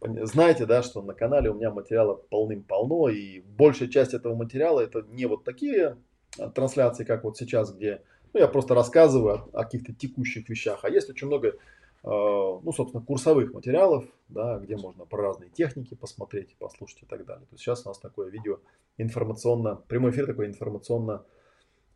знаете, 0.00 0.66
да, 0.66 0.82
что 0.82 1.02
на 1.02 1.14
канале 1.14 1.50
у 1.50 1.54
меня 1.54 1.70
материала 1.70 2.14
полным-полно, 2.14 3.08
и 3.08 3.40
большая 3.40 3.88
часть 3.88 4.12
этого 4.12 4.34
материала 4.34 4.80
это 4.80 5.02
не 5.02 5.26
вот 5.26 5.44
такие 5.44 5.96
а, 6.38 6.50
трансляции, 6.50 7.04
как 7.04 7.22
вот 7.22 7.36
сейчас, 7.36 7.72
где 7.72 8.02
ну, 8.32 8.40
я 8.40 8.48
просто 8.48 8.74
рассказываю 8.74 9.48
о, 9.52 9.62
каких-то 9.62 9.94
текущих 9.94 10.48
вещах, 10.48 10.80
а 10.82 10.90
есть 10.90 11.08
очень 11.08 11.28
много, 11.28 11.48
э, 11.48 11.54
ну, 12.02 12.72
собственно, 12.72 13.04
курсовых 13.04 13.54
материалов, 13.54 14.04
да, 14.28 14.58
где 14.58 14.76
можно 14.76 15.04
про 15.04 15.22
разные 15.22 15.50
техники 15.50 15.94
посмотреть, 15.94 16.56
послушать 16.58 17.04
и 17.04 17.06
так 17.06 17.24
далее. 17.24 17.46
То 17.46 17.54
есть 17.54 17.62
сейчас 17.62 17.86
у 17.86 17.88
нас 17.88 17.98
такое 17.98 18.30
видео 18.30 18.58
информационно, 18.98 19.76
прямой 19.76 20.10
эфир 20.10 20.26
такой 20.26 20.46
информационно 20.46 21.24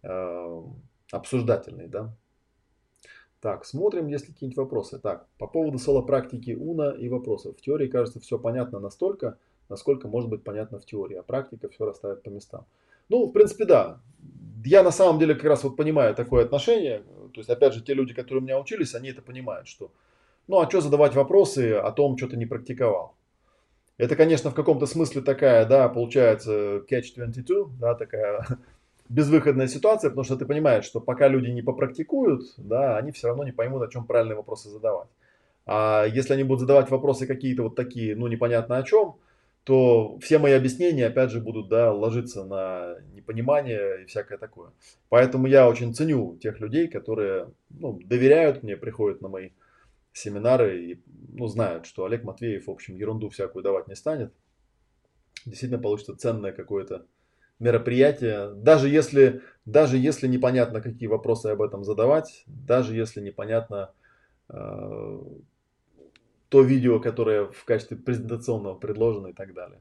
э, 0.05 0.63
обсуждательный, 1.11 1.89
да, 1.89 2.15
так, 3.41 3.65
смотрим, 3.65 4.09
есть 4.09 4.27
ли 4.27 4.35
какие-нибудь 4.35 4.59
вопросы. 4.59 4.99
Так, 4.99 5.27
по 5.39 5.47
поводу 5.47 5.79
соло-практики 5.79 6.57
УНА 6.59 6.91
и 6.91 7.09
вопросов. 7.09 7.57
В 7.57 7.61
теории, 7.61 7.89
кажется, 7.89 8.21
все 8.21 8.39
понятно 8.39 8.81
настолько, 8.81 9.39
насколько 9.69 10.09
может 10.09 10.29
быть 10.29 10.43
понятно 10.43 10.79
в 10.79 10.87
теории, 10.87 11.17
а 11.17 11.23
практика 11.23 11.69
все 11.69 11.85
расставит 11.85 12.23
по 12.23 12.31
местам. 12.31 12.67
Ну, 13.09 13.27
в 13.27 13.33
принципе, 13.33 13.65
да. 13.65 14.01
Я 14.65 14.83
на 14.83 14.91
самом 14.91 15.19
деле 15.19 15.35
как 15.35 15.45
раз 15.45 15.65
вот 15.65 15.77
понимаю 15.77 16.15
такое 16.15 16.45
отношение. 16.45 17.05
То 17.33 17.41
есть, 17.41 17.49
опять 17.49 17.75
же, 17.75 17.83
те 17.83 17.95
люди, 17.95 18.13
которые 18.13 18.43
у 18.43 18.45
меня 18.45 18.59
учились, 18.59 18.95
они 18.95 19.11
это 19.11 19.23
понимают, 19.23 19.69
что 19.69 19.91
ну, 20.49 20.61
а 20.61 20.69
что 20.69 20.81
задавать 20.81 21.15
вопросы 21.15 21.75
о 21.75 21.93
том, 21.93 22.17
что 22.17 22.27
ты 22.27 22.37
не 22.37 22.47
практиковал. 22.47 23.15
Это, 23.99 24.17
конечно, 24.17 24.51
в 24.51 24.55
каком-то 24.55 24.87
смысле 24.87 25.21
такая, 25.21 25.67
да, 25.67 25.89
получается, 25.89 26.83
catch-22, 26.89 27.71
да, 27.79 27.95
такая 27.95 28.47
безвыходная 29.09 29.69
ситуация, 29.69 30.11
потому 30.11 30.25
что 30.25 30.37
ты 30.37 30.47
понимаешь, 30.47 30.85
что 30.85 31.01
пока 31.01 31.29
люди 31.29 31.51
не 31.51 31.63
попрактикуют, 31.63 32.43
да, 32.57 32.97
они 32.97 33.13
все 33.13 33.29
равно 33.29 33.45
не 33.45 33.53
поймут, 33.53 33.83
о 33.83 33.89
чем 33.89 34.07
правильные 34.07 34.37
вопросы 34.37 34.69
задавать. 34.69 35.09
А 35.67 36.05
если 36.07 36.35
они 36.35 36.45
будут 36.45 36.61
задавать 36.61 36.91
вопросы 36.91 37.27
какие-то 37.27 37.63
вот 37.65 37.75
такие, 37.75 38.17
ну, 38.17 38.27
непонятно 38.27 38.79
о 38.79 38.83
чем, 38.83 39.17
то 39.65 40.19
все 40.21 40.39
мои 40.39 40.53
объяснения, 40.53 41.07
опять 41.07 41.31
же, 41.31 41.41
будут, 41.41 41.69
да, 41.69 41.93
ложиться 41.93 42.45
на 42.45 42.97
непонимание 43.15 44.03
и 44.03 44.07
всякое 44.07 44.39
такое. 44.39 44.71
Поэтому 45.11 45.47
я 45.47 45.69
очень 45.69 45.95
ценю 45.95 46.39
тех 46.41 46.59
людей, 46.61 46.89
которые, 46.89 47.51
ну, 47.69 48.01
доверяют 48.03 48.63
мне, 48.63 48.79
приходят 48.79 49.21
на 49.21 49.29
мои 49.29 49.51
семинары 50.15 50.83
и, 50.83 51.03
ну, 51.35 51.49
знают, 51.49 51.85
что 51.85 52.07
Олег 52.07 52.25
Матвеев, 52.25 52.67
в 52.67 52.71
общем, 52.71 52.97
ерунду 52.97 53.29
всякую 53.29 53.63
давать 53.63 53.89
не 53.89 53.95
станет. 53.95 54.33
Действительно 55.45 55.81
получится 55.81 56.17
ценное 56.17 56.53
какое-то 56.53 57.05
мероприятие, 57.59 58.53
даже 58.55 58.89
если, 58.89 59.43
даже 59.65 59.99
если 59.99 60.27
непонятно, 60.29 60.81
какие 60.81 61.09
вопросы 61.09 61.47
об 61.47 61.63
этом 61.63 61.85
задавать, 61.85 62.45
даже 62.47 62.95
если 62.95 63.21
непонятно 63.21 63.93
э, 64.49 65.21
то 66.49 66.63
видео, 66.63 67.01
которое 67.01 67.47
в 67.47 67.65
качестве 67.65 67.97
презентационного 67.97 68.75
предложено 68.75 69.29
и 69.29 69.33
так 69.33 69.55
далее. 69.55 69.81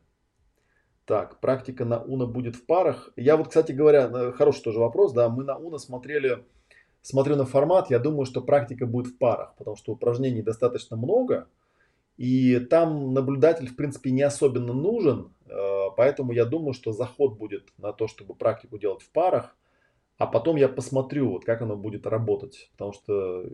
Так, 1.05 1.39
практика 1.39 1.85
на 1.85 2.01
Уна 2.01 2.25
будет 2.25 2.57
в 2.57 2.65
парах. 2.65 3.13
Я 3.15 3.37
вот, 3.37 3.47
кстати 3.47 3.71
говоря, 3.71 4.09
э, 4.13 4.31
хороший 4.33 4.63
тоже 4.63 4.79
вопрос, 4.79 5.13
да, 5.13 5.29
мы 5.29 5.43
на 5.43 5.55
Уна 5.55 5.77
смотрели, 5.77 6.43
смотрю 7.01 7.37
на 7.37 7.45
формат, 7.45 7.89
я 7.89 7.99
думаю, 7.99 8.25
что 8.25 8.41
практика 8.41 8.85
будет 8.85 9.07
в 9.07 9.17
парах, 9.17 9.55
потому 9.57 9.77
что 9.77 9.93
упражнений 9.93 10.41
достаточно 10.41 10.97
много, 10.97 11.47
и 12.17 12.59
там 12.59 13.13
наблюдатель, 13.13 13.69
в 13.69 13.75
принципе, 13.75 14.11
не 14.11 14.23
особенно 14.23 14.73
нужен, 14.73 15.31
поэтому 15.95 16.31
я 16.31 16.45
думаю, 16.45 16.73
что 16.73 16.91
заход 16.91 17.37
будет 17.37 17.71
на 17.77 17.93
то, 17.93 18.07
чтобы 18.07 18.35
практику 18.35 18.77
делать 18.77 19.01
в 19.01 19.09
парах, 19.09 19.55
а 20.17 20.25
потом 20.25 20.55
я 20.55 20.67
посмотрю, 20.67 21.29
вот 21.29 21.45
как 21.45 21.61
оно 21.61 21.75
будет 21.75 22.07
работать, 22.07 22.69
потому 22.71 22.91
что, 22.93 23.45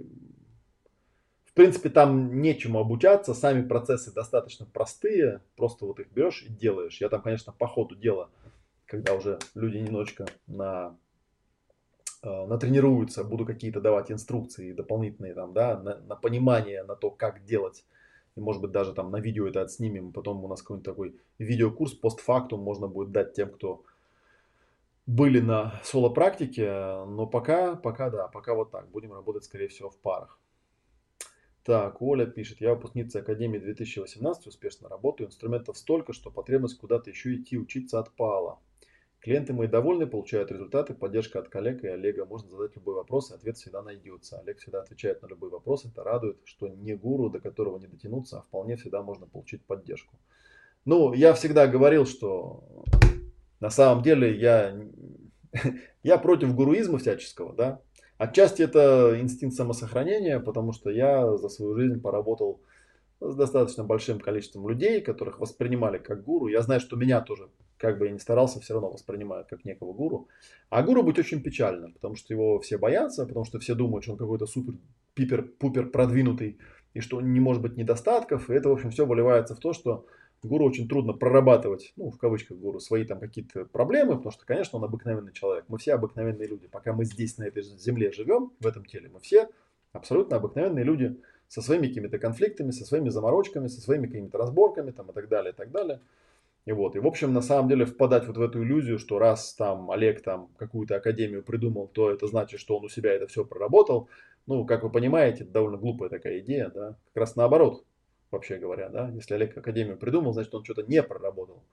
в 1.43 1.53
принципе, 1.53 1.89
там 1.89 2.41
нечему 2.41 2.79
обучаться, 2.79 3.33
сами 3.33 3.67
процессы 3.67 4.13
достаточно 4.13 4.65
простые, 4.65 5.41
просто 5.57 5.85
вот 5.85 5.99
их 5.99 6.11
берешь 6.11 6.43
и 6.43 6.49
делаешь. 6.49 7.01
Я 7.01 7.09
там, 7.09 7.21
конечно, 7.21 7.51
по 7.51 7.67
ходу 7.67 7.95
дела, 7.95 8.29
когда 8.85 9.13
уже 9.13 9.39
люди 9.55 9.77
немножечко 9.77 10.25
на 10.47 10.97
э, 12.21 12.45
натренируются, 12.45 13.25
буду 13.25 13.45
какие-то 13.45 13.81
давать 13.81 14.09
инструкции 14.09 14.71
дополнительные 14.71 15.33
там, 15.33 15.53
да, 15.53 15.77
на, 15.77 15.97
на 15.97 16.15
понимание, 16.15 16.83
на 16.83 16.95
то, 16.95 17.11
как 17.11 17.43
делать 17.43 17.83
и 18.35 18.39
может 18.39 18.61
быть 18.61 18.71
даже 18.71 18.93
там 18.93 19.11
на 19.11 19.19
видео 19.19 19.47
это 19.47 19.61
отснимем, 19.61 20.11
потом 20.11 20.43
у 20.43 20.47
нас 20.47 20.61
какой-нибудь 20.61 20.85
такой 20.85 21.15
видеокурс 21.37 21.93
постфактум 21.93 22.61
можно 22.61 22.87
будет 22.87 23.11
дать 23.11 23.33
тем, 23.33 23.51
кто 23.51 23.83
были 25.05 25.39
на 25.39 25.79
соло-практике, 25.83 27.03
но 27.05 27.27
пока, 27.27 27.75
пока 27.75 28.09
да, 28.09 28.27
пока 28.27 28.53
вот 28.53 28.71
так, 28.71 28.89
будем 28.89 29.13
работать 29.13 29.43
скорее 29.43 29.67
всего 29.67 29.89
в 29.89 29.97
парах. 29.97 30.39
Так, 31.63 32.01
Оля 32.01 32.25
пишет, 32.25 32.59
я 32.59 32.73
выпускница 32.73 33.19
Академии 33.19 33.57
2018, 33.57 34.47
успешно 34.47 34.89
работаю, 34.89 35.27
инструментов 35.27 35.77
столько, 35.77 36.11
что 36.11 36.29
потребность 36.29 36.77
куда-то 36.77 37.09
еще 37.09 37.35
идти 37.35 37.57
учиться 37.57 37.99
отпала. 37.99 38.59
Клиенты 39.23 39.53
мои 39.53 39.69
довольны, 39.69 40.05
получают 40.05 40.51
результаты, 40.51 40.93
поддержка 40.93 41.39
от 41.39 41.47
коллег 41.47 41.81
и 41.85 41.87
Олега. 41.87 42.25
Можно 42.25 42.49
задать 42.49 42.75
любой 42.75 42.95
вопрос, 42.95 43.31
и 43.31 43.33
ответ 43.33 43.55
всегда 43.55 43.81
найдется. 43.81 44.37
Олег 44.37 44.57
всегда 44.59 44.81
отвечает 44.81 45.21
на 45.21 45.27
любой 45.27 45.49
вопрос. 45.49 45.85
Это 45.85 46.03
радует, 46.03 46.39
что 46.43 46.67
не 46.67 46.93
гуру, 46.93 47.29
до 47.29 47.39
которого 47.39 47.79
не 47.79 47.87
дотянуться, 47.87 48.39
а 48.39 48.41
вполне 48.41 48.75
всегда 48.75 49.01
можно 49.01 49.25
получить 49.25 49.63
поддержку. 49.63 50.17
Ну, 50.83 51.13
я 51.13 51.33
всегда 51.35 51.67
говорил, 51.67 52.05
что 52.05 52.65
на 53.61 53.69
самом 53.69 54.03
деле 54.03 54.37
я, 54.37 54.77
я 56.03 56.17
против 56.17 56.53
гуруизма 56.53 56.97
всяческого, 56.97 57.53
да. 57.53 57.79
Отчасти 58.17 58.61
это 58.61 59.17
инстинкт 59.21 59.55
самосохранения, 59.55 60.41
потому 60.41 60.73
что 60.73 60.89
я 60.89 61.37
за 61.37 61.47
свою 61.47 61.75
жизнь 61.75 62.01
поработал 62.01 62.59
с 63.21 63.33
достаточно 63.35 63.85
большим 63.85 64.19
количеством 64.19 64.67
людей, 64.67 64.99
которых 64.99 65.39
воспринимали 65.39 65.97
как 65.97 66.25
гуру. 66.25 66.47
Я 66.47 66.61
знаю, 66.61 66.81
что 66.81 66.97
меня 66.97 67.21
тоже 67.21 67.47
как 67.83 67.97
бы 67.97 68.05
я 68.05 68.13
ни 68.13 68.17
старался, 68.17 68.61
все 68.61 68.73
равно 68.73 68.89
воспринимают 68.89 69.49
как 69.49 69.65
некого 69.65 69.91
гуру. 69.91 70.29
А 70.69 70.81
гуру 70.83 71.03
быть 71.03 71.19
очень 71.19 71.43
печально, 71.43 71.91
потому 71.91 72.15
что 72.15 72.33
его 72.33 72.61
все 72.61 72.77
боятся, 72.77 73.25
потому 73.25 73.43
что 73.43 73.59
все 73.59 73.75
думают, 73.75 74.05
что 74.05 74.13
он 74.13 74.17
какой-то 74.17 74.45
супер, 74.45 74.75
пипер, 75.13 75.43
пупер 75.59 75.89
продвинутый, 75.89 76.59
и 76.93 77.01
что 77.01 77.19
не 77.19 77.41
может 77.41 77.61
быть 77.61 77.75
недостатков. 77.75 78.49
И 78.49 78.53
это, 78.53 78.69
в 78.69 78.71
общем, 78.71 78.89
все 78.89 79.05
выливается 79.05 79.53
в 79.53 79.59
то, 79.59 79.73
что 79.73 80.05
гуру 80.43 80.65
очень 80.65 80.87
трудно 80.87 81.11
прорабатывать, 81.11 81.91
ну, 81.97 82.09
в 82.09 82.17
кавычках 82.17 82.57
гуру, 82.57 82.79
свои 82.79 83.03
там 83.03 83.19
какие-то 83.19 83.65
проблемы, 83.65 84.15
потому 84.15 84.31
что, 84.31 84.45
конечно, 84.45 84.79
он 84.79 84.85
обыкновенный 84.85 85.33
человек. 85.33 85.65
Мы 85.67 85.77
все 85.77 85.95
обыкновенные 85.95 86.47
люди. 86.47 86.67
Пока 86.67 86.93
мы 86.93 87.03
здесь, 87.03 87.37
на 87.37 87.43
этой 87.43 87.63
земле 87.63 88.13
живем, 88.13 88.53
в 88.61 88.65
этом 88.65 88.85
теле, 88.85 89.09
мы 89.13 89.19
все 89.19 89.49
абсолютно 89.91 90.37
обыкновенные 90.37 90.85
люди 90.85 91.19
со 91.49 91.61
своими 91.61 91.87
какими-то 91.89 92.17
конфликтами, 92.17 92.71
со 92.71 92.85
своими 92.85 93.09
заморочками, 93.09 93.67
со 93.67 93.81
своими 93.81 94.07
какими-то 94.07 94.37
разборками 94.37 94.91
там, 94.91 95.09
и 95.09 95.13
так 95.13 95.27
далее, 95.27 95.51
и 95.51 95.55
так 95.55 95.69
далее. 95.69 95.99
И 96.65 96.71
вот, 96.71 96.95
и 96.95 96.99
в 96.99 97.07
общем, 97.07 97.33
на 97.33 97.41
самом 97.41 97.67
деле 97.67 97.85
впадать 97.85 98.25
вот 98.25 98.37
в 98.37 98.41
эту 98.41 98.63
иллюзию, 98.63 98.97
что 98.97 99.19
раз 99.19 99.53
там 99.53 99.91
Олег 99.91 100.23
там 100.23 100.47
какую-то 100.57 100.95
академию 100.95 101.43
придумал, 101.43 101.89
то 101.89 102.09
это 102.09 102.27
значит, 102.27 102.59
что 102.61 102.77
он 102.77 102.85
у 102.85 102.89
себя 102.89 103.11
это 103.11 103.27
все 103.27 103.43
проработал. 103.43 104.07
Ну, 104.45 104.65
как 104.65 104.83
вы 104.83 104.89
понимаете, 104.89 105.43
довольно 105.43 105.77
глупая 105.77 106.09
такая 106.09 106.39
идея, 106.39 106.69
да. 106.73 106.97
Как 107.13 107.21
раз 107.21 107.35
наоборот, 107.35 107.85
вообще 108.31 108.57
говоря, 108.57 108.87
да. 108.89 109.09
Если 109.09 109.33
Олег 109.33 109.57
академию 109.57 109.97
придумал, 109.97 110.31
значит, 110.31 110.55
он 110.55 110.63
что-то 110.63 110.83
не 110.83 111.03
проработал. 111.03 111.63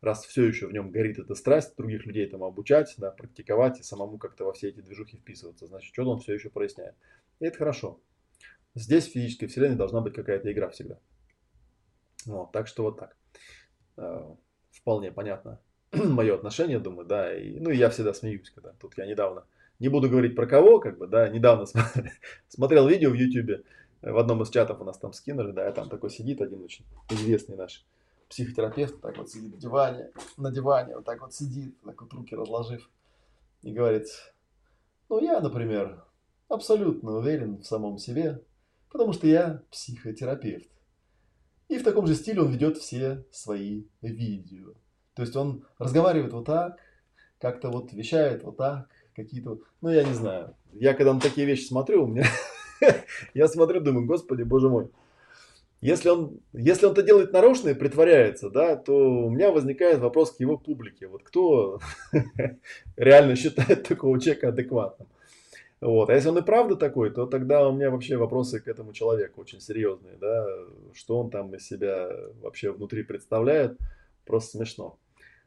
Раз 0.00 0.24
все 0.24 0.44
еще 0.44 0.68
в 0.68 0.72
нем 0.72 0.90
горит 0.90 1.18
эта 1.18 1.34
страсть, 1.34 1.76
других 1.76 2.06
людей 2.06 2.26
там 2.26 2.44
обучать, 2.44 2.94
да, 2.98 3.10
практиковать 3.10 3.80
и 3.80 3.82
самому 3.82 4.18
как-то 4.18 4.44
во 4.44 4.52
все 4.52 4.68
эти 4.68 4.80
движухи 4.80 5.16
вписываться, 5.16 5.66
значит, 5.66 5.92
что-то 5.92 6.10
он 6.10 6.20
все 6.20 6.34
еще 6.34 6.50
проясняет. 6.50 6.94
И 7.40 7.46
это 7.46 7.58
хорошо. 7.58 7.98
Здесь 8.74 9.08
в 9.08 9.12
физической 9.12 9.46
вселенной 9.46 9.76
должна 9.76 10.02
быть 10.02 10.14
какая-то 10.14 10.52
игра 10.52 10.68
всегда. 10.68 10.98
Вот, 12.26 12.52
так 12.52 12.66
что 12.66 12.82
вот 12.82 12.98
так. 12.98 13.16
Э, 13.96 14.34
вполне 14.70 15.10
понятно 15.10 15.60
мое 15.92 16.34
отношение, 16.34 16.78
думаю, 16.78 17.06
да, 17.06 17.34
и, 17.34 17.58
ну 17.58 17.70
я 17.70 17.90
всегда 17.90 18.12
смеюсь, 18.14 18.50
когда 18.50 18.72
тут 18.80 18.96
я 18.98 19.06
недавно, 19.06 19.44
не 19.78 19.88
буду 19.88 20.08
говорить 20.08 20.36
про 20.36 20.46
кого, 20.46 20.78
как 20.80 20.98
бы, 20.98 21.06
да, 21.06 21.28
недавно 21.28 21.66
смотрел 22.48 22.88
видео 22.88 23.10
в 23.10 23.14
YouTube, 23.14 23.64
в 24.02 24.18
одном 24.18 24.42
из 24.42 24.50
чатов 24.50 24.80
у 24.80 24.84
нас 24.84 24.98
там 24.98 25.12
скинули, 25.12 25.52
да, 25.52 25.70
там 25.72 25.88
такой 25.88 26.10
сидит 26.10 26.40
один 26.40 26.62
очень 26.62 26.84
известный 27.10 27.56
наш 27.56 27.84
психотерапевт, 28.28 29.00
так 29.00 29.16
вот 29.16 29.30
сидит 29.30 29.54
в 29.54 29.58
диване, 29.58 30.10
на 30.36 30.50
диване, 30.50 30.96
вот 30.96 31.04
так 31.04 31.20
вот 31.20 31.32
сидит, 31.32 31.74
так 31.84 32.00
вот 32.00 32.12
руки 32.12 32.34
разложив, 32.34 32.90
и 33.62 33.72
говорит, 33.72 34.06
ну 35.08 35.20
я, 35.20 35.40
например, 35.40 36.04
абсолютно 36.48 37.12
уверен 37.12 37.58
в 37.58 37.64
самом 37.64 37.98
себе, 37.98 38.42
Потому 38.96 39.12
что 39.12 39.26
я 39.26 39.62
психотерапевт. 39.70 40.70
И 41.68 41.78
в 41.78 41.84
таком 41.84 42.06
же 42.06 42.14
стиле 42.14 42.42
он 42.42 42.52
ведет 42.52 42.78
все 42.78 43.24
свои 43.30 43.84
видео. 44.00 44.74
То 45.14 45.22
есть 45.22 45.34
он 45.34 45.64
разговаривает 45.78 46.32
вот 46.32 46.44
так, 46.44 46.78
как-то 47.40 47.70
вот 47.70 47.92
вещает 47.92 48.44
вот 48.44 48.56
так, 48.56 48.88
какие-то, 49.14 49.58
ну 49.80 49.90
я 49.90 50.04
не 50.04 50.14
знаю. 50.14 50.54
Я 50.72 50.94
когда 50.94 51.14
на 51.14 51.20
такие 51.20 51.46
вещи 51.46 51.66
смотрю, 51.66 52.04
у 52.04 52.06
меня, 52.06 52.26
я 53.34 53.48
смотрю, 53.48 53.80
думаю, 53.80 54.06
господи, 54.06 54.42
боже 54.42 54.68
мой. 54.68 54.90
Если 55.80 56.08
он, 56.08 56.40
если 56.52 56.86
он 56.86 56.92
это 56.92 57.02
делает 57.02 57.32
нарочно 57.32 57.70
и 57.70 57.74
притворяется, 57.74 58.50
да, 58.50 58.76
то 58.76 58.94
у 59.26 59.30
меня 59.30 59.50
возникает 59.50 59.98
вопрос 59.98 60.32
к 60.32 60.40
его 60.40 60.56
публике. 60.56 61.06
Вот 61.06 61.22
кто 61.22 61.80
реально 62.96 63.36
считает 63.36 63.86
такого 63.86 64.20
человека 64.20 64.48
адекватным? 64.48 65.08
Вот. 65.80 66.08
А 66.08 66.14
если 66.14 66.30
он 66.30 66.38
и 66.38 66.42
правда 66.42 66.76
такой, 66.76 67.10
то 67.10 67.26
тогда 67.26 67.68
у 67.68 67.72
меня 67.72 67.90
вообще 67.90 68.16
вопросы 68.16 68.60
к 68.60 68.68
этому 68.68 68.92
человеку 68.92 69.40
очень 69.42 69.60
серьезные, 69.60 70.16
да, 70.16 70.46
что 70.94 71.20
он 71.20 71.30
там 71.30 71.54
из 71.54 71.66
себя 71.66 72.08
вообще 72.40 72.72
внутри 72.72 73.02
представляет, 73.02 73.78
просто 74.24 74.56
смешно. 74.56 74.98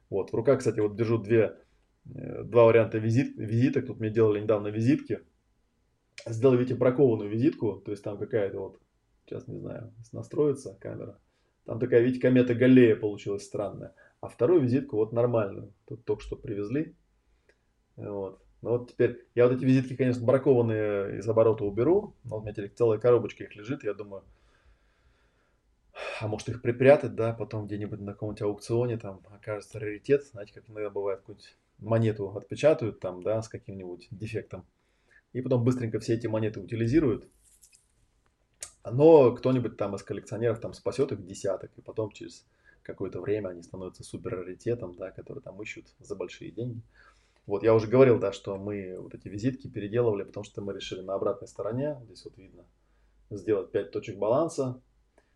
Вот, 0.09 0.31
в 0.31 0.35
руках, 0.35 0.59
кстати, 0.59 0.79
вот 0.79 0.95
держу 0.95 1.17
две, 1.17 1.57
э, 2.13 2.43
два 2.43 2.65
варианта 2.65 2.99
визит, 2.99 3.35
визиток, 3.37 3.87
тут 3.87 3.99
мне 3.99 4.09
делали 4.09 4.39
недавно 4.39 4.67
визитки, 4.67 5.21
сделали, 6.27 6.57
видите, 6.57 6.75
бракованную 6.75 7.29
визитку, 7.29 7.73
то 7.73 7.91
есть 7.91 8.03
там 8.03 8.17
какая-то 8.17 8.59
вот, 8.59 8.79
сейчас 9.25 9.47
не 9.47 9.57
знаю, 9.57 9.93
настроится 10.11 10.77
камера, 10.79 11.19
там 11.65 11.79
такая, 11.79 12.01
видите, 12.01 12.21
комета 12.21 12.55
Галлея 12.55 12.95
получилась 12.95 13.45
странная, 13.45 13.93
а 14.21 14.29
вторую 14.29 14.61
визитку 14.61 14.95
вот 14.95 15.11
нормальную, 15.11 15.73
тут 15.87 16.05
только 16.05 16.23
что 16.23 16.35
привезли, 16.35 16.95
вот, 17.95 18.41
ну 18.61 18.71
вот 18.71 18.91
теперь, 18.91 19.25
я 19.35 19.47
вот 19.47 19.55
эти 19.55 19.63
визитки, 19.63 19.95
конечно, 19.95 20.25
бракованные 20.25 21.19
из 21.19 21.27
оборота 21.27 21.63
уберу, 21.63 22.13
но 22.23 22.37
у 22.37 22.41
меня 22.41 22.53
теперь 22.53 22.73
целая 22.73 22.99
коробочка 22.99 23.43
их 23.43 23.55
лежит, 23.55 23.83
я 23.83 23.93
думаю, 23.93 24.23
а 26.19 26.27
может 26.27 26.49
их 26.49 26.61
припрятать, 26.61 27.15
да, 27.15 27.33
потом 27.33 27.67
где-нибудь 27.67 27.99
на 27.99 28.13
каком-нибудь 28.13 28.41
аукционе 28.41 28.97
там 28.97 29.21
окажется 29.31 29.79
раритет, 29.79 30.25
знаете, 30.25 30.53
как 30.53 30.69
иногда 30.69 30.89
бывает, 30.89 31.19
какую-нибудь 31.19 31.55
монету 31.79 32.29
отпечатают 32.35 32.99
там, 32.99 33.23
да, 33.23 33.41
с 33.41 33.47
каким-нибудь 33.47 34.07
дефектом, 34.11 34.65
и 35.31 35.41
потом 35.41 35.63
быстренько 35.63 35.99
все 35.99 36.15
эти 36.15 36.27
монеты 36.27 36.59
утилизируют, 36.59 37.27
но 38.83 39.33
кто-нибудь 39.33 39.77
там 39.77 39.95
из 39.95 40.03
коллекционеров 40.03 40.59
там 40.59 40.73
спасет 40.73 41.11
их 41.11 41.25
десяток, 41.25 41.71
и 41.77 41.81
потом 41.81 42.11
через 42.11 42.45
какое-то 42.83 43.21
время 43.21 43.49
они 43.49 43.61
становятся 43.61 44.03
супер 44.03 44.31
раритетом, 44.39 44.95
да, 44.95 45.11
который 45.11 45.41
там 45.41 45.61
ищут 45.61 45.87
за 45.99 46.15
большие 46.15 46.51
деньги. 46.51 46.81
Вот 47.49 47.63
я 47.63 47.73
уже 47.73 47.87
говорил, 47.87 48.19
да, 48.19 48.31
что 48.31 48.57
мы 48.57 48.95
вот 48.99 49.15
эти 49.15 49.27
визитки 49.27 49.67
переделывали, 49.67 50.21
потому 50.21 50.43
что 50.43 50.61
мы 50.61 50.71
решили 50.71 51.01
на 51.01 51.15
обратной 51.15 51.47
стороне, 51.47 51.97
здесь 52.05 52.23
вот 52.23 52.37
видно, 52.37 52.63
сделать 53.31 53.71
5 53.71 53.89
точек 53.89 54.19
баланса. 54.19 54.79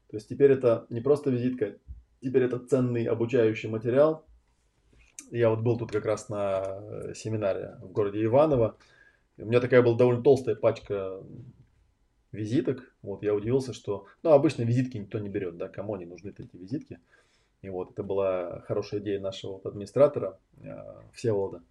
То 0.09 0.17
есть 0.17 0.29
теперь 0.29 0.51
это 0.51 0.85
не 0.89 1.01
просто 1.01 1.31
визитка, 1.31 1.75
теперь 2.21 2.43
это 2.43 2.59
ценный 2.59 3.05
обучающий 3.05 3.67
материал. 3.67 4.27
Я 5.31 5.49
вот 5.49 5.61
был 5.61 5.75
тут 5.75 5.91
как 5.91 6.05
раз 6.05 6.29
на 6.29 7.13
семинаре 7.15 7.79
в 7.81 7.91
городе 7.91 8.23
Иваново. 8.23 8.77
У 9.39 9.45
меня 9.45 9.59
такая 9.59 9.81
была 9.81 9.97
довольно 9.97 10.21
толстая 10.21 10.55
пачка 10.55 11.19
визиток. 12.31 12.93
Вот 13.01 13.23
я 13.23 13.33
удивился, 13.33 13.73
что, 13.73 14.05
ну, 14.21 14.33
обычно 14.33 14.61
визитки 14.61 14.97
никто 14.97 15.17
не 15.17 15.29
берет, 15.29 15.57
да, 15.57 15.67
кому 15.67 15.95
они 15.95 16.05
нужны 16.05 16.29
эти 16.29 16.57
визитки. 16.57 16.99
И 17.63 17.69
вот 17.69 17.93
это 17.93 18.03
была 18.03 18.59
хорошая 18.67 18.99
идея 18.99 19.19
нашего 19.19 19.59
администратора 19.63 20.37
э, 20.61 20.75
Всеволода. 21.13 21.63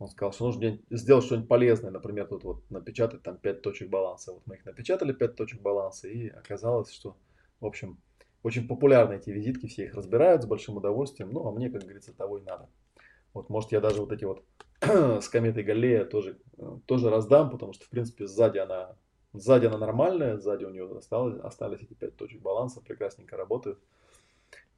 Он 0.00 0.08
сказал, 0.08 0.32
что 0.32 0.46
нужно 0.46 0.78
сделать 0.88 1.26
что-нибудь 1.26 1.48
полезное, 1.48 1.90
например, 1.90 2.26
тут 2.26 2.42
вот 2.42 2.70
напечатать 2.70 3.22
там 3.22 3.36
5 3.36 3.60
точек 3.60 3.90
баланса. 3.90 4.32
Вот 4.32 4.42
мы 4.46 4.54
их 4.54 4.64
напечатали 4.64 5.12
5 5.12 5.36
точек 5.36 5.60
баланса, 5.60 6.08
и 6.08 6.28
оказалось, 6.28 6.90
что, 6.90 7.18
в 7.60 7.66
общем, 7.66 8.00
очень 8.42 8.66
популярны 8.66 9.16
эти 9.16 9.28
визитки, 9.28 9.66
все 9.66 9.84
их 9.84 9.94
разбирают 9.94 10.42
с 10.42 10.46
большим 10.46 10.78
удовольствием. 10.78 11.30
Ну, 11.30 11.46
а 11.46 11.52
мне, 11.52 11.68
как 11.68 11.82
говорится, 11.82 12.14
того 12.14 12.38
и 12.38 12.42
надо. 12.42 12.70
Вот, 13.34 13.50
может, 13.50 13.72
я 13.72 13.80
даже 13.80 14.00
вот 14.00 14.10
эти 14.10 14.24
вот 14.24 14.42
с 14.80 15.28
кометой 15.28 15.64
Галлея 15.64 16.06
тоже, 16.06 16.38
тоже 16.86 17.10
раздам, 17.10 17.50
потому 17.50 17.74
что, 17.74 17.84
в 17.84 17.90
принципе, 17.90 18.26
сзади 18.26 18.56
она, 18.56 18.96
сзади 19.34 19.66
она 19.66 19.76
нормальная, 19.76 20.38
сзади 20.38 20.64
у 20.64 20.70
нее 20.70 20.90
осталось, 20.96 21.38
остались 21.40 21.82
эти 21.82 21.92
5 21.92 22.16
точек 22.16 22.40
баланса, 22.40 22.80
прекрасненько 22.80 23.36
работают 23.36 23.78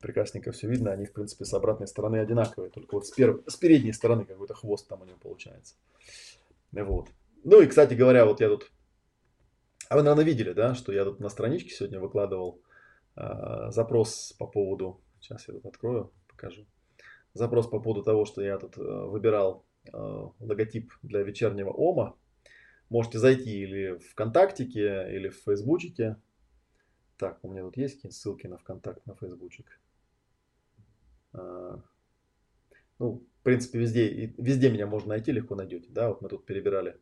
прекрасненько 0.02 0.52
все 0.52 0.68
видно, 0.68 0.92
они, 0.92 1.06
в 1.06 1.12
принципе, 1.12 1.44
с 1.44 1.54
обратной 1.54 1.86
стороны 1.86 2.16
одинаковые, 2.16 2.70
только 2.70 2.94
вот 2.94 3.06
с, 3.06 3.10
перв... 3.10 3.40
с 3.46 3.56
передней 3.56 3.92
стороны 3.92 4.24
какой-то 4.24 4.54
хвост 4.54 4.88
там 4.88 5.00
у 5.00 5.04
него 5.04 5.16
получается. 5.22 5.76
Вот. 6.72 7.08
Ну 7.44 7.60
и, 7.62 7.66
кстати 7.66 7.94
говоря, 7.94 8.26
вот 8.26 8.40
я 8.40 8.48
тут, 8.48 8.70
а 9.88 9.96
вы, 9.96 10.02
наверное, 10.02 10.24
видели, 10.24 10.52
да, 10.52 10.74
что 10.74 10.92
я 10.92 11.04
тут 11.04 11.20
на 11.20 11.28
страничке 11.28 11.70
сегодня 11.70 12.00
выкладывал 12.00 12.60
э, 13.16 13.70
запрос 13.70 14.34
по 14.38 14.46
поводу, 14.46 15.00
сейчас 15.20 15.48
я 15.48 15.54
тут 15.54 15.66
открою, 15.66 16.12
покажу, 16.28 16.66
запрос 17.34 17.68
по 17.68 17.80
поводу 17.80 18.02
того, 18.02 18.24
что 18.24 18.42
я 18.42 18.58
тут 18.58 18.76
э, 18.76 18.80
выбирал 18.80 19.64
э, 19.86 19.90
логотип 20.40 20.92
для 21.02 21.22
вечернего 21.22 21.70
ОМА. 21.70 22.16
Можете 22.90 23.18
зайти 23.18 23.62
или 23.62 23.98
в 23.98 24.10
ВКонтактике, 24.10 25.08
или 25.14 25.28
в 25.28 25.36
Фейсбучике. 25.44 26.16
Так, 27.16 27.38
у 27.42 27.48
меня 27.48 27.62
тут 27.62 27.76
есть 27.76 27.96
какие-то 27.96 28.16
ссылки 28.16 28.46
на 28.46 28.58
ВКонтакт, 28.58 29.06
на 29.06 29.14
Фейсбучик. 29.14 29.80
А, 31.32 31.82
ну, 32.98 33.22
в 33.40 33.42
принципе, 33.42 33.78
везде, 33.78 34.34
везде 34.38 34.70
меня 34.70 34.86
можно 34.86 35.10
найти, 35.10 35.32
легко 35.32 35.54
найдете. 35.54 35.88
Да, 35.90 36.08
вот 36.08 36.22
мы 36.22 36.28
тут 36.28 36.46
перебирали 36.46 36.96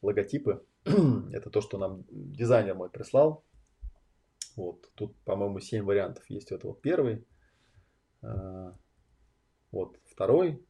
логотипы. 0.00 0.64
Это 0.84 1.50
то, 1.50 1.60
что 1.60 1.78
нам 1.78 2.04
дизайнер 2.10 2.74
мой 2.74 2.90
прислал. 2.90 3.44
Вот, 4.56 4.90
тут, 4.94 5.16
по-моему, 5.24 5.60
7 5.60 5.84
вариантов 5.84 6.24
есть. 6.28 6.52
Это 6.52 6.66
вот 6.66 6.80
первый. 6.80 7.24
А, 8.22 8.76
вот 9.70 9.98
второй. 10.04 10.64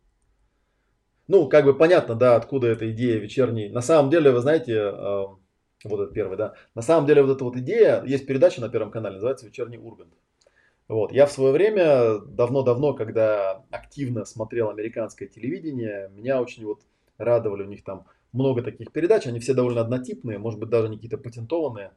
Ну, 1.28 1.48
как 1.48 1.64
бы 1.64 1.76
понятно, 1.76 2.14
да, 2.14 2.36
откуда 2.36 2.68
эта 2.68 2.90
идея 2.92 3.18
вечерней. 3.18 3.68
На 3.68 3.80
самом 3.80 4.10
деле, 4.10 4.30
вы 4.30 4.40
знаете, 4.40 4.80
а, 4.80 5.36
вот 5.84 6.00
этот 6.00 6.14
первый, 6.14 6.36
да. 6.36 6.54
На 6.74 6.82
самом 6.82 7.06
деле, 7.06 7.22
вот 7.22 7.36
эта 7.36 7.44
вот 7.44 7.56
идея, 7.56 8.02
есть 8.04 8.26
передача 8.26 8.60
на 8.60 8.68
Первом 8.68 8.90
канале, 8.90 9.14
называется 9.14 9.46
«Вечерний 9.46 9.78
Ургант». 9.78 10.14
Вот. 10.88 11.12
Я 11.12 11.26
в 11.26 11.32
свое 11.32 11.52
время, 11.52 12.18
давно-давно, 12.20 12.94
когда 12.94 13.64
активно 13.70 14.24
смотрел 14.24 14.68
американское 14.68 15.28
телевидение, 15.28 16.10
меня 16.14 16.40
очень 16.40 16.64
вот 16.64 16.82
радовали, 17.18 17.62
у 17.62 17.68
них 17.68 17.84
там 17.84 18.06
много 18.32 18.62
таких 18.62 18.92
передач, 18.92 19.26
они 19.26 19.40
все 19.40 19.54
довольно 19.54 19.80
однотипные, 19.80 20.38
может 20.38 20.58
быть, 20.58 20.68
даже 20.68 20.88
не 20.88 20.96
какие-то 20.96 21.18
патентованные. 21.18 21.92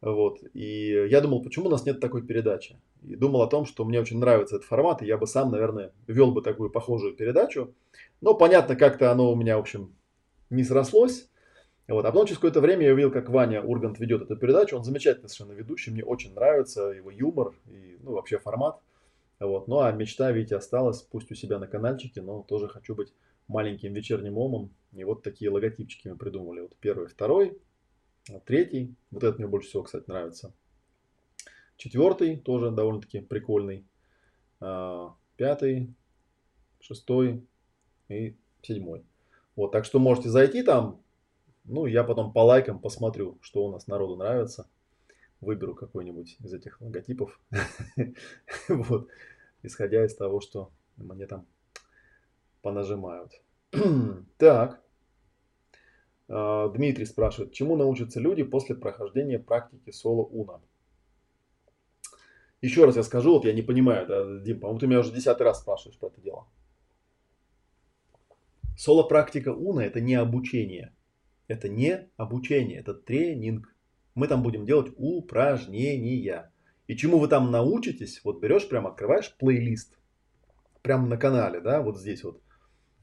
Вот. 0.00 0.38
И 0.54 1.06
я 1.08 1.20
думал, 1.20 1.42
почему 1.42 1.66
у 1.66 1.70
нас 1.70 1.84
нет 1.84 2.00
такой 2.00 2.22
передачи? 2.22 2.76
И 3.02 3.16
думал 3.16 3.42
о 3.42 3.46
том, 3.46 3.66
что 3.66 3.84
мне 3.84 4.00
очень 4.00 4.18
нравится 4.18 4.56
этот 4.56 4.68
формат, 4.68 5.02
и 5.02 5.06
я 5.06 5.18
бы 5.18 5.26
сам, 5.26 5.50
наверное, 5.50 5.92
вел 6.06 6.32
бы 6.32 6.42
такую 6.42 6.70
похожую 6.70 7.14
передачу. 7.14 7.74
Но 8.20 8.34
понятно, 8.34 8.76
как-то 8.76 9.10
оно 9.10 9.30
у 9.30 9.36
меня, 9.36 9.56
в 9.56 9.60
общем, 9.60 9.94
не 10.48 10.64
срослось. 10.64 11.29
Вот. 11.90 12.04
А 12.04 12.12
потом 12.12 12.26
через 12.26 12.38
какое-то 12.38 12.60
время 12.60 12.86
я 12.86 12.92
увидел, 12.92 13.10
как 13.10 13.28
Ваня 13.28 13.60
Ургант 13.62 13.98
ведет 13.98 14.22
эту 14.22 14.36
передачу. 14.36 14.76
Он 14.76 14.84
замечательный 14.84 15.28
совершенно 15.28 15.58
ведущий, 15.58 15.90
мне 15.90 16.04
очень 16.04 16.32
нравится 16.34 16.84
его 16.84 17.10
юмор 17.10 17.52
и 17.66 17.98
ну, 18.00 18.12
вообще 18.12 18.38
формат. 18.38 18.78
Вот. 19.40 19.66
Ну 19.66 19.80
а 19.80 19.90
мечта, 19.90 20.30
видите, 20.30 20.54
осталась, 20.54 21.02
пусть 21.02 21.32
у 21.32 21.34
себя 21.34 21.58
на 21.58 21.66
каналчике, 21.66 22.22
но 22.22 22.42
тоже 22.42 22.68
хочу 22.68 22.94
быть 22.94 23.12
маленьким 23.48 23.92
вечерним 23.92 24.38
омом. 24.38 24.70
И 24.92 25.02
вот 25.02 25.24
такие 25.24 25.50
логотипчики 25.50 26.06
мы 26.06 26.16
придумали. 26.16 26.60
Вот 26.60 26.76
первый, 26.76 27.08
второй, 27.08 27.58
третий. 28.44 28.94
Вот 29.10 29.24
этот 29.24 29.40
мне 29.40 29.48
больше 29.48 29.68
всего, 29.68 29.82
кстати, 29.82 30.04
нравится. 30.06 30.54
Четвертый 31.76 32.36
тоже 32.36 32.70
довольно-таки 32.70 33.20
прикольный. 33.20 33.84
А, 34.60 35.12
пятый, 35.36 35.92
шестой 36.78 37.44
и 38.08 38.36
седьмой. 38.62 39.02
Вот, 39.56 39.72
так 39.72 39.84
что 39.84 39.98
можете 39.98 40.28
зайти 40.28 40.62
там, 40.62 41.00
ну, 41.64 41.86
я 41.86 42.04
потом 42.04 42.32
по 42.32 42.40
лайкам 42.40 42.78
посмотрю, 42.78 43.38
что 43.42 43.64
у 43.64 43.70
нас 43.70 43.86
народу 43.86 44.16
нравится. 44.16 44.68
Выберу 45.40 45.74
какой-нибудь 45.74 46.36
из 46.40 46.52
этих 46.52 46.80
логотипов. 46.80 47.40
Вот. 48.68 49.08
Исходя 49.62 50.04
из 50.04 50.14
того, 50.14 50.40
что 50.40 50.70
мне 50.96 51.26
там 51.26 51.46
понажимают. 52.62 53.32
Так. 54.38 54.82
А, 56.28 56.68
Дмитрий 56.68 57.04
спрашивает, 57.04 57.52
чему 57.52 57.76
научатся 57.76 58.20
люди 58.20 58.42
после 58.42 58.74
прохождения 58.74 59.38
практики 59.38 59.90
соло 59.90 60.24
уна? 60.24 60.60
Еще 62.62 62.84
раз 62.84 62.96
я 62.96 63.02
скажу, 63.02 63.32
вот 63.34 63.44
я 63.44 63.54
не 63.54 63.62
понимаю, 63.62 64.06
да, 64.06 64.40
Дим, 64.44 64.60
по-моему, 64.60 64.80
ты 64.80 64.86
меня 64.86 65.00
уже 65.00 65.12
десятый 65.12 65.44
раз 65.44 65.60
спрашиваешь 65.60 65.98
про 65.98 66.08
это 66.08 66.20
дело. 66.20 66.46
Соло-практика 68.76 69.54
уна– 69.54 69.80
это 69.80 70.00
не 70.00 70.14
обучение– 70.14 70.94
это 71.50 71.68
не 71.68 72.08
обучение, 72.16 72.78
это 72.78 72.94
тренинг. 72.94 73.74
Мы 74.14 74.28
там 74.28 74.42
будем 74.42 74.66
делать 74.66 74.92
упражнения. 74.96 76.52
И 76.86 76.96
чему 76.96 77.18
вы 77.18 77.28
там 77.28 77.50
научитесь, 77.50 78.20
вот 78.24 78.40
берешь, 78.40 78.68
прям 78.68 78.86
открываешь 78.86 79.34
плейлист, 79.36 79.98
прямо 80.82 81.06
на 81.06 81.16
канале, 81.16 81.60
да, 81.60 81.82
вот 81.82 81.98
здесь 81.98 82.24
вот. 82.24 82.40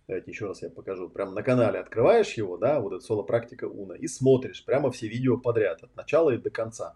Давайте 0.08 0.32
еще 0.32 0.48
раз 0.48 0.62
я 0.62 0.70
покажу. 0.70 1.10
Прямо 1.10 1.32
на 1.34 1.44
канале 1.44 1.80
открываешь 1.80 2.34
его, 2.34 2.58
да, 2.58 2.80
вот 2.80 2.94
это 2.94 3.04
соло-практика 3.04 3.66
Уна, 3.66 3.94
и 3.94 4.08
смотришь 4.08 4.64
прямо 4.64 4.90
все 4.90 5.10
видео 5.10 5.38
подряд, 5.38 5.84
от 5.84 5.94
начала 5.98 6.30
и 6.30 6.38
до 6.38 6.50
конца. 6.50 6.96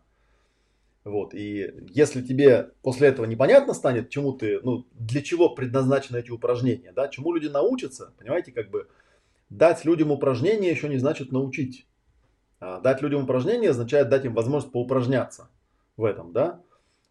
Вот, 1.03 1.33
и 1.33 1.73
если 1.89 2.21
тебе 2.21 2.71
после 2.83 3.09
этого 3.09 3.25
непонятно 3.25 3.73
станет, 3.73 4.09
чему 4.09 4.33
ты, 4.33 4.61
ну, 4.61 4.85
для 4.93 5.21
чего 5.21 5.49
предназначены 5.49 6.17
эти 6.17 6.31
упражнения, 6.31 6.93
да, 6.93 7.09
чему 7.09 7.33
люди 7.33 7.47
научатся, 7.47 8.13
понимаете, 8.17 8.53
как 8.53 8.69
бы 8.69 8.87
дать 9.51 9.85
людям 9.85 10.11
упражнения 10.11 10.71
еще 10.71 10.89
не 10.89 10.97
значит 10.97 11.31
научить. 11.31 11.85
А 12.59 12.79
дать 12.79 13.01
людям 13.01 13.23
упражнения 13.23 13.69
означает 13.69 14.09
дать 14.09 14.25
им 14.25 14.33
возможность 14.33 14.73
поупражняться 14.73 15.49
в 15.97 16.05
этом, 16.05 16.31
да. 16.31 16.61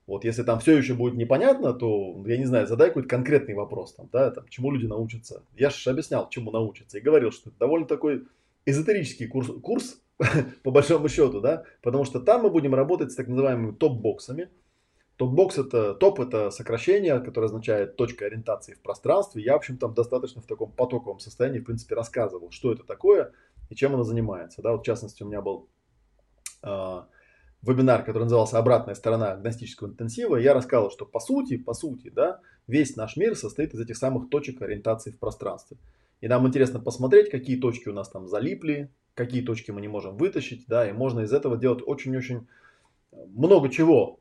Вот 0.06 0.24
если 0.24 0.42
там 0.42 0.58
все 0.58 0.76
еще 0.76 0.94
будет 0.94 1.14
непонятно, 1.14 1.72
то, 1.72 2.20
я 2.26 2.36
не 2.36 2.46
знаю, 2.46 2.66
задай 2.66 2.88
какой-то 2.88 3.08
конкретный 3.08 3.54
вопрос, 3.54 3.94
там, 3.94 4.08
да, 4.12 4.30
там, 4.32 4.48
чему 4.48 4.72
люди 4.72 4.86
научатся. 4.86 5.44
Я 5.56 5.70
же 5.70 5.90
объяснял, 5.90 6.28
чему 6.28 6.50
научатся, 6.50 6.98
и 6.98 7.00
говорил, 7.00 7.30
что 7.30 7.50
это 7.50 7.58
довольно 7.60 7.86
такой 7.86 8.24
эзотерический 8.66 9.28
курс, 9.28 9.48
курс 9.62 10.00
по 10.64 10.70
большому 10.70 11.08
счету, 11.08 11.40
да, 11.40 11.64
потому 11.82 12.04
что 12.04 12.18
там 12.20 12.42
мы 12.42 12.50
будем 12.50 12.74
работать 12.74 13.12
с 13.12 13.14
так 13.14 13.28
называемыми 13.28 13.72
топ-боксами. 13.72 14.48
Топ-бокс 15.20 15.58
это, 15.58 15.92
топ 15.92 16.18
это 16.18 16.50
сокращение, 16.50 17.20
которое 17.20 17.44
означает 17.44 17.94
точка 17.96 18.24
ориентации 18.24 18.72
в 18.72 18.80
пространстве. 18.80 19.42
Я, 19.42 19.52
в 19.52 19.56
общем, 19.56 19.76
там 19.76 19.92
достаточно 19.92 20.40
в 20.40 20.46
таком 20.46 20.72
потоковом 20.72 21.20
состоянии, 21.20 21.58
в 21.58 21.64
принципе, 21.64 21.94
рассказывал, 21.94 22.50
что 22.50 22.72
это 22.72 22.84
такое 22.84 23.32
и 23.68 23.74
чем 23.74 23.92
оно 23.92 24.02
занимается, 24.02 24.62
да, 24.62 24.72
вот 24.72 24.80
в 24.80 24.86
частности 24.86 25.22
у 25.22 25.26
меня 25.26 25.42
был 25.42 25.68
э, 26.62 27.02
вебинар, 27.60 28.02
который 28.02 28.22
назывался 28.22 28.58
«Обратная 28.58 28.94
сторона 28.94 29.32
агностического 29.32 29.88
интенсива», 29.88 30.36
я 30.36 30.54
рассказал, 30.54 30.90
что 30.90 31.04
по 31.04 31.20
сути, 31.20 31.58
по 31.58 31.74
сути, 31.74 32.08
да, 32.08 32.40
весь 32.66 32.96
наш 32.96 33.18
мир 33.18 33.36
состоит 33.36 33.74
из 33.74 33.80
этих 33.80 33.98
самых 33.98 34.30
точек 34.30 34.62
ориентации 34.62 35.10
в 35.10 35.18
пространстве. 35.18 35.76
И 36.22 36.28
нам 36.28 36.48
интересно 36.48 36.80
посмотреть, 36.80 37.30
какие 37.30 37.60
точки 37.60 37.90
у 37.90 37.92
нас 37.92 38.08
там 38.08 38.26
залипли, 38.26 38.90
какие 39.12 39.42
точки 39.42 39.70
мы 39.70 39.82
не 39.82 39.88
можем 39.88 40.16
вытащить, 40.16 40.64
да, 40.66 40.88
и 40.88 40.92
можно 40.92 41.20
из 41.20 41.32
этого 41.34 41.58
делать 41.58 41.82
очень-очень 41.86 42.48
много 43.12 43.68
чего. 43.68 44.19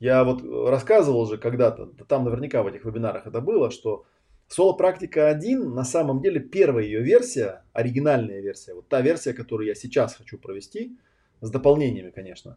Я 0.00 0.24
вот 0.24 0.42
рассказывал 0.68 1.26
же 1.26 1.38
когда-то, 1.38 1.86
да 1.86 2.04
там 2.04 2.24
наверняка 2.24 2.62
в 2.62 2.66
этих 2.66 2.84
вебинарах 2.84 3.26
это 3.26 3.40
было, 3.40 3.70
что 3.70 4.06
Соло 4.46 4.72
практика 4.72 5.28
1 5.28 5.74
на 5.74 5.84
самом 5.84 6.22
деле 6.22 6.40
первая 6.40 6.84
ее 6.84 7.02
версия, 7.02 7.64
оригинальная 7.72 8.40
версия, 8.40 8.74
вот 8.74 8.88
та 8.88 9.00
версия, 9.00 9.34
которую 9.34 9.66
я 9.66 9.74
сейчас 9.74 10.14
хочу 10.14 10.38
провести, 10.38 10.96
с 11.40 11.50
дополнениями, 11.50 12.10
конечно, 12.10 12.56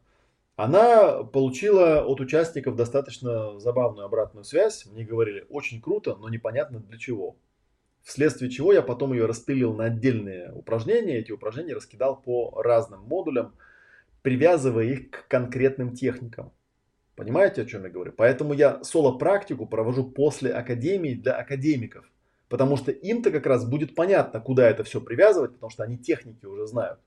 она 0.56 1.24
получила 1.24 2.02
от 2.02 2.20
участников 2.20 2.76
достаточно 2.76 3.60
забавную 3.60 4.06
обратную 4.06 4.44
связь. 4.44 4.86
Мне 4.86 5.04
говорили, 5.04 5.46
очень 5.50 5.82
круто, 5.82 6.16
но 6.16 6.30
непонятно 6.30 6.80
для 6.80 6.98
чего. 6.98 7.36
Вследствие 8.04 8.52
чего 8.52 8.72
я 8.74 8.82
потом 8.82 9.14
ее 9.14 9.26
распилил 9.26 9.74
на 9.74 9.86
отдельные 9.86 10.52
упражнения. 10.54 11.18
Эти 11.18 11.32
упражнения 11.32 11.74
раскидал 11.74 12.22
по 12.22 12.62
разным 12.62 13.02
модулям, 13.02 13.56
привязывая 14.22 14.86
их 14.86 15.10
к 15.10 15.28
конкретным 15.28 15.96
техникам. 15.96 16.52
Понимаете, 17.16 17.62
о 17.62 17.66
чем 17.66 17.84
я 17.84 17.90
говорю? 17.90 18.14
Поэтому 18.16 18.54
я 18.54 18.84
соло-практику 18.84 19.66
провожу 19.66 20.04
после 20.04 20.52
академии 20.52 21.14
для 21.14 21.34
академиков. 21.34 22.06
Потому 22.48 22.78
что 22.78 22.92
им-то 22.92 23.32
как 23.32 23.46
раз 23.46 23.66
будет 23.66 23.96
понятно, 23.96 24.42
куда 24.42 24.70
это 24.70 24.84
все 24.84 25.00
привязывать, 25.00 25.54
потому 25.54 25.70
что 25.70 25.84
они 25.84 25.98
техники 25.98 26.46
уже 26.46 26.68
знают. 26.68 27.00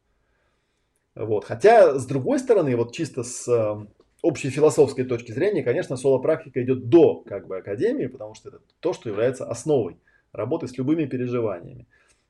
Вот. 1.14 1.44
Хотя, 1.44 1.98
с 1.98 2.06
другой 2.06 2.38
стороны, 2.38 2.76
вот 2.76 2.92
чисто 2.92 3.22
с 3.22 3.46
э, 3.48 3.86
общей 4.22 4.50
философской 4.50 5.04
точки 5.04 5.32
зрения, 5.32 5.62
конечно, 5.62 5.96
соло-практика 5.96 6.62
идет 6.62 6.88
до 6.88 7.16
как 7.26 7.46
бы, 7.46 7.58
академии, 7.58 8.06
потому 8.06 8.34
что 8.34 8.48
это 8.48 8.60
то, 8.80 8.92
что 8.92 9.10
является 9.10 9.46
основой 9.46 9.98
работы 10.32 10.66
с 10.66 10.76
любыми 10.78 11.04
переживаниями. 11.04 11.86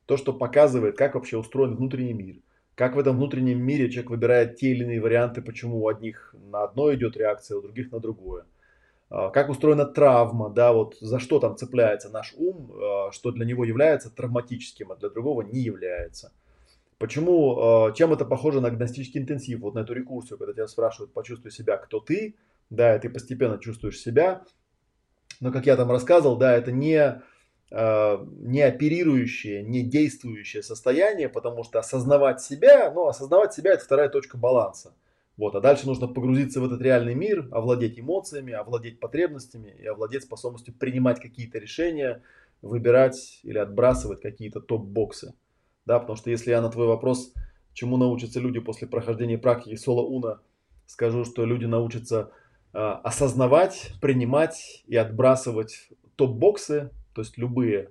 То, 0.06 0.16
что 0.16 0.32
показывает, 0.32 0.96
как 0.98 1.14
вообще 1.14 1.38
устроен 1.38 1.76
внутренний 1.76 2.12
мир, 2.12 2.36
как 2.74 2.96
в 2.96 2.98
этом 2.98 3.16
внутреннем 3.16 3.62
мире 3.62 3.90
человек 3.90 4.10
выбирает 4.10 4.56
те 4.56 4.70
или 4.70 4.84
иные 4.84 5.00
варианты, 5.00 5.42
почему 5.42 5.82
у 5.82 5.88
одних 5.88 6.34
на 6.50 6.64
одно 6.64 6.92
идет 6.94 7.16
реакция, 7.16 7.56
у 7.56 7.62
других 7.62 7.92
на 7.92 8.00
другое. 8.00 8.44
А, 9.10 9.30
как 9.30 9.48
устроена 9.48 9.84
травма, 9.84 10.50
да, 10.50 10.72
вот 10.72 10.96
за 11.00 11.18
что 11.20 11.38
там 11.38 11.56
цепляется 11.56 12.08
наш 12.08 12.34
ум, 12.36 12.72
а, 12.72 13.12
что 13.12 13.30
для 13.30 13.44
него 13.44 13.64
является 13.64 14.10
травматическим, 14.10 14.90
а 14.90 14.96
для 14.96 15.08
другого 15.08 15.42
не 15.42 15.60
является. 15.60 16.32
Почему, 16.98 17.58
а, 17.58 17.92
чем 17.92 18.12
это 18.12 18.24
похоже 18.24 18.60
на 18.60 18.68
агностический 18.68 19.20
интенсив, 19.20 19.60
вот 19.60 19.74
на 19.74 19.80
эту 19.80 19.92
рекурсию, 19.92 20.38
когда 20.38 20.52
тебя 20.52 20.66
спрашивают, 20.66 21.12
почувствуй 21.12 21.52
себя, 21.52 21.76
кто 21.76 22.00
ты, 22.00 22.34
да, 22.70 22.96
и 22.96 23.00
ты 23.00 23.08
постепенно 23.08 23.58
чувствуешь 23.58 24.00
себя, 24.00 24.42
но 25.40 25.52
как 25.52 25.66
я 25.66 25.76
там 25.76 25.90
рассказывал, 25.90 26.36
да, 26.36 26.56
это 26.56 26.72
не, 26.72 27.22
не 27.76 28.62
оперирующее, 28.62 29.62
не 29.62 29.82
действующее 29.82 30.62
состояние, 30.62 31.28
потому 31.28 31.64
что 31.64 31.80
осознавать 31.80 32.40
себя, 32.40 32.92
ну, 32.92 33.08
осознавать 33.08 33.52
себя 33.52 33.72
это 33.72 33.84
вторая 33.84 34.08
точка 34.08 34.36
баланса. 34.36 34.94
Вот, 35.36 35.56
а 35.56 35.60
дальше 35.60 35.86
нужно 35.86 36.06
погрузиться 36.06 36.60
в 36.60 36.64
этот 36.64 36.80
реальный 36.80 37.14
мир, 37.14 37.48
овладеть 37.50 37.98
эмоциями, 37.98 38.52
овладеть 38.52 39.00
потребностями 39.00 39.74
и 39.76 39.86
овладеть 39.86 40.22
способностью 40.22 40.74
принимать 40.74 41.18
какие-то 41.20 41.58
решения, 41.58 42.22
выбирать 42.62 43.40
или 43.42 43.58
отбрасывать 43.58 44.20
какие-то 44.20 44.60
топ-боксы. 44.60 45.34
Да, 45.84 45.98
потому 45.98 46.16
что 46.16 46.30
если 46.30 46.50
я 46.50 46.62
на 46.62 46.70
твой 46.70 46.86
вопрос, 46.86 47.34
чему 47.72 47.96
научатся 47.96 48.38
люди 48.38 48.60
после 48.60 48.86
прохождения 48.86 49.36
практики 49.36 49.74
соло 49.74 50.02
уна, 50.02 50.40
скажу, 50.86 51.24
что 51.24 51.44
люди 51.44 51.64
научатся 51.64 52.30
э, 52.72 52.78
осознавать, 52.78 53.90
принимать 54.00 54.84
и 54.86 54.94
отбрасывать 54.94 55.88
топ-боксы, 56.14 56.90
то 57.14 57.22
есть 57.22 57.38
любые. 57.38 57.90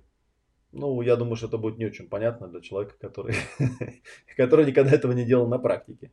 Ну, 0.71 1.01
я 1.01 1.15
думаю, 1.15 1.36
что 1.36 1.47
это 1.47 1.57
будет 1.57 1.78
не 1.78 1.86
очень 1.86 2.09
понятно 2.09 2.47
для 2.47 2.61
человека, 2.61 2.95
который, 2.99 3.36
который 4.38 4.65
никогда 4.65 4.91
этого 4.91 5.11
не 5.11 5.26
делал 5.26 5.47
на 5.47 5.59
практике. 5.59 6.11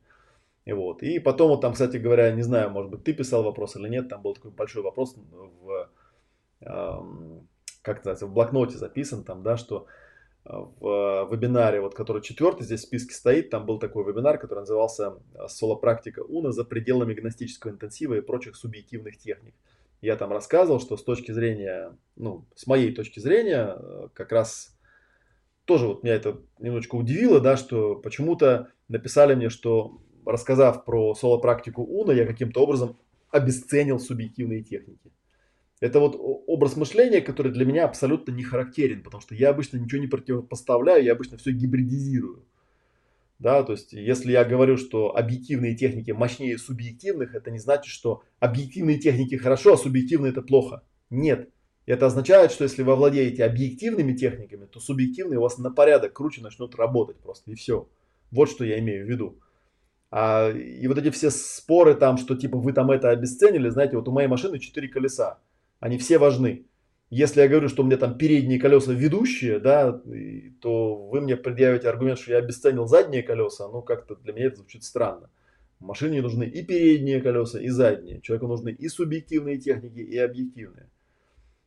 И 0.65 0.73
вот. 0.73 1.01
И 1.01 1.19
потом, 1.19 1.49
вот 1.49 1.61
там, 1.61 1.73
кстати 1.73 1.97
говоря, 1.97 2.31
не 2.31 2.43
знаю, 2.43 2.69
может 2.69 2.91
быть, 2.91 3.03
ты 3.03 3.13
писал 3.13 3.43
вопрос 3.43 3.75
или 3.75 3.89
нет, 3.89 4.09
там 4.09 4.21
был 4.21 4.33
такой 4.35 4.51
большой 4.51 4.83
вопрос 4.83 5.15
в, 5.15 5.89
эм, 6.61 7.47
как 7.81 7.97
называется, 7.97 8.27
в 8.27 8.33
блокноте 8.33 8.77
записан, 8.77 9.23
там, 9.23 9.41
да, 9.41 9.57
что 9.57 9.87
в 10.43 11.27
вебинаре, 11.31 11.81
вот, 11.81 11.93
который 11.93 12.21
четвертый 12.21 12.63
здесь 12.63 12.81
в 12.81 12.85
списке 12.85 13.13
стоит, 13.13 13.51
там 13.51 13.65
был 13.65 13.77
такой 13.77 14.03
вебинар, 14.03 14.39
который 14.39 14.61
назывался 14.61 15.17
«Соло-практика 15.47 16.21
УНА 16.21 16.51
за 16.51 16.63
пределами 16.63 17.13
гностического 17.13 17.71
интенсива 17.71 18.15
и 18.15 18.21
прочих 18.21 18.55
субъективных 18.55 19.17
техник». 19.17 19.53
Я 20.01 20.15
там 20.15 20.31
рассказывал, 20.31 20.79
что 20.79 20.97
с 20.97 21.03
точки 21.03 21.31
зрения, 21.31 21.95
ну, 22.15 22.45
с 22.55 22.65
моей 22.65 22.93
точки 22.93 23.19
зрения, 23.19 23.77
как 24.13 24.31
раз 24.31 24.75
тоже 25.65 25.87
вот 25.87 26.03
меня 26.03 26.15
это 26.15 26.41
немножечко 26.59 26.95
удивило, 26.95 27.39
да, 27.39 27.55
что 27.55 27.95
почему-то 27.95 28.69
написали 28.87 29.35
мне, 29.35 29.49
что 29.49 30.01
рассказав 30.25 30.85
про 30.85 31.13
соло-практику 31.13 31.83
УНА, 31.83 32.13
я 32.13 32.25
каким-то 32.25 32.61
образом 32.61 32.97
обесценил 33.29 33.99
субъективные 33.99 34.63
техники. 34.63 35.11
Это 35.79 35.99
вот 35.99 36.15
образ 36.19 36.75
мышления, 36.75 37.21
который 37.21 37.51
для 37.51 37.65
меня 37.65 37.85
абсолютно 37.85 38.31
не 38.31 38.43
характерен, 38.43 39.03
потому 39.03 39.21
что 39.21 39.33
я 39.33 39.49
обычно 39.49 39.77
ничего 39.77 40.01
не 40.01 40.07
противопоставляю, 40.07 41.03
я 41.03 41.13
обычно 41.13 41.37
все 41.37 41.51
гибридизирую. 41.51 42.45
Да, 43.41 43.63
то 43.63 43.71
есть, 43.71 43.91
если 43.91 44.31
я 44.31 44.45
говорю, 44.45 44.77
что 44.77 45.17
объективные 45.17 45.75
техники 45.75 46.11
мощнее 46.11 46.59
субъективных, 46.59 47.33
это 47.33 47.49
не 47.49 47.57
значит, 47.57 47.87
что 47.87 48.21
объективные 48.39 48.99
техники 48.99 49.33
хорошо, 49.33 49.73
а 49.73 49.77
субъективные 49.77 50.31
это 50.31 50.43
плохо. 50.43 50.83
Нет. 51.09 51.49
Это 51.87 52.05
означает, 52.05 52.51
что 52.51 52.65
если 52.65 52.83
вы 52.83 52.95
владеете 52.95 53.43
объективными 53.43 54.13
техниками, 54.13 54.67
то 54.67 54.79
субъективные 54.79 55.39
у 55.39 55.41
вас 55.41 55.57
на 55.57 55.71
порядок 55.71 56.13
круче 56.13 56.43
начнут 56.43 56.75
работать 56.75 57.17
просто, 57.17 57.49
и 57.49 57.55
все. 57.55 57.89
Вот 58.29 58.47
что 58.47 58.63
я 58.63 58.77
имею 58.77 59.07
в 59.07 59.09
виду. 59.09 59.39
А, 60.11 60.51
и 60.51 60.87
вот 60.87 60.99
эти 60.99 61.09
все 61.09 61.31
споры 61.31 61.95
там, 61.95 62.19
что 62.19 62.35
типа 62.35 62.59
вы 62.59 62.73
там 62.73 62.91
это 62.91 63.09
обесценили, 63.09 63.69
знаете, 63.69 63.97
вот 63.97 64.07
у 64.07 64.11
моей 64.11 64.27
машины 64.27 64.59
4 64.59 64.87
колеса 64.87 65.39
они 65.79 65.97
все 65.97 66.19
важны. 66.19 66.67
Если 67.11 67.41
я 67.41 67.49
говорю, 67.49 67.67
что 67.67 67.83
у 67.83 67.85
меня 67.85 67.97
там 67.97 68.17
передние 68.17 68.57
колеса 68.57 68.93
ведущие, 68.93 69.59
да, 69.59 70.01
то 70.61 70.95
вы 70.95 71.19
мне 71.19 71.35
предъявите 71.35 71.89
аргумент, 71.89 72.17
что 72.17 72.31
я 72.31 72.37
обесценил 72.37 72.87
задние 72.87 73.21
колеса, 73.21 73.67
ну 73.67 73.81
как-то 73.81 74.15
для 74.15 74.31
меня 74.31 74.45
это 74.45 74.55
звучит 74.57 74.85
странно. 74.85 75.29
Машине 75.81 76.21
нужны 76.21 76.45
и 76.45 76.63
передние 76.63 77.21
колеса, 77.21 77.59
и 77.59 77.67
задние. 77.67 78.21
Человеку 78.21 78.47
нужны 78.47 78.69
и 78.69 78.87
субъективные 78.87 79.57
техники, 79.57 79.99
и 79.99 80.17
объективные. 80.17 80.89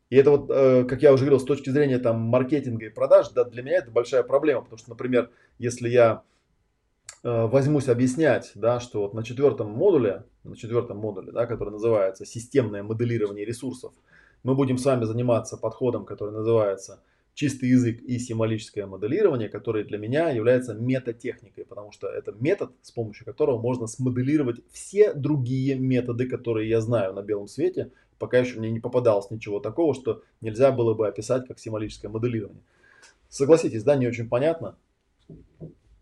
И 0.08 0.16
это 0.16 0.30
вот, 0.30 0.50
э, 0.50 0.84
как 0.84 1.02
я 1.02 1.12
уже 1.12 1.24
говорил, 1.24 1.40
с 1.40 1.44
точки 1.44 1.68
зрения 1.68 1.98
там 1.98 2.20
маркетинга 2.20 2.86
и 2.86 2.90
продаж, 2.90 3.28
да, 3.30 3.44
для 3.44 3.62
меня 3.62 3.76
это 3.76 3.90
большая 3.90 4.22
проблема, 4.22 4.62
потому 4.62 4.78
что, 4.78 4.88
например, 4.88 5.30
если 5.58 5.90
я 5.90 6.22
э, 7.22 7.46
возьмусь 7.46 7.88
объяснять, 7.88 8.52
да, 8.54 8.80
что 8.80 9.02
вот 9.02 9.12
на 9.12 9.22
четвертом 9.22 9.68
модуле 9.68 10.24
на 10.44 10.56
четвертом 10.56 10.98
модуле, 10.98 11.32
да, 11.32 11.46
который 11.46 11.70
называется 11.70 12.24
«Системное 12.24 12.82
моделирование 12.82 13.44
ресурсов», 13.44 13.92
мы 14.44 14.54
будем 14.54 14.78
с 14.78 14.84
вами 14.84 15.04
заниматься 15.04 15.56
подходом, 15.56 16.04
который 16.04 16.32
называется 16.32 17.02
чистый 17.32 17.70
язык 17.70 18.00
и 18.02 18.18
символическое 18.18 18.86
моделирование, 18.86 19.48
который 19.48 19.84
для 19.84 19.98
меня 19.98 20.30
является 20.30 20.74
метатехникой, 20.74 21.64
потому 21.64 21.90
что 21.90 22.06
это 22.06 22.32
метод, 22.38 22.70
с 22.82 22.92
помощью 22.92 23.24
которого 23.24 23.58
можно 23.58 23.86
смоделировать 23.88 24.60
все 24.70 25.12
другие 25.12 25.74
методы, 25.76 26.28
которые 26.28 26.68
я 26.68 26.80
знаю 26.80 27.12
на 27.14 27.22
белом 27.22 27.48
свете. 27.48 27.90
Пока 28.18 28.38
еще 28.38 28.58
мне 28.58 28.70
не 28.70 28.78
попадалось 28.78 29.30
ничего 29.30 29.58
такого, 29.58 29.94
что 29.94 30.22
нельзя 30.40 30.70
было 30.70 30.94
бы 30.94 31.08
описать 31.08 31.48
как 31.48 31.58
символическое 31.58 32.10
моделирование. 32.10 32.62
согласитесь, 33.28 33.82
да, 33.82 33.96
не 33.96 34.06
очень 34.06 34.28
понятно. 34.28 34.76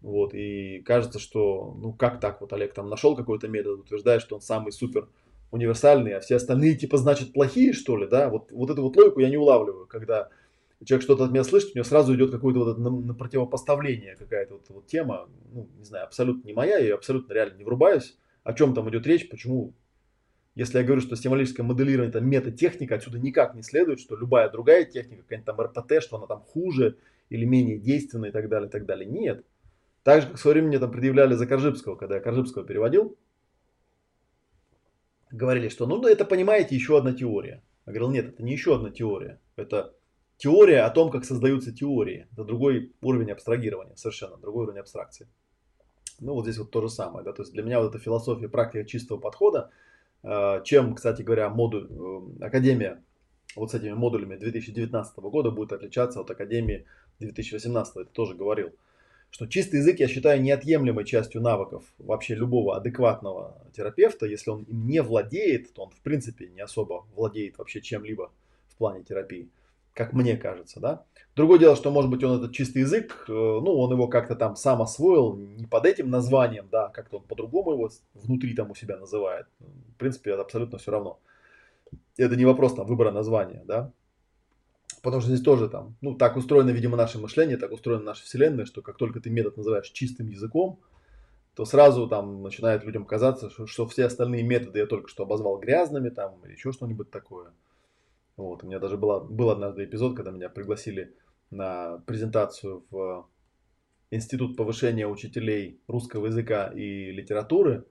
Вот, 0.03 0.35
и 0.35 0.83
кажется, 0.85 1.21
что, 1.21 1.77
ну, 1.81 1.93
как 1.93 2.21
так 2.21 2.41
вот 2.41 2.53
Олег 2.53 2.75
там 2.75 2.91
нашел 2.91 3.17
какой-то 3.17 3.47
метод, 3.47 3.81
утверждает, 3.81 4.21
что 4.21 4.35
он 4.35 4.43
самый 4.43 4.73
супер 4.73 5.09
универсальный, 5.53 6.15
а 6.15 6.21
все 6.21 6.37
остальные 6.37 6.75
типа 6.75 6.97
значит 6.97 7.33
плохие, 7.33 7.73
что 7.73 7.97
ли, 7.97 8.09
да? 8.09 8.29
Вот, 8.29 8.51
вот 8.51 8.71
эту 8.71 8.83
вот 8.83 8.97
логику 8.97 9.21
я 9.21 9.29
не 9.29 9.37
улавливаю, 9.37 9.87
когда 9.87 10.31
человек 10.85 11.05
что-то 11.05 11.25
от 11.25 11.31
меня 11.31 11.45
слышит, 11.45 11.71
у 11.75 11.79
него 11.79 11.85
сразу 11.85 12.15
идет 12.17 12.33
какое-то 12.33 12.61
вот 12.61 12.79
на, 12.79 12.91
на 12.91 13.15
противопоставление, 13.15 14.17
какая-то 14.17 14.55
вот, 14.55 14.65
вот 14.71 14.87
тема, 14.87 15.29
ну, 15.53 15.69
не 15.79 15.85
знаю, 15.85 16.07
абсолютно 16.07 16.47
не 16.47 16.55
моя, 16.55 16.79
я 16.79 16.95
абсолютно 16.95 17.33
реально 17.35 17.59
не 17.59 17.65
врубаюсь, 17.65 18.17
о 18.43 18.55
чем 18.55 18.75
там 18.75 18.89
идет 18.89 19.07
речь, 19.07 19.29
почему, 19.29 19.75
если 20.55 20.79
я 20.79 20.85
говорю, 20.85 21.03
что 21.03 21.17
символическое 21.17 21.65
моделирование 21.65 22.09
это 22.09 22.21
метатехника, 22.21 22.97
отсюда 22.97 23.19
никак 23.19 23.55
не 23.55 23.63
следует, 23.63 24.01
что 24.01 24.17
любая 24.17 24.51
другая 24.51 24.87
техника, 24.87 25.23
какая-нибудь 25.23 25.47
там 25.47 25.61
РПТ, 25.61 26.03
что 26.03 26.17
она 26.17 26.27
там 26.27 26.41
хуже 26.41 26.97
или 27.29 27.45
менее 27.45 27.79
действенная 27.79 28.31
и 28.31 28.33
так 28.33 28.49
далее, 28.49 28.69
и 28.69 28.73
так 28.73 28.87
далее. 28.87 29.07
Нет. 29.07 29.45
Так 30.03 30.23
же, 30.23 30.29
как 30.29 30.37
в 30.37 30.41
свое 30.41 30.55
время 30.55 30.69
мне 30.69 30.79
там 30.79 30.91
предъявляли 30.91 31.35
за 31.35 31.47
Коржибского, 31.47 31.95
когда 31.95 32.17
я 32.17 32.21
Коржибского 32.21 32.65
переводил, 32.65 33.17
говорили, 35.33 35.69
что 35.69 35.87
ну 35.87 36.03
это, 36.07 36.25
понимаете, 36.25 36.75
еще 36.75 36.99
одна 36.99 37.13
теория. 37.13 37.63
Я 37.87 37.93
говорил, 37.93 38.11
нет, 38.11 38.29
это 38.29 38.43
не 38.43 38.53
еще 38.53 38.77
одна 38.77 38.91
теория. 38.91 39.41
Это 39.57 39.95
теория 40.37 40.83
о 40.83 40.91
том, 40.91 41.11
как 41.11 41.25
создаются 41.25 41.73
теории. 41.73 42.29
Это 42.33 42.45
другой 42.45 42.93
уровень 43.01 43.31
абстрагирования, 43.33 43.97
совершенно 43.97 44.37
другой 44.37 44.65
уровень 44.65 44.81
абстракции. 44.81 45.29
Ну, 46.21 46.35
вот 46.35 46.45
здесь 46.45 46.59
вот 46.59 46.71
то 46.71 46.81
же 46.83 46.89
самое. 46.89 47.25
Да? 47.25 47.33
То 47.33 47.43
есть 47.43 47.53
для 47.53 47.63
меня 47.63 47.81
вот 47.81 47.89
эта 47.89 47.99
философия, 47.99 48.49
практика 48.49 48.85
чистого 48.85 49.19
подхода, 49.19 49.71
э, 50.23 50.63
чем, 50.65 50.95
кстати 50.95 51.23
говоря, 51.23 51.49
модуль, 51.51 51.89
э, 51.91 52.45
Академия 52.45 53.03
вот 53.57 53.71
с 53.71 53.75
этими 53.75 53.93
модулями 53.93 54.37
2019 54.37 55.17
года 55.19 55.51
будет 55.51 55.73
отличаться 55.73 56.21
от 56.21 56.31
Академии 56.31 56.87
2018, 57.19 57.97
это 57.97 58.11
тоже 58.11 58.35
говорил 58.35 58.71
что 59.33 59.47
чистый 59.47 59.77
язык 59.77 59.99
я 59.99 60.09
считаю 60.09 60.43
неотъемлемой 60.43 61.07
частью 61.07 61.41
навыков 61.41 61.85
вообще 61.99 62.35
любого 62.35 62.77
адекватного 62.77 63.57
терапевта. 63.75 64.27
Если 64.27 64.51
он 64.51 64.65
им 64.65 64.87
не 64.87 65.01
владеет, 65.03 65.73
то 65.73 65.85
он 65.85 65.91
в 65.91 66.01
принципе 66.03 66.49
не 66.49 66.61
особо 66.61 67.07
владеет 67.17 67.57
вообще 67.57 67.81
чем-либо 67.81 68.31
в 68.69 68.77
плане 68.77 69.03
терапии, 69.03 69.49
как 69.95 70.13
мне 70.13 70.37
кажется, 70.37 70.81
да. 70.81 71.05
Другое 71.35 71.59
дело, 71.59 71.77
что 71.77 71.91
может 71.91 72.11
быть 72.11 72.23
он 72.23 72.37
этот 72.37 72.53
чистый 72.53 72.81
язык, 72.81 73.25
э, 73.27 73.33
ну 73.33 73.79
он 73.79 73.91
его 73.91 74.07
как-то 74.07 74.37
там 74.37 74.55
сам 74.55 74.83
освоил, 74.83 75.35
не 75.35 75.65
под 75.65 75.87
этим 75.87 76.11
названием, 76.11 76.69
да, 76.71 76.89
как-то 76.91 77.17
он 77.17 77.23
по-другому 77.23 77.73
его 77.73 77.91
внутри 78.13 78.55
там 78.55 78.71
у 78.71 78.75
себя 78.75 78.99
называет. 78.99 79.47
В 79.61 79.97
принципе, 79.97 80.33
это 80.33 80.43
абсолютно 80.43 80.77
все 80.77 80.91
равно. 80.91 81.19
Это 82.19 82.37
не 82.37 82.45
вопрос 82.45 82.75
там 82.75 82.87
выбора 82.87 83.13
названия, 83.13 83.63
да. 83.65 83.93
Потому 85.03 85.21
что 85.21 85.31
здесь 85.31 85.45
тоже 85.45 85.69
там, 85.69 85.97
ну, 86.01 86.15
так 86.15 86.37
устроено, 86.37 86.71
видимо, 86.71 86.97
наше 86.97 87.19
мышление, 87.19 87.57
так 87.57 87.73
устроена 87.73 88.05
наша 88.05 88.23
вселенная, 88.23 88.65
что 88.65 88.83
как 88.83 88.97
только 88.97 89.21
ты 89.21 89.31
метод 89.31 89.57
называешь 89.57 89.91
чистым 89.91 90.29
языком, 90.29 90.79
то 91.55 91.65
сразу 91.65 92.09
там 92.09 92.43
начинает 92.43 92.85
людям 92.85 93.05
казаться, 93.05 93.51
что, 93.51 93.67
что 93.67 93.87
все 93.87 94.07
остальные 94.07 94.45
методы 94.45 94.79
я 94.79 94.87
только 94.87 95.09
что 95.09 95.25
обозвал 95.25 95.59
грязными 95.59 96.09
там 96.09 96.41
или 96.45 96.53
еще 96.53 96.73
что-нибудь 96.73 97.11
такое. 97.11 97.53
Вот, 98.37 98.63
у 98.63 98.67
меня 98.67 98.79
даже 98.79 98.97
была, 98.97 99.21
был 99.21 99.51
однажды 99.51 99.85
эпизод, 99.85 100.17
когда 100.17 100.31
меня 100.31 100.49
пригласили 100.49 101.15
на 101.51 101.99
презентацию 102.07 102.85
в 102.91 103.27
Институт 104.11 104.57
повышения 104.57 105.07
учителей 105.07 105.81
русского 105.89 106.27
языка 106.27 106.69
и 106.69 107.11
литературы, 107.11 107.85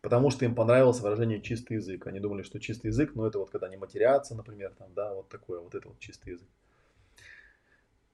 потому 0.00 0.30
что 0.30 0.44
им 0.44 0.54
понравилось 0.54 1.00
выражение 1.00 1.40
чистый 1.40 1.74
язык. 1.74 2.06
Они 2.06 2.20
думали, 2.20 2.42
что 2.42 2.60
чистый 2.60 2.88
язык, 2.88 3.12
ну 3.14 3.24
это 3.24 3.38
вот 3.38 3.50
когда 3.50 3.68
не 3.68 3.76
матерятся, 3.76 4.34
например, 4.34 4.72
там, 4.78 4.92
да, 4.94 5.14
вот 5.14 5.28
такое, 5.28 5.60
вот 5.60 5.74
это 5.74 5.88
вот 5.88 5.98
чистый 5.98 6.30
язык. 6.30 6.48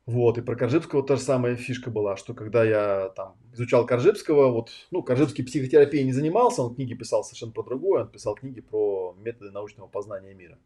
Вот, 0.07 0.37
и 0.37 0.43
про 0.43 0.55
Коржибского 0.55 1.03
та 1.03 1.17
же 1.17 1.23
самая 1.23 1.57
фишка 1.57 1.91
была, 1.91 2.17
что 2.17 2.35
когда 2.35 2.63
я 2.63 3.09
там 3.17 3.37
изучал 3.55 3.87
Коржибского, 3.87 4.51
вот, 4.51 4.71
ну, 4.91 5.03
Коржибский 5.03 5.45
психотерапией 5.45 6.05
не 6.05 6.13
занимался, 6.13 6.63
он 6.63 6.75
книги 6.75 6.93
писал 6.93 7.25
совершенно 7.25 7.53
про 7.53 7.63
другое, 7.63 8.03
он 8.03 8.11
писал 8.11 8.35
книги 8.35 8.61
про 8.61 9.17
методы 9.19 9.51
научного 9.51 9.89
познания 9.89 10.35
мира. 10.35 10.59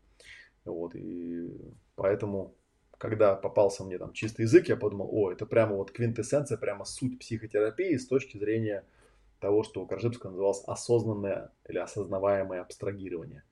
Вот, 0.64 0.97
и 0.97 1.53
поэтому, 1.95 2.57
когда 2.99 3.37
попался 3.37 3.85
мне 3.85 3.97
там 3.97 4.12
чистый 4.12 4.43
язык, 4.43 4.69
я 4.69 4.77
подумал, 4.77 5.09
о, 5.12 5.31
это 5.31 5.47
прямо 5.47 5.77
вот 5.77 5.93
квинтэссенция, 5.93 6.59
прямо 6.59 6.85
суть 6.85 7.21
психотерапии 7.21 7.97
с 7.97 8.09
точки 8.09 8.39
зрения 8.39 8.85
того, 9.41 9.62
что 9.62 9.82
у 9.82 9.86
Коржибского 9.86 10.30
называлось 10.30 10.62
осознанное 10.66 11.53
или 11.68 11.78
осознаваемое 11.78 12.61
абстрагирование. 12.61 13.45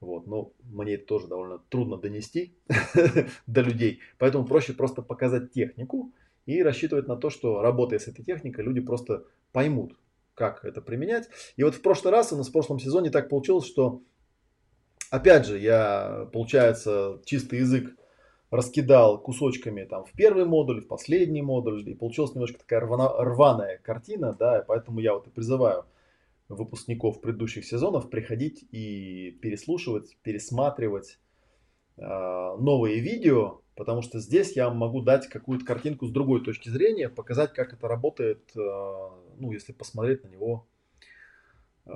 Вот, 0.00 0.26
но 0.26 0.52
мне 0.62 0.94
это 0.94 1.06
тоже 1.06 1.28
довольно 1.28 1.58
трудно 1.68 1.98
донести 1.98 2.54
до 3.46 3.60
людей. 3.60 4.00
Поэтому 4.18 4.46
проще 4.46 4.72
просто 4.72 5.02
показать 5.02 5.52
технику 5.52 6.12
и 6.46 6.62
рассчитывать 6.62 7.06
на 7.06 7.16
то, 7.16 7.28
что 7.28 7.60
работая 7.60 7.98
с 7.98 8.08
этой 8.08 8.24
техникой, 8.24 8.64
люди 8.64 8.80
просто 8.80 9.24
поймут, 9.52 9.94
как 10.34 10.64
это 10.64 10.80
применять. 10.80 11.28
И 11.56 11.64
вот 11.64 11.74
в 11.74 11.82
прошлый 11.82 12.12
раз, 12.12 12.32
у 12.32 12.36
нас 12.36 12.48
в 12.48 12.52
прошлом 12.52 12.78
сезоне 12.78 13.10
так 13.10 13.28
получилось, 13.28 13.66
что 13.66 14.02
опять 15.10 15.46
же, 15.46 15.58
я, 15.58 16.28
получается, 16.32 17.20
чистый 17.26 17.58
язык 17.58 17.94
раскидал 18.50 19.20
кусочками 19.20 19.84
там 19.84 20.04
в 20.04 20.12
первый 20.12 20.44
модуль, 20.44 20.80
в 20.82 20.88
последний 20.88 21.42
модуль, 21.42 21.88
и 21.88 21.94
получилась 21.94 22.34
немножко 22.34 22.58
такая 22.58 22.80
рвана, 22.80 23.08
рваная 23.18 23.78
картина, 23.78 24.34
да, 24.38 24.64
поэтому 24.66 25.00
я 25.00 25.14
вот 25.14 25.26
и 25.26 25.30
призываю 25.30 25.84
выпускников 26.48 27.20
предыдущих 27.20 27.64
сезонов 27.64 28.10
приходить 28.10 28.66
и 28.72 29.38
переслушивать, 29.40 30.16
пересматривать 30.22 31.20
э, 31.96 32.02
новые 32.02 32.98
видео, 32.98 33.60
потому 33.76 34.02
что 34.02 34.18
здесь 34.18 34.56
я 34.56 34.68
могу 34.68 35.00
дать 35.00 35.28
какую-то 35.28 35.64
картинку 35.64 36.06
с 36.06 36.10
другой 36.10 36.42
точки 36.42 36.68
зрения, 36.68 37.08
показать, 37.08 37.52
как 37.52 37.72
это 37.72 37.86
работает, 37.86 38.50
э, 38.56 38.60
ну, 39.38 39.52
если 39.52 39.72
посмотреть 39.72 40.24
на 40.24 40.28
него 40.28 40.66
э, 41.86 41.90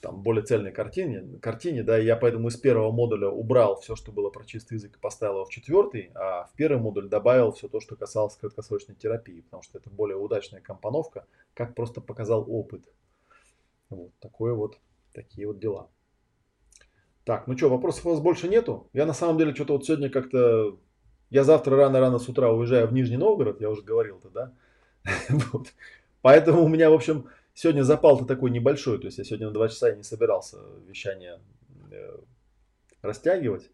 там 0.00 0.22
более 0.22 0.42
цельной 0.42 0.72
картине, 0.72 1.38
картине, 1.40 1.82
да, 1.82 1.98
и 2.00 2.06
я 2.06 2.16
поэтому 2.16 2.48
из 2.48 2.56
первого 2.56 2.90
модуля 2.90 3.28
убрал 3.28 3.80
все, 3.80 3.96
что 3.96 4.12
было 4.12 4.30
про 4.30 4.44
чистый 4.44 4.74
язык, 4.74 4.96
и 4.96 5.00
поставил 5.00 5.34
его 5.34 5.44
в 5.44 5.50
четвертый, 5.50 6.10
а 6.14 6.44
в 6.44 6.52
первый 6.56 6.80
модуль 6.80 7.08
добавил 7.08 7.52
все 7.52 7.68
то, 7.68 7.80
что 7.80 7.96
касалось 7.96 8.36
краткосрочной 8.36 8.94
терапии, 8.94 9.42
потому 9.42 9.62
что 9.62 9.78
это 9.78 9.90
более 9.90 10.16
удачная 10.16 10.60
компоновка, 10.60 11.26
как 11.54 11.74
просто 11.74 12.00
показал 12.00 12.44
опыт. 12.48 12.84
Вот 13.90 14.12
такое 14.20 14.54
вот, 14.54 14.78
такие 15.12 15.46
вот 15.46 15.58
дела. 15.58 15.88
Так, 17.24 17.46
ну 17.46 17.56
что, 17.56 17.68
вопросов 17.68 18.06
у 18.06 18.10
вас 18.10 18.20
больше 18.20 18.48
нету? 18.48 18.88
Я 18.92 19.04
на 19.04 19.12
самом 19.12 19.36
деле 19.36 19.54
что-то 19.54 19.74
вот 19.74 19.84
сегодня 19.84 20.08
как-то... 20.08 20.78
Я 21.28 21.44
завтра 21.44 21.76
рано-рано 21.76 22.18
с 22.18 22.28
утра 22.28 22.50
уезжаю 22.50 22.88
в 22.88 22.92
Нижний 22.92 23.18
Новгород, 23.18 23.60
я 23.60 23.70
уже 23.70 23.82
говорил-то, 23.82 24.30
да? 24.30 24.52
Поэтому 26.22 26.64
у 26.64 26.68
меня, 26.68 26.90
в 26.90 26.94
общем, 26.94 27.26
Сегодня 27.60 27.82
запал-то 27.82 28.24
такой 28.24 28.50
небольшой, 28.50 28.98
то 28.98 29.04
есть 29.04 29.18
я 29.18 29.24
сегодня 29.24 29.48
на 29.48 29.52
2 29.52 29.68
часа 29.68 29.94
не 29.94 30.02
собирался 30.02 30.56
вещание 30.86 31.40
э, 31.90 32.16
растягивать. 33.02 33.70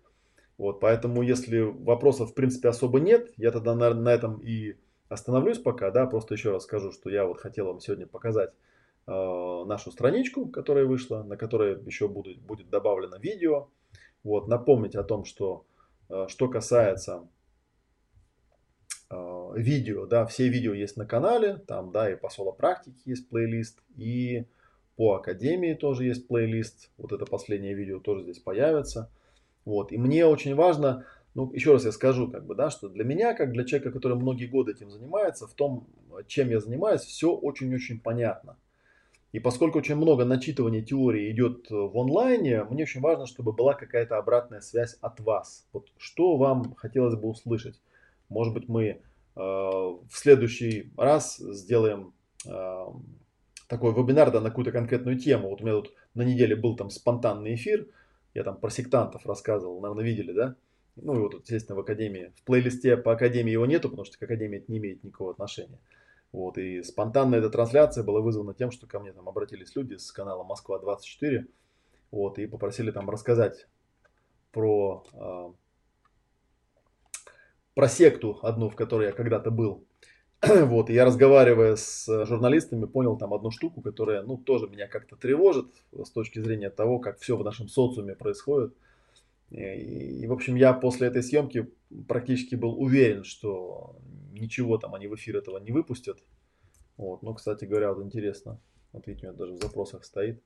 Вот, 0.59 0.81
поэтому 0.81 1.23
если 1.23 1.61
вопросов 1.61 2.33
в 2.33 2.35
принципе 2.35 2.69
особо 2.69 2.99
нет, 2.99 3.33
я 3.37 3.53
тогда 3.53 3.77
на, 3.77 3.95
на 3.95 4.09
этом 4.09 4.41
и 4.41 4.75
остановлюсь 5.09 5.59
пока, 5.59 5.93
да, 5.93 6.07
просто 6.07 6.35
еще 6.35 6.51
раз 6.51 6.65
скажу, 6.65 6.91
что 6.91 7.11
я 7.11 7.27
вот 7.27 7.39
хотел 7.39 7.67
вам 7.67 7.79
сегодня 7.79 8.09
показать 8.09 8.51
э, 9.07 9.13
нашу 9.13 9.93
страничку, 9.93 10.49
которая 10.49 10.85
вышла, 10.85 11.23
на 11.23 11.37
которой 11.37 11.81
еще 11.85 12.09
будет, 12.09 12.41
будет 12.41 12.69
добавлено 12.69 13.19
видео. 13.19 13.69
Вот, 14.25 14.49
напомнить 14.49 14.97
о 14.97 15.05
том, 15.05 15.25
что 15.25 15.65
э, 16.09 16.27
что 16.27 16.49
касается 16.49 17.29
видео, 19.11 20.07
да, 20.07 20.27
все 20.27 20.49
видео 20.49 20.75
есть 20.75 20.97
на 20.97 21.07
канале, 21.07 21.57
там, 21.67 21.93
да, 21.93 22.11
и 22.11 22.17
по 22.17 22.29
соло-практике 22.29 22.99
есть 23.05 23.29
плейлист, 23.29 23.83
и 23.97 24.47
по 24.97 25.15
академии 25.15 25.75
тоже 25.75 26.05
есть 26.05 26.27
плейлист, 26.27 26.91
вот 26.99 27.13
это 27.13 27.27
последнее 27.27 27.75
видео 27.75 28.01
тоже 28.01 28.23
здесь 28.25 28.39
появится, 28.39 29.11
вот, 29.65 29.93
и 29.93 29.99
мне 29.99 30.27
очень 30.27 30.55
важно, 30.55 31.05
ну, 31.35 31.53
еще 31.53 31.73
раз 31.73 31.85
я 31.85 31.93
скажу, 31.93 32.31
как 32.31 32.47
бы, 32.47 32.55
да, 32.55 32.71
что 32.71 32.89
для 32.89 33.05
меня, 33.05 33.35
как 33.35 33.53
для 33.53 33.65
человека, 33.65 33.93
который 33.93 34.17
многие 34.17 34.47
годы 34.47 34.73
этим 34.73 34.91
занимается, 34.91 35.47
в 35.47 35.55
том, 35.55 35.87
чем 36.27 36.51
я 36.51 36.61
занимаюсь, 36.61 37.03
все 37.03 37.33
очень-очень 37.33 38.01
понятно. 38.01 38.57
И 39.33 39.39
поскольку 39.39 39.79
очень 39.79 39.97
много 39.97 40.25
начитывания 40.25 40.83
теории 40.83 41.31
идет 41.31 41.69
в 41.69 41.99
онлайне, 41.99 42.65
мне 42.65 42.85
очень 42.85 43.03
важно, 43.03 43.27
чтобы 43.27 43.53
была 43.53 43.75
какая-то 43.75 44.17
обратная 44.17 44.61
связь 44.61 44.97
от 45.03 45.21
вас. 45.21 45.67
Вот 45.75 45.89
что 45.99 46.37
вам 46.37 46.75
хотелось 46.77 47.17
бы 47.17 47.29
услышать. 47.29 47.79
Может 48.29 48.55
быть, 48.55 48.69
мы 48.69 48.85
э, 48.85 49.01
в 49.37 50.11
следующий 50.11 50.93
раз 50.97 51.37
сделаем 51.37 52.15
э, 52.47 52.87
такой 53.69 53.93
вебинар 53.93 54.31
да, 54.31 54.41
на 54.41 54.51
какую-то 54.51 54.73
конкретную 54.73 55.19
тему. 55.19 55.51
Вот 55.51 55.61
у 55.61 55.65
меня 55.65 55.77
тут 55.77 55.93
на 56.15 56.23
неделе 56.23 56.57
был 56.57 56.77
там 56.77 56.91
спонтанный 56.91 57.55
эфир, 57.55 57.89
я 58.35 58.45
там 58.45 58.59
про 58.59 58.71
сектантов 58.71 59.27
рассказывал, 59.27 59.81
наверное, 59.81 60.05
видели, 60.05 60.33
да? 60.33 60.57
Ну, 60.97 61.15
его 61.15 61.29
тут, 61.29 61.43
естественно, 61.43 61.77
в 61.77 61.81
Академии. 61.81 62.33
В 62.37 62.43
плейлисте 62.45 62.97
по 62.97 63.13
Академии 63.13 63.53
его 63.53 63.67
нету, 63.67 63.89
потому 63.89 64.05
что 64.05 64.19
к 64.19 64.23
Академии 64.23 64.59
это 64.59 64.73
не 64.73 64.79
имеет 64.79 65.05
никакого 65.05 65.31
отношения. 65.33 65.79
Вот, 66.33 66.59
и 66.59 66.83
спонтанная 66.83 67.39
эта 67.39 67.51
трансляция 67.51 68.05
была 68.05 68.21
вызвана 68.21 68.53
тем, 68.55 68.71
что 68.71 68.87
ко 68.87 68.99
мне 68.99 69.13
там 69.13 69.29
обратились 69.29 69.75
люди 69.77 69.97
с 69.97 70.11
канала 70.11 70.43
Москва-24, 70.43 71.47
вот, 72.11 72.39
и 72.39 72.47
попросили 72.47 72.91
там 72.91 73.09
рассказать 73.09 73.69
про 74.53 75.05
э, 75.13 75.53
про 77.77 77.89
секту 77.89 78.39
одну, 78.43 78.71
в 78.71 78.75
которой 78.75 79.09
я 79.09 79.13
когда-то 79.13 79.51
был. 79.51 79.85
Вот, 80.41 80.89
и 80.89 80.95
я 80.95 81.05
разговаривая 81.05 81.77
с 81.77 82.07
журналистами, 82.25 82.87
понял 82.87 83.19
там 83.19 83.35
одну 83.35 83.51
штуку, 83.51 83.83
которая, 83.83 84.23
ну, 84.23 84.39
тоже 84.39 84.67
меня 84.67 84.89
как-то 84.89 85.15
тревожит 85.15 85.67
с 85.93 86.11
точки 86.11 86.39
зрения 86.39 86.71
того, 86.71 86.99
как 86.99 87.19
все 87.19 87.37
в 87.37 87.45
нашем 87.45 87.69
социуме 87.69 88.15
происходит. 88.15 88.75
И, 89.51 89.61
и, 89.61 90.27
в 90.27 90.33
общем, 90.33 90.57
я 90.57 90.73
после 90.73 91.09
этой 91.09 91.23
съемки 91.23 91.71
практически 92.09 92.55
был 92.55 92.81
уверен, 92.81 93.25
что 93.25 93.97
ничего 94.33 94.79
там 94.79 94.95
они 94.95 95.07
в 95.07 95.15
эфир 95.15 95.37
этого 95.37 95.59
не 95.59 95.71
выпустят. 95.71 96.19
Вот, 96.97 97.23
но, 97.23 97.35
кстати 97.35 97.67
говоря, 97.67 97.93
вот 97.93 98.03
интересно, 98.03 98.59
вот 98.93 99.07
видите, 99.07 99.27
у 99.27 99.31
меня 99.31 99.39
даже 99.39 99.53
в 99.53 99.63
запросах 99.63 100.05
стоит. 100.07 100.43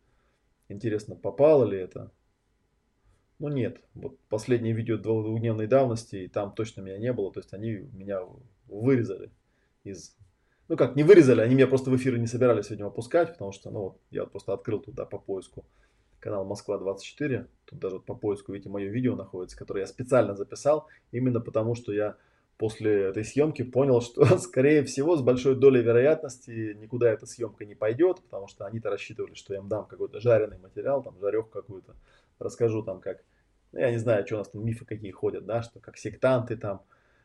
Интересно, 0.69 1.15
попало 1.15 1.65
ли 1.65 1.79
это? 1.79 2.11
Ну 3.41 3.49
нет, 3.49 3.81
вот 3.95 4.19
последнее 4.29 4.75
видео 4.75 4.99
двухдневной 4.99 5.67
давности, 5.67 6.17
и 6.17 6.29
там 6.29 6.53
точно 6.53 6.83
меня 6.83 6.99
не 6.99 7.11
было, 7.13 7.33
то 7.33 7.41
есть 7.41 7.55
они 7.55 7.89
меня 7.95 8.21
вырезали 8.69 9.31
из... 9.83 10.15
Ну 10.69 10.77
как, 10.77 10.95
не 10.95 11.05
вырезали, 11.05 11.41
они 11.41 11.55
меня 11.55 11.67
просто 11.67 11.91
в 11.91 11.97
эфиры 11.97 12.19
не 12.19 12.27
собирались 12.27 12.67
сегодня 12.67 12.85
опускать, 12.85 13.33
потому 13.33 13.53
что, 13.53 13.71
ну 13.71 13.81
вот, 13.81 13.99
я 14.11 14.27
просто 14.27 14.53
открыл 14.53 14.81
туда 14.81 15.07
по 15.07 15.19
поиску 15.19 15.65
канал 16.21 16.45
Москва-24, 16.45 17.47
тут 17.65 17.79
даже 17.79 17.99
по 17.99 18.15
поиску, 18.15 18.53
видите, 18.53 18.69
мое 18.69 18.91
видео 18.91 19.17
находится, 19.17 19.57
которое 19.57 19.81
я 19.81 19.87
специально 19.87 20.37
записал, 20.37 20.87
именно 21.11 21.41
потому 21.41 21.75
что 21.75 21.95
я 21.95 22.17
после 22.59 23.05
этой 23.05 23.25
съемки 23.25 23.63
понял, 23.63 24.03
что, 24.03 24.23
скорее 24.39 24.85
всего, 24.85 25.17
с 25.17 25.23
большой 25.23 25.57
долей 25.57 25.81
вероятности 25.81 26.77
никуда 26.79 27.11
эта 27.11 27.25
съемка 27.25 27.65
не 27.65 27.75
пойдет, 27.75 28.21
потому 28.21 28.49
что 28.49 28.67
они-то 28.67 28.91
рассчитывали, 28.91 29.33
что 29.33 29.55
я 29.55 29.61
им 29.61 29.69
дам 29.69 29.87
какой-то 29.87 30.21
жареный 30.21 30.59
материал, 30.59 31.03
там, 31.03 31.19
жарех 31.19 31.49
какую-то, 31.49 31.97
расскажу 32.41 32.83
там, 32.83 33.01
как, 33.01 33.25
ну, 33.73 33.81
я 33.81 33.91
не 33.91 33.99
знаю, 33.99 34.27
что 34.27 34.37
у 34.37 34.39
нас 34.39 34.49
там 34.49 34.65
мифы 34.65 34.85
какие 34.85 35.11
ходят, 35.11 35.47
да, 35.47 35.63
что 35.63 35.81
как 35.81 35.97
сектанты 35.97 36.57
там 36.57 36.83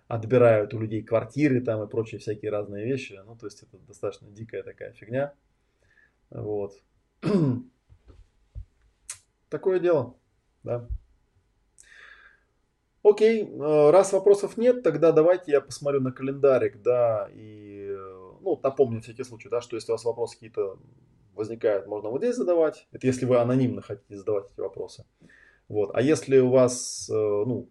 отбирают 0.07 0.73
у 0.73 0.79
людей 0.79 1.01
квартиры 1.01 1.61
там 1.61 1.83
и 1.83 1.87
прочие 1.89 2.19
всякие 2.19 2.51
разные 2.51 2.85
вещи, 2.85 3.19
ну, 3.25 3.35
то 3.35 3.47
есть 3.47 3.63
это 3.63 3.77
достаточно 3.87 4.29
дикая 4.29 4.63
такая 4.63 4.91
фигня, 4.93 5.33
вот. 6.29 6.79
Такое 9.49 9.79
дело, 9.79 10.15
да. 10.63 10.87
Окей, 13.03 13.43
э, 13.43 13.89
раз 13.91 14.13
вопросов 14.13 14.57
нет, 14.57 14.81
тогда 14.81 15.11
давайте 15.11 15.51
я 15.51 15.61
посмотрю 15.61 16.01
на 16.01 16.11
календарик, 16.11 16.81
да, 16.81 17.29
и, 17.31 17.87
э, 17.89 18.31
ну, 18.41 18.59
напомню 18.63 18.99
всякий 19.01 19.23
случай, 19.23 19.47
да, 19.47 19.61
что 19.61 19.75
если 19.75 19.91
у 19.91 19.93
вас 19.93 20.05
вопросы 20.05 20.33
какие-то 20.33 20.79
возникают, 21.35 21.87
можно 21.87 22.09
вот 22.09 22.21
здесь 22.21 22.35
задавать. 22.35 22.87
Это 22.91 23.07
если 23.07 23.25
вы 23.25 23.37
анонимно 23.37 23.81
хотите 23.81 24.17
задавать 24.17 24.45
эти 24.51 24.59
вопросы. 24.59 25.05
Вот. 25.67 25.91
А 25.93 26.01
если 26.01 26.39
у 26.39 26.49
вас, 26.49 27.09
э, 27.09 27.13
ну, 27.13 27.69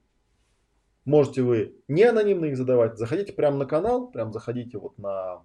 можете 1.04 1.42
вы 1.42 1.76
не 1.88 2.04
анонимно 2.04 2.46
их 2.46 2.56
задавать, 2.56 2.98
заходите 2.98 3.32
прямо 3.32 3.56
на 3.56 3.66
канал, 3.66 4.10
прям 4.10 4.32
заходите 4.32 4.78
вот 4.78 4.98
на, 4.98 5.42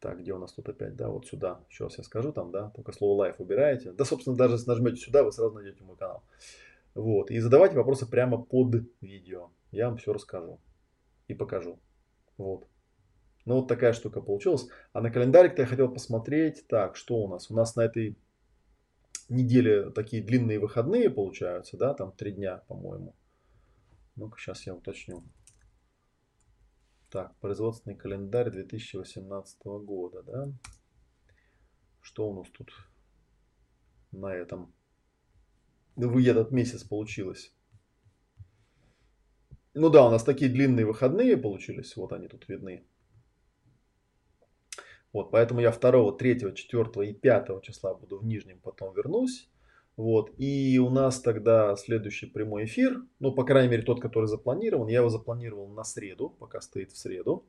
так, 0.00 0.20
где 0.20 0.32
у 0.32 0.38
нас 0.38 0.52
тут 0.52 0.68
опять, 0.68 0.96
да, 0.96 1.08
вот 1.08 1.26
сюда, 1.26 1.60
сейчас 1.68 1.98
я 1.98 2.04
скажу 2.04 2.32
там, 2.32 2.50
да, 2.50 2.70
только 2.70 2.92
слово 2.92 3.26
live 3.26 3.36
убираете. 3.38 3.92
Да, 3.92 4.04
собственно, 4.04 4.36
даже 4.36 4.54
если 4.54 4.68
нажмете 4.68 4.96
сюда, 4.96 5.22
вы 5.22 5.32
сразу 5.32 5.54
найдете 5.54 5.84
мой 5.84 5.96
канал. 5.96 6.22
Вот. 6.94 7.30
И 7.30 7.38
задавайте 7.38 7.76
вопросы 7.76 8.06
прямо 8.06 8.42
под 8.42 8.86
видео. 9.00 9.50
Я 9.70 9.88
вам 9.88 9.98
все 9.98 10.12
расскажу 10.12 10.58
и 11.28 11.34
покажу. 11.34 11.78
Вот. 12.36 12.66
Ну 13.44 13.56
вот 13.56 13.68
такая 13.68 13.92
штука 13.92 14.20
получилась. 14.20 14.68
А 14.92 15.00
на 15.00 15.10
календарик-то 15.10 15.62
я 15.62 15.66
хотел 15.66 15.92
посмотреть. 15.92 16.66
Так, 16.68 16.96
что 16.96 17.16
у 17.16 17.28
нас? 17.28 17.50
У 17.50 17.54
нас 17.54 17.76
на 17.76 17.82
этой 17.82 18.18
неделе 19.28 19.90
такие 19.90 20.22
длинные 20.22 20.58
выходные 20.58 21.08
получаются, 21.08 21.76
да, 21.76 21.94
там 21.94 22.12
три 22.12 22.32
дня, 22.32 22.58
по-моему. 22.68 23.14
Ну-ка, 24.16 24.38
сейчас 24.38 24.66
я 24.66 24.74
уточню. 24.74 25.22
Так, 27.10 27.36
производственный 27.38 27.96
календарь 27.96 28.50
2018 28.50 29.58
года, 29.64 30.22
да. 30.22 30.52
Что 32.00 32.28
у 32.28 32.34
нас 32.34 32.48
тут 32.50 32.72
на 34.12 34.34
этом 34.34 34.74
в 35.96 36.16
этот 36.18 36.50
месяц 36.50 36.82
получилось. 36.84 37.52
Ну 39.74 39.88
да, 39.88 40.06
у 40.06 40.10
нас 40.10 40.24
такие 40.24 40.50
длинные 40.50 40.86
выходные 40.86 41.36
получились. 41.36 41.96
Вот 41.96 42.12
они 42.12 42.28
тут 42.28 42.48
видны. 42.48 42.84
Вот, 45.12 45.30
поэтому 45.30 45.60
я 45.60 45.72
2, 45.72 46.12
3, 46.12 46.54
4 46.54 47.10
и 47.10 47.12
5 47.12 47.62
числа 47.62 47.94
буду 47.94 48.18
в 48.18 48.24
Нижнем, 48.24 48.60
потом 48.62 48.94
вернусь. 48.94 49.48
Вот, 49.96 50.30
и 50.38 50.78
у 50.78 50.88
нас 50.88 51.20
тогда 51.20 51.76
следующий 51.76 52.26
прямой 52.26 52.64
эфир, 52.64 53.02
ну, 53.18 53.32
по 53.32 53.44
крайней 53.44 53.68
мере, 53.68 53.82
тот, 53.82 54.00
который 54.00 54.26
запланирован, 54.26 54.88
я 54.88 55.00
его 55.00 55.10
запланировал 55.10 55.68
на 55.68 55.84
среду, 55.84 56.30
пока 56.30 56.60
стоит 56.60 56.92
в 56.92 56.96
среду. 56.96 57.44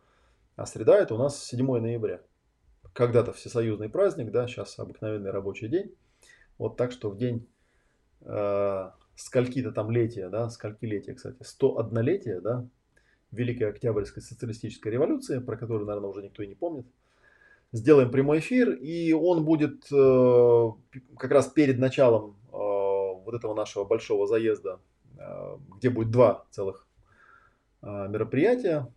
А 0.55 0.65
среда 0.65 0.97
это 0.97 1.15
у 1.15 1.17
нас 1.17 1.41
7 1.45 1.65
ноября. 1.65 2.21
Когда-то 2.93 3.31
всесоюзный 3.31 3.89
праздник, 3.89 4.31
да, 4.31 4.47
сейчас 4.47 4.77
обыкновенный 4.79 5.31
рабочий 5.31 5.69
день. 5.69 5.95
Вот 6.57 6.75
так 6.75 6.91
что 6.91 7.09
в 7.09 7.17
день 7.17 7.47
э, 8.21 8.91
скольки-то 9.15 9.71
там 9.71 9.89
летия, 9.89 10.29
да, 10.29 10.49
скольки 10.49 10.83
летия, 10.83 11.13
кстати, 11.13 11.37
101 11.41 11.99
летия, 12.01 12.41
да, 12.41 12.67
Великой 13.31 13.69
Октябрьской 13.69 14.21
социалистической 14.21 14.91
революции, 14.91 15.39
про 15.39 15.55
которую, 15.55 15.87
наверное, 15.87 16.09
уже 16.09 16.21
никто 16.21 16.43
и 16.43 16.47
не 16.47 16.55
помнит. 16.55 16.85
Сделаем 17.73 18.11
прямой 18.11 18.39
эфир, 18.39 18.71
и 18.71 19.13
он 19.13 19.45
будет 19.45 19.85
э, 19.91 20.71
как 21.17 21.31
раз 21.31 21.47
перед 21.47 21.79
началом 21.79 22.35
э, 22.47 22.51
вот 22.51 23.33
этого 23.33 23.53
нашего 23.53 23.85
большого 23.85 24.27
заезда, 24.27 24.81
э, 25.17 25.57
где 25.77 25.89
будет 25.89 26.11
два 26.11 26.45
целых 26.51 26.87
мероприятия. 27.81 28.93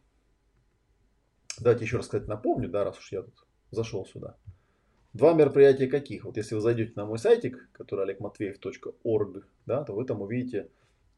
Давайте 1.58 1.84
еще 1.84 1.96
раз, 1.96 2.06
сказать, 2.06 2.28
напомню, 2.28 2.68
да, 2.68 2.84
раз 2.84 2.98
уж 2.98 3.12
я 3.12 3.22
тут 3.22 3.46
зашел 3.70 4.04
сюда. 4.04 4.36
Два 5.14 5.32
мероприятия 5.32 5.86
каких? 5.86 6.24
Вот 6.24 6.36
если 6.36 6.56
вы 6.56 6.60
зайдете 6.60 6.92
на 6.96 7.06
мой 7.06 7.18
сайтик, 7.18 7.70
который 7.72 8.04
olegmatveev.org, 8.04 9.46
да, 9.64 9.84
то 9.84 9.94
вы 9.94 10.04
там 10.04 10.20
увидите 10.20 10.68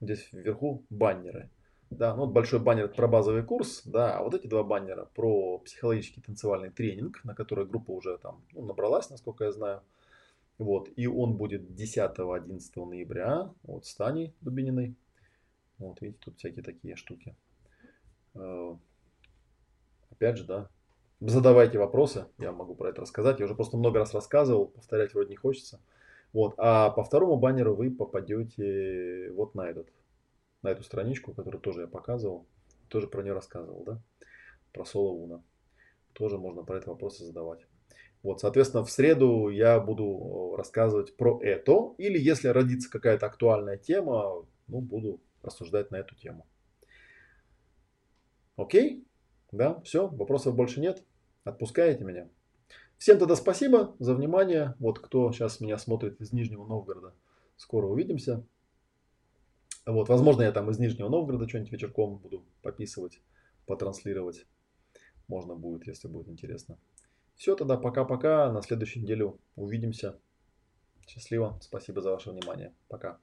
здесь 0.01 0.29
вверху 0.31 0.85
баннеры. 0.91 1.51
Да, 1.91 2.15
ну 2.15 2.25
вот 2.25 2.33
большой 2.33 2.59
баннер 2.59 2.89
про 2.89 3.07
базовый 3.07 3.45
курс, 3.45 3.83
да, 3.85 4.19
а 4.19 4.23
вот 4.23 4.35
эти 4.35 4.47
два 4.47 4.65
баннера 4.65 5.05
про 5.15 5.59
психологический 5.61 6.21
танцевальный 6.21 6.71
тренинг, 6.71 7.23
на 7.25 7.35
который 7.35 7.65
группа 7.65 7.93
уже 7.93 8.19
там 8.19 8.45
ну, 8.53 8.67
набралась, 8.67 9.09
насколько 9.09 9.45
я 9.45 9.53
знаю. 9.53 9.83
Вот, 10.59 10.89
и 10.97 11.07
он 11.07 11.37
будет 11.37 11.71
10-11 11.71 12.85
ноября, 12.87 13.53
вот, 13.63 13.87
с 13.87 13.95
Таней 13.95 14.35
Дубининой. 14.41 14.97
Вот, 15.79 16.01
видите, 16.01 16.19
тут 16.25 16.39
всякие 16.39 16.65
такие 16.65 16.97
штуки. 16.97 17.37
Э, 18.35 18.75
опять 20.11 20.39
же, 20.39 20.45
да, 20.45 20.71
задавайте 21.21 21.79
вопросы, 21.79 22.27
я 22.39 22.53
могу 22.53 22.75
про 22.75 22.89
это 22.89 23.03
рассказать. 23.03 23.39
Я 23.39 23.45
уже 23.47 23.55
просто 23.55 23.77
много 23.77 23.99
раз 23.99 24.15
рассказывал, 24.15 24.67
повторять 24.67 25.15
вроде 25.15 25.31
не 25.31 25.37
хочется. 25.37 25.81
Вот. 26.33 26.55
А 26.59 26.91
по 26.91 27.05
второму 27.05 27.37
баннеру 27.37 27.75
вы 27.75 27.91
попадете 27.91 29.31
вот 29.33 29.55
на 29.55 29.69
этот, 29.69 29.89
на 30.67 30.71
эту 30.71 30.83
страничку, 30.83 31.33
которую 31.33 31.61
тоже 31.61 31.83
я 31.83 31.87
показывал, 31.87 32.47
тоже 32.89 33.07
про 33.07 33.23
нее 33.23 33.33
рассказывал, 33.33 33.85
да, 33.85 34.03
про 34.73 34.85
Соло 34.85 35.13
Уна. 35.13 35.45
Тоже 36.13 36.39
можно 36.39 36.65
про 36.65 36.79
это 36.79 36.91
вопросы 36.91 37.25
задавать. 37.25 37.67
Вот, 38.23 38.41
соответственно, 38.41 38.85
в 38.85 38.91
среду 38.91 39.49
я 39.49 39.79
буду 39.79 40.55
рассказывать 40.57 41.17
про 41.17 41.39
это. 41.41 41.95
Или 41.99 42.19
если 42.19 42.49
родится 42.49 42.91
какая-то 42.91 43.27
актуальная 43.27 43.77
тема, 43.77 44.45
ну, 44.67 44.81
буду 44.81 45.21
рассуждать 45.43 45.93
на 45.93 45.97
эту 45.97 46.17
тему. 46.17 46.47
Окей? 48.57 49.07
Да, 49.53 49.81
все, 49.83 50.09
вопросов 50.09 50.57
больше 50.57 50.81
нет. 50.81 51.05
Отпускаете 51.45 52.03
меня. 52.03 52.29
Всем 52.99 53.19
тогда 53.19 53.37
спасибо 53.37 53.95
за 54.01 54.15
внимание. 54.15 54.75
Вот 54.81 54.99
кто 54.99 55.31
сейчас 55.31 55.61
меня 55.61 55.79
смотрит 55.79 56.21
из 56.21 56.33
Нижнего 56.33 56.67
Новгорода. 56.67 57.15
Скоро 57.57 57.87
увидимся. 57.87 58.45
Вот, 59.87 60.09
возможно, 60.09 60.43
я 60.43 60.51
там 60.51 60.69
из 60.71 60.79
Нижнего 60.81 61.09
Новгорода 61.09 61.49
что-нибудь 61.49 61.73
вечерком 61.73 62.19
буду 62.19 62.45
пописывать, 62.61 63.21
потранслировать. 63.67 64.45
Можно 65.29 65.55
будет, 65.55 65.87
если 65.87 66.09
будет 66.09 66.29
интересно. 66.29 66.79
Все, 67.37 67.55
тогда 67.55 67.77
пока-пока. 67.77 68.51
На 68.53 68.63
следующей 68.63 69.01
неделе 69.01 69.33
увидимся. 69.55 70.19
Счастливо. 71.07 71.57
Спасибо 71.61 72.01
за 72.01 72.11
ваше 72.11 72.31
внимание. 72.31 72.75
Пока. 72.89 73.19